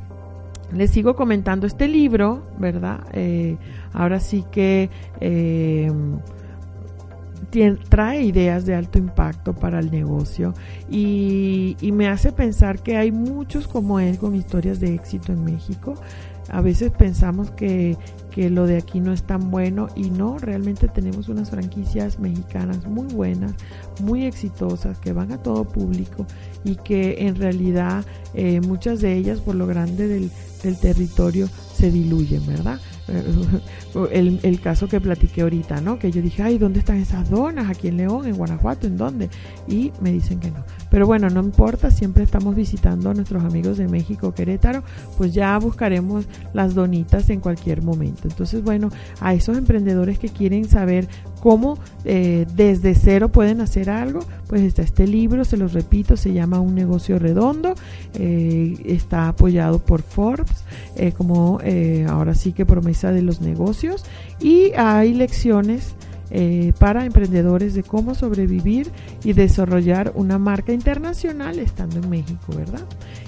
les 0.74 0.91
sigo 0.91 1.16
comentando 1.16 1.66
este 1.68 1.88
libro, 1.88 2.43
¿verdad? 2.60 2.99
Eh, 3.14 3.57
ahora 3.93 4.20
sí 4.20 4.45
que 4.51 4.89
eh, 5.20 5.91
trae 7.89 8.24
ideas 8.24 8.66
de 8.66 8.76
alto 8.76 8.99
impacto 8.99 9.53
para 9.53 9.80
el 9.80 9.89
negocio 9.89 10.53
y, 10.89 11.76
y 11.82 11.91
me 11.91 12.07
hace 12.07 12.32
pensar 12.32 12.82
que 12.84 12.97
hay 12.97 13.12
muchos 13.12 13.68
como 13.68 13.99
él 13.99 14.18
con 14.20 14.36
historias 14.36 14.80
de 14.80 14.93
éxito 14.93 15.34
en 15.34 15.43
México. 15.43 15.95
A 16.52 16.62
veces 16.62 16.91
pensamos 16.91 17.52
que, 17.52 17.97
que 18.32 18.50
lo 18.50 18.66
de 18.66 18.78
aquí 18.78 19.00
no 19.00 19.14
es 19.14 19.24
tan 19.24 19.52
bueno 19.52 19.88
y 19.95 20.10
no, 20.10 20.38
realmente 20.38 20.88
tenemos 20.88 21.30
unas 21.30 21.50
franquicias 21.50 22.20
mexicanas 22.20 22.86
muy 22.86 23.08
buenas, 23.08 23.54
muy 24.02 24.26
exitosas, 24.26 24.97
que 25.00 25.14
van 25.14 25.32
a 25.32 25.38
todo 25.38 25.66
público 25.66 26.26
y 26.64 26.76
que 26.76 27.28
en 27.28 27.36
realidad 27.36 28.06
eh, 28.34 28.62
muchas 28.62 29.02
de 29.02 29.16
ellas 29.16 29.39
por 29.39 29.56
lo 29.56 29.68
grande 29.68 30.08
del, 30.08 30.32
del 30.64 30.78
territorio 30.78 31.47
se 31.74 31.91
diluyen, 31.91 32.45
¿verdad? 32.45 32.80
el, 34.12 34.39
el, 34.43 34.62
caso 34.62 34.88
que 34.88 35.02
platiqué 35.02 35.41
ahorita, 35.41 35.82
¿no? 35.82 35.97
Que 35.97 36.12
yo 36.12 36.22
dije, 36.22 36.43
ay, 36.43 36.58
¿dónde 36.58 36.80
están 36.80 36.97
esas 36.97 37.30
donas? 37.30 37.70
¿Aquí 37.70 37.88
en 37.88 37.97
León, 37.97 38.28
en 38.28 38.36
Guanajuato, 38.36 38.88
en 38.88 38.97
dónde? 38.97 39.30
Y 39.68 39.91
me 40.02 40.12
dicen 40.12 40.39
que 40.39 40.52
no. 40.52 40.64
Pero 40.90 41.06
bueno, 41.06 41.30
no 41.30 41.42
importa, 41.42 41.92
siempre 41.92 42.24
estamos 42.24 42.56
visitando 42.56 43.10
a 43.10 43.14
nuestros 43.14 43.44
amigos 43.44 43.78
de 43.78 43.88
México, 43.88 44.34
Querétaro, 44.34 44.84
pues 45.18 45.34
ya 45.34 45.58
buscaremos 45.58 46.26
las 46.54 46.76
donitas 46.76 47.30
en 47.30 47.40
cualquier 47.40 47.82
momento. 47.82 48.28
Entonces, 48.28 48.64
bueno, 48.64 48.90
a 49.20 49.34
esos 49.34 49.58
emprendedores 49.58 50.20
que 50.20 50.30
quieren 50.30 50.68
saber 50.68 51.08
cómo 51.40 51.78
eh, 52.06 52.46
desde 52.56 52.96
cero 52.96 53.30
pueden 53.30 53.62
hacer 53.62 53.90
algo, 53.90 54.20
pues 54.48 54.62
está 54.62 54.82
este 54.82 55.08
libro, 55.08 55.46
se 55.46 55.58
los 55.58 55.74
repito, 55.74 56.18
se 56.18 56.34
llama 56.34 56.60
Un 56.60 56.76
negocio 56.76 57.20
redondo, 57.20 57.76
eh, 58.16 58.78
está 58.86 59.28
apoyado 59.28 59.80
por 59.80 60.02
Forbes, 60.02 60.64
eh, 60.96 61.12
como 61.12 61.60
ahora 62.08 62.36
sí 62.36 62.54
que 62.54 62.66
promesa 62.66 63.12
de 63.12 63.22
los 63.22 63.42
negocios, 63.42 64.06
y 64.40 64.72
hay 64.76 65.14
lecciones 65.14 65.96
eh, 66.32 66.74
para 66.78 67.06
emprendedores 67.06 67.74
de 67.74 67.84
cómo 67.84 68.14
sobrevivir 68.16 68.92
y 69.24 69.34
desarrollar 69.34 70.12
una 70.16 70.38
marca 70.38 70.74
internacional 70.74 71.60
estando 71.60 72.00
en 72.00 72.10
México, 72.10 72.54
¿verdad? 72.56 72.86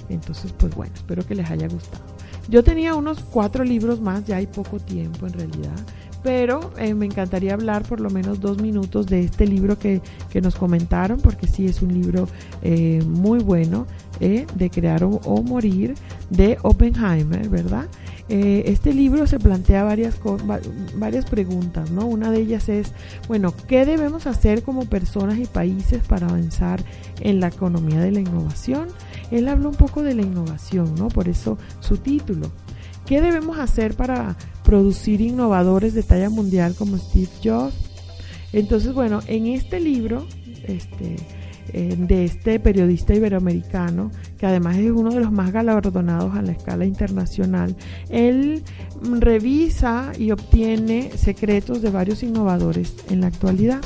Entonces, 0.10 0.54
pues 0.58 0.76
bueno, 0.76 0.94
espero 0.94 1.26
que 1.26 1.36
les 1.36 1.50
haya 1.50 1.68
gustado. 1.68 2.04
Yo 2.48 2.64
tenía 2.64 2.96
unos 2.96 3.20
cuatro 3.20 3.64
libros 3.64 4.02
más, 4.02 4.26
ya 4.26 4.38
hay 4.38 4.48
poco 4.48 4.80
tiempo 4.80 5.26
en 5.26 5.34
realidad, 5.34 5.76
pero 6.24 6.72
eh, 6.78 6.94
me 6.94 7.06
encantaría 7.06 7.54
hablar 7.54 7.84
por 7.84 8.00
lo 8.00 8.10
menos 8.10 8.40
dos 8.40 8.62
minutos 8.62 9.08
de 9.08 9.22
este 9.22 9.48
libro 9.48 9.80
que, 9.80 10.02
nos 10.42 10.56
comentaron, 10.56 11.20
porque 11.20 11.48
sí 11.48 11.66
es 11.66 11.82
un 11.82 11.94
libro 11.94 12.28
eh, 12.62 13.02
muy 13.06 13.40
bueno, 13.40 13.88
de 14.20 14.70
Crear 14.70 15.04
o 15.04 15.42
Morir, 15.42 15.96
de 16.30 16.60
Oppenheimer, 16.62 17.50
¿verdad? 17.50 17.88
Eh, 18.34 18.72
este 18.72 18.94
libro 18.94 19.28
se 19.28 19.40
plantea 19.40 19.84
varias, 19.84 20.18
varias 20.96 21.26
preguntas, 21.26 21.92
¿no? 21.92 22.06
Una 22.06 22.32
de 22.32 22.40
ellas 22.40 22.70
es, 22.70 22.94
bueno, 23.28 23.54
¿qué 23.68 23.86
debemos 23.86 24.26
hacer 24.26 24.64
como 24.64 24.86
personas 24.86 25.38
y 25.38 25.48
países 25.48 26.02
para 26.08 26.28
avanzar 26.28 26.82
en 27.20 27.42
la 27.42 27.48
economía 27.48 28.00
de 28.00 28.12
la 28.12 28.22
innovación? 28.22 28.88
Él 29.32 29.50
habla 29.50 29.68
un 29.68 29.76
poco 29.76 30.02
de 30.02 30.16
la 30.16 30.22
innovación, 30.22 30.96
¿no? 30.96 31.10
Por 31.10 31.28
eso 31.28 31.58
su 31.82 31.98
título. 31.98 32.50
¿Qué 33.06 33.20
debemos 33.20 33.60
hacer 33.60 33.96
para 33.96 34.38
producir 34.64 35.20
innovadores 35.20 35.94
de 35.94 36.04
talla 36.04 36.30
mundial 36.30 36.74
como 36.76 36.98
Steve 36.98 37.28
Jobs? 37.44 37.76
Entonces, 38.54 38.94
bueno, 38.94 39.20
en 39.28 39.48
este 39.48 39.82
libro, 39.82 40.26
este, 40.64 41.18
eh, 41.74 41.96
de 41.98 42.26
este 42.26 42.60
periodista 42.60 43.14
iberoamericano, 43.14 44.12
que 44.38 44.46
además 44.46 44.78
es 44.78 44.92
uno 44.92 45.12
de 45.12 45.22
los 45.22 45.32
más 45.32 45.52
galardonados 45.52 46.36
a 46.36 46.42
la 46.42 46.52
escala 46.52 46.86
internacional. 46.86 47.76
Él 48.10 48.64
revisa 49.20 50.12
y 50.18 50.32
obtiene 50.32 51.12
secretos 51.16 51.82
de 51.82 51.90
varios 51.90 52.24
innovadores 52.24 52.94
en 53.10 53.22
la 53.22 53.28
actualidad. 53.28 53.82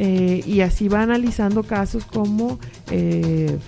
Eh, 0.00 0.44
y 0.46 0.60
así 0.60 0.86
va 0.86 1.02
analizando 1.02 1.64
casos 1.64 2.04
como, 2.04 2.60
eh, 2.92 3.58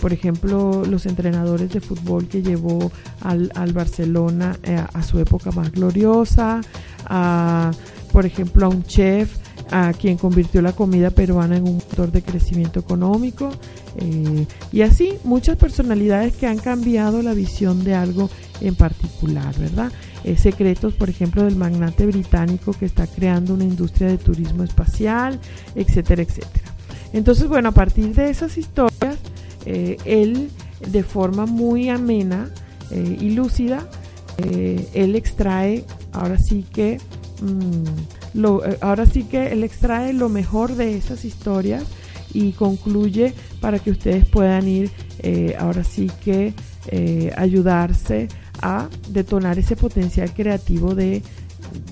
por 0.00 0.12
ejemplo, 0.12 0.84
los 0.84 1.06
entrenadores 1.06 1.70
de 1.70 1.80
fútbol 1.80 2.26
que 2.26 2.42
llevó 2.42 2.90
al, 3.20 3.52
al 3.54 3.72
Barcelona 3.72 4.58
a 4.92 5.02
su 5.04 5.20
época 5.20 5.52
más 5.52 5.70
gloriosa, 5.70 6.62
a, 7.06 7.70
por 8.10 8.26
ejemplo, 8.26 8.66
a 8.66 8.70
un 8.70 8.82
chef 8.82 9.41
a 9.72 9.94
quien 9.94 10.18
convirtió 10.18 10.60
la 10.60 10.72
comida 10.72 11.10
peruana 11.10 11.56
en 11.56 11.64
un 11.64 11.76
motor 11.76 12.12
de 12.12 12.22
crecimiento 12.22 12.78
económico. 12.78 13.50
Eh, 13.96 14.46
y 14.70 14.82
así 14.82 15.14
muchas 15.24 15.56
personalidades 15.56 16.36
que 16.36 16.46
han 16.46 16.58
cambiado 16.58 17.22
la 17.22 17.32
visión 17.32 17.82
de 17.82 17.94
algo 17.94 18.28
en 18.60 18.74
particular, 18.74 19.58
¿verdad? 19.58 19.90
Eh, 20.24 20.36
secretos, 20.36 20.92
por 20.92 21.08
ejemplo, 21.08 21.42
del 21.44 21.56
magnate 21.56 22.04
británico 22.04 22.72
que 22.72 22.84
está 22.84 23.06
creando 23.06 23.54
una 23.54 23.64
industria 23.64 24.08
de 24.08 24.18
turismo 24.18 24.62
espacial, 24.62 25.40
etcétera, 25.74 26.22
etcétera. 26.22 26.74
Entonces, 27.14 27.48
bueno, 27.48 27.70
a 27.70 27.72
partir 27.72 28.14
de 28.14 28.28
esas 28.28 28.58
historias, 28.58 29.16
eh, 29.64 29.96
él 30.04 30.50
de 30.86 31.02
forma 31.02 31.46
muy 31.46 31.88
amena 31.88 32.50
y 32.94 33.30
lúcida, 33.30 33.88
él 34.36 35.16
extrae 35.16 35.86
ahora 36.12 36.36
sí 36.36 36.66
que 36.70 36.98
mm, 37.40 38.21
eh, 38.34 38.78
ahora 38.80 39.06
sí 39.06 39.24
que 39.24 39.48
él 39.48 39.64
extrae 39.64 40.12
lo 40.12 40.28
mejor 40.28 40.74
de 40.74 40.96
esas 40.96 41.24
historias 41.24 41.84
y 42.32 42.52
concluye 42.52 43.34
para 43.60 43.78
que 43.78 43.90
ustedes 43.90 44.24
puedan 44.26 44.66
ir 44.66 44.90
eh, 45.18 45.54
ahora 45.58 45.84
sí 45.84 46.10
que 46.24 46.54
eh, 46.88 47.32
ayudarse 47.36 48.28
a 48.62 48.88
detonar 49.10 49.58
ese 49.58 49.76
potencial 49.76 50.32
creativo 50.32 50.94
de, 50.94 51.22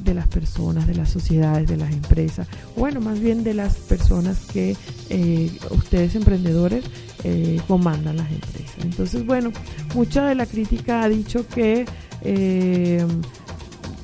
de, 0.03 0.14
las 0.14 0.28
personas, 0.28 0.86
de 0.86 0.95
las 0.95 1.11
sociedades, 1.11 1.68
de 1.68 1.76
las 1.76 1.93
empresas, 1.93 2.49
bueno, 2.76 3.01
más 3.01 3.20
bien 3.20 3.45
de 3.45 3.55
las 3.55 3.76
personas 3.76 4.38
que 4.53 4.76
ustedes 5.70 6.14
emprendedores 6.14 6.84
comandan 7.66 8.16
las 8.16 8.30
empresas. 8.30 8.76
Entonces, 8.82 9.26
bueno, 9.26 9.53
mucha 9.95 10.26
de 10.26 10.34
la 10.36 10.47
crítica 10.47 11.03
ha 11.03 11.09
dicho 11.09 11.47
que 11.49 11.84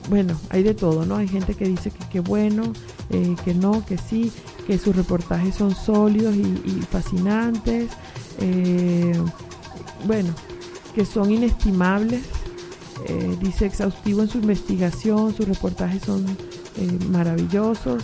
bueno, 0.08 0.38
hay 0.50 0.62
de 0.62 0.74
todo, 0.74 1.04
¿no? 1.04 1.16
Hay 1.16 1.28
gente 1.28 1.54
que 1.54 1.66
dice 1.66 1.90
que 1.90 2.04
qué 2.10 2.20
bueno, 2.20 2.72
eh, 3.10 3.34
que 3.44 3.54
no, 3.54 3.84
que 3.84 3.98
sí, 3.98 4.32
que 4.66 4.78
sus 4.78 4.94
reportajes 4.94 5.54
son 5.54 5.74
sólidos 5.74 6.34
y, 6.36 6.80
fascinantes, 6.90 7.90
eh, 8.40 9.18
bueno, 10.06 10.32
que 10.94 11.04
son 11.04 11.30
inestimables, 11.30 12.22
eh, 13.08 13.36
dice 13.40 13.66
exhaustivo 13.66 14.22
en 14.22 14.28
su 14.28 14.38
investigación, 14.38 15.34
sus 15.34 15.46
reportajes 15.46 16.02
son 16.02 16.24
maravillosos 17.10 18.02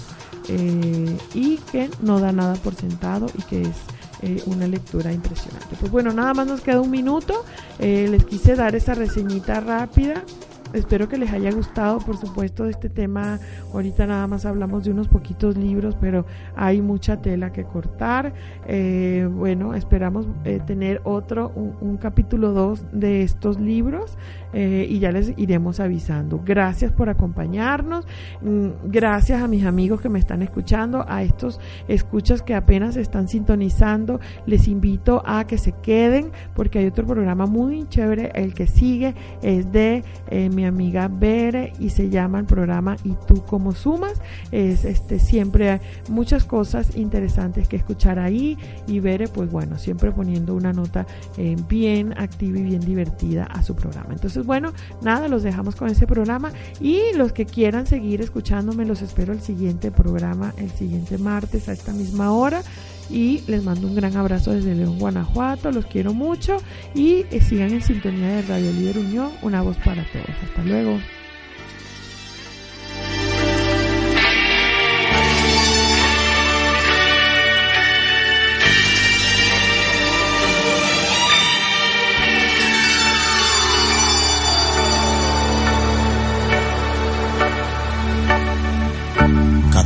y 1.35 1.57
que 1.71 1.91
no 2.01 2.19
da 2.21 2.33
nada 2.33 2.55
por 2.55 2.75
sentado 2.75 3.27
y 3.39 3.43
que 3.43 3.63
es 3.63 4.47
una 4.47 4.67
lectura 4.67 5.13
impresionante. 5.13 5.77
Pues 5.79 5.93
bueno, 5.93 6.13
nada 6.13 6.33
más 6.33 6.47
nos 6.47 6.63
queda 6.63 6.81
un 6.81 6.91
minuto. 6.91 7.45
les 7.79 8.25
quise 8.25 8.57
dar 8.57 8.75
esa 8.75 8.95
reseñita 8.95 9.61
rápida 9.61 10.25
espero 10.73 11.09
que 11.09 11.19
les 11.19 11.33
haya 11.33 11.51
gustado, 11.53 11.99
por 11.99 12.17
supuesto, 12.17 12.67
este 12.67 12.89
tema. 12.89 13.39
Ahorita 13.73 14.07
nada 14.07 14.27
más 14.27 14.45
hablamos 14.45 14.85
de 14.85 14.91
unos 14.91 15.09
poquitos 15.09 15.57
libros, 15.57 15.97
pero 16.01 16.27
hay 16.57 16.81
mucha 16.81 17.21
tela 17.21 17.53
que 17.53 17.65
cortar. 17.65 18.35
Eh, 18.67 19.29
bueno, 19.31 19.75
esperamos 19.75 20.27
eh, 20.45 20.61
tener 20.67 21.01
otro, 21.05 21.51
un, 21.51 21.97
capítulo 21.97 22.53
2 22.53 22.87
de 22.93 23.23
estos 23.23 23.61
libros 23.61 24.17
eh, 24.53 24.87
y 24.89 24.99
ya 24.99 25.13
les 25.13 25.33
iremos 25.37 25.79
avisando. 25.79 26.41
Gracias 26.45 26.91
por 26.91 27.09
acompañarnos. 27.09 28.07
Mm, 28.41 28.69
gracias 28.91 29.43
a 29.43 29.49
mis 29.49 29.65
amigos 29.65 30.01
que 30.01 30.09
me 30.09 30.19
están 30.19 30.43
escuchando, 30.43 31.05
a 31.09 31.23
estos 31.23 31.61
escuchas 31.89 32.43
que 32.43 32.55
apenas 32.55 32.97
están 32.97 33.29
sintonizando. 33.29 34.21
Les 34.47 34.69
invito 34.69 35.23
a 35.25 35.47
que 35.47 35.59
se 35.59 35.73
queden 35.73 36.33
porque 36.55 36.79
hay 36.79 36.87
otro 36.87 37.07
programa 37.07 37.47
muy 37.47 37.89
chévere. 37.89 38.33
El 38.35 38.55
que 38.55 38.67
sigue 38.67 39.15
es 39.43 39.71
de 39.71 40.03
mi 40.31 40.62
amiga 40.65 41.09
Bere 41.09 41.73
y 41.79 41.91
se 41.91 42.11
llama 42.11 42.39
el 42.39 42.47
programa 42.47 42.97
¿Y 43.05 43.15
tú 43.27 43.45
cómo 43.47 43.73
sumas? 43.73 44.21
Es 44.51 44.85
este 44.85 45.19
siempre 45.19 45.81
muchas 46.09 46.45
cosas 46.45 46.97
interesantes 46.97 47.69
que 47.69 47.77
escuchar 47.77 48.19
ahí 48.19 48.59
y 48.87 49.01
Bere 49.01 49.29
pues 49.29 49.51
bueno, 49.51 49.79
siempre 49.79 50.13
poniendo 50.13 50.55
una 50.55 50.73
nota 50.73 51.07
eh, 51.37 51.57
bien 51.69 52.19
activa 52.19 52.59
y 52.59 52.63
bien 52.63 52.81
divertida 52.81 53.45
a 53.45 53.63
su 53.63 53.75
programa. 53.75 54.13
Entonces 54.13 54.45
bueno, 54.45 54.73
nada, 55.03 55.29
los 55.29 55.43
dejamos 55.43 55.77
con 55.77 55.89
ese 55.89 56.07
programa 56.07 56.53
y 56.81 57.01
los 57.17 57.33
que 57.33 57.47
quieran 57.47 57.87
seguir 57.87 58.21
escuchándome 58.21 58.85
los 58.85 59.03
espero 59.03 59.33
el 59.33 59.41
siguiente 59.41 59.91
programa 59.91 60.55
el 60.57 60.71
siguiente 60.71 61.19
martes 61.19 61.69
a 61.69 61.73
esta 61.73 61.93
misma 61.93 62.33
hora 62.33 62.63
y 63.11 63.43
les 63.47 63.63
mando 63.63 63.87
un 63.87 63.95
gran 63.95 64.17
abrazo 64.17 64.53
desde 64.53 64.75
León, 64.75 64.99
Guanajuato, 64.99 65.71
los 65.71 65.87
quiero 65.87 66.15
mucho 66.15 66.59
y 66.95 67.25
eh, 67.31 67.41
sigan 67.41 67.73
en 67.73 67.83
sintonía 67.83 68.29
de 68.29 68.43
Radio 68.43 68.73
Líder 68.73 68.99
Unión, 68.99 69.31
una 69.43 69.63
voz 69.63 69.77
para 69.79 70.05
todos. 70.13 70.29
Hasta 70.45 70.63
luego. 70.65 70.99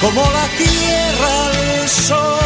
como 0.00 0.22
la 0.22 0.46
tierra 0.56 1.46
al 1.46 1.88
sol. 1.88 2.40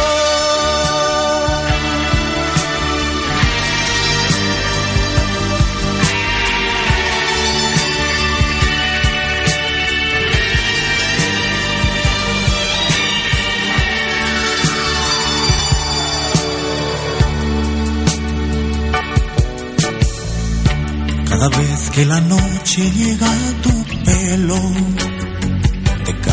Cada 21.29 21.49
vez 21.49 21.89
que 21.91 22.05
la 22.05 22.21
noche 22.21 22.91
llega 22.91 23.27
a 23.27 23.61
tu 23.61 23.85
pelo, 24.05 24.59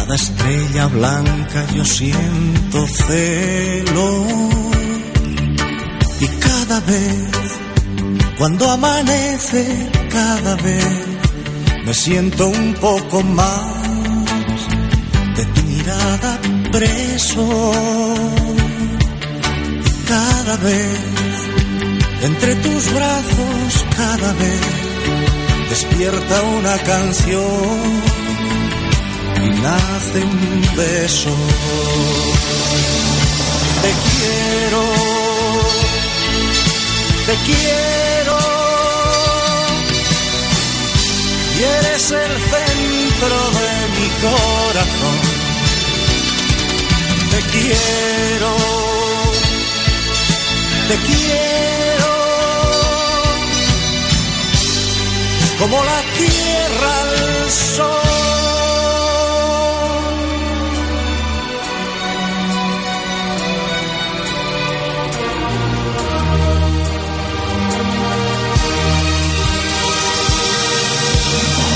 cada 0.02 0.16
estrella 0.16 0.86
blanca 0.88 1.64
yo 1.76 1.84
siento 1.84 2.86
celo. 2.88 4.26
Y 6.18 6.26
cada 6.26 6.80
vez, 6.80 7.30
cuando 8.36 8.68
amanece, 8.68 9.64
cada 10.10 10.56
vez 10.56 10.92
me 11.86 11.94
siento 11.94 12.48
un 12.48 12.74
poco 12.80 13.22
más 13.22 14.58
de 15.36 15.44
tu 15.54 15.62
mirada 15.62 16.40
preso. 16.72 17.72
Y 19.86 19.90
cada 20.08 20.56
vez, 20.56 20.98
entre 22.22 22.56
tus 22.56 22.92
brazos, 22.92 23.86
cada 23.96 24.32
vez 24.32 24.60
despierta 25.70 26.42
una 26.42 26.76
canción 26.78 28.12
nace 29.50 30.24
un 30.24 30.76
beso. 30.76 31.30
Te 33.82 33.90
quiero, 34.06 34.82
te 37.26 37.34
quiero, 37.46 38.38
y 41.56 41.62
eres 41.62 42.10
el 42.10 42.32
centro 42.52 43.36
de 43.60 43.72
mi 43.96 44.08
corazón. 44.26 45.18
Te 47.30 47.40
quiero, 47.52 48.56
te 50.88 50.96
quiero. 51.06 51.72
como 55.62 55.84
la 55.84 56.02
tierra 56.18 57.00
al 57.02 57.50
sol. 57.50 58.11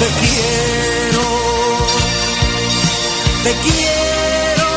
Te 0.06 0.12
quiero, 0.12 1.26
te 3.42 3.52
quiero, 3.64 4.68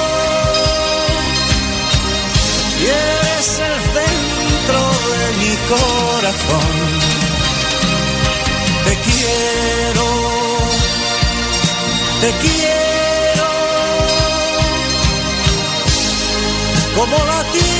y 2.79 2.85
eres 2.85 3.49
el 3.59 3.75
centro 3.93 4.79
de 5.19 5.27
mi 5.37 5.53
corazón. 5.69 6.73
Te 8.85 8.93
quiero, 9.07 10.07
te 12.21 12.29
quiero, 12.41 13.49
como 16.95 17.17
la 17.25 17.43
tierra 17.51 17.78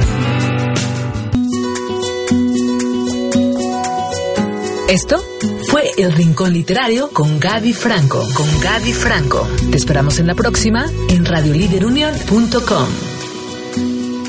Esto 4.90 5.24
fue 5.70 5.90
El 5.96 6.12
Rincón 6.12 6.52
Literario 6.52 7.08
con 7.10 7.40
Gaby 7.40 7.72
Franco. 7.72 8.22
Con 8.34 8.60
Gaby 8.60 8.92
Franco. 8.92 9.48
Te 9.70 9.78
esperamos 9.78 10.18
en 10.18 10.26
la 10.26 10.34
próxima 10.34 10.84
en 11.08 11.24
radioliderunion.com. 11.24 13.07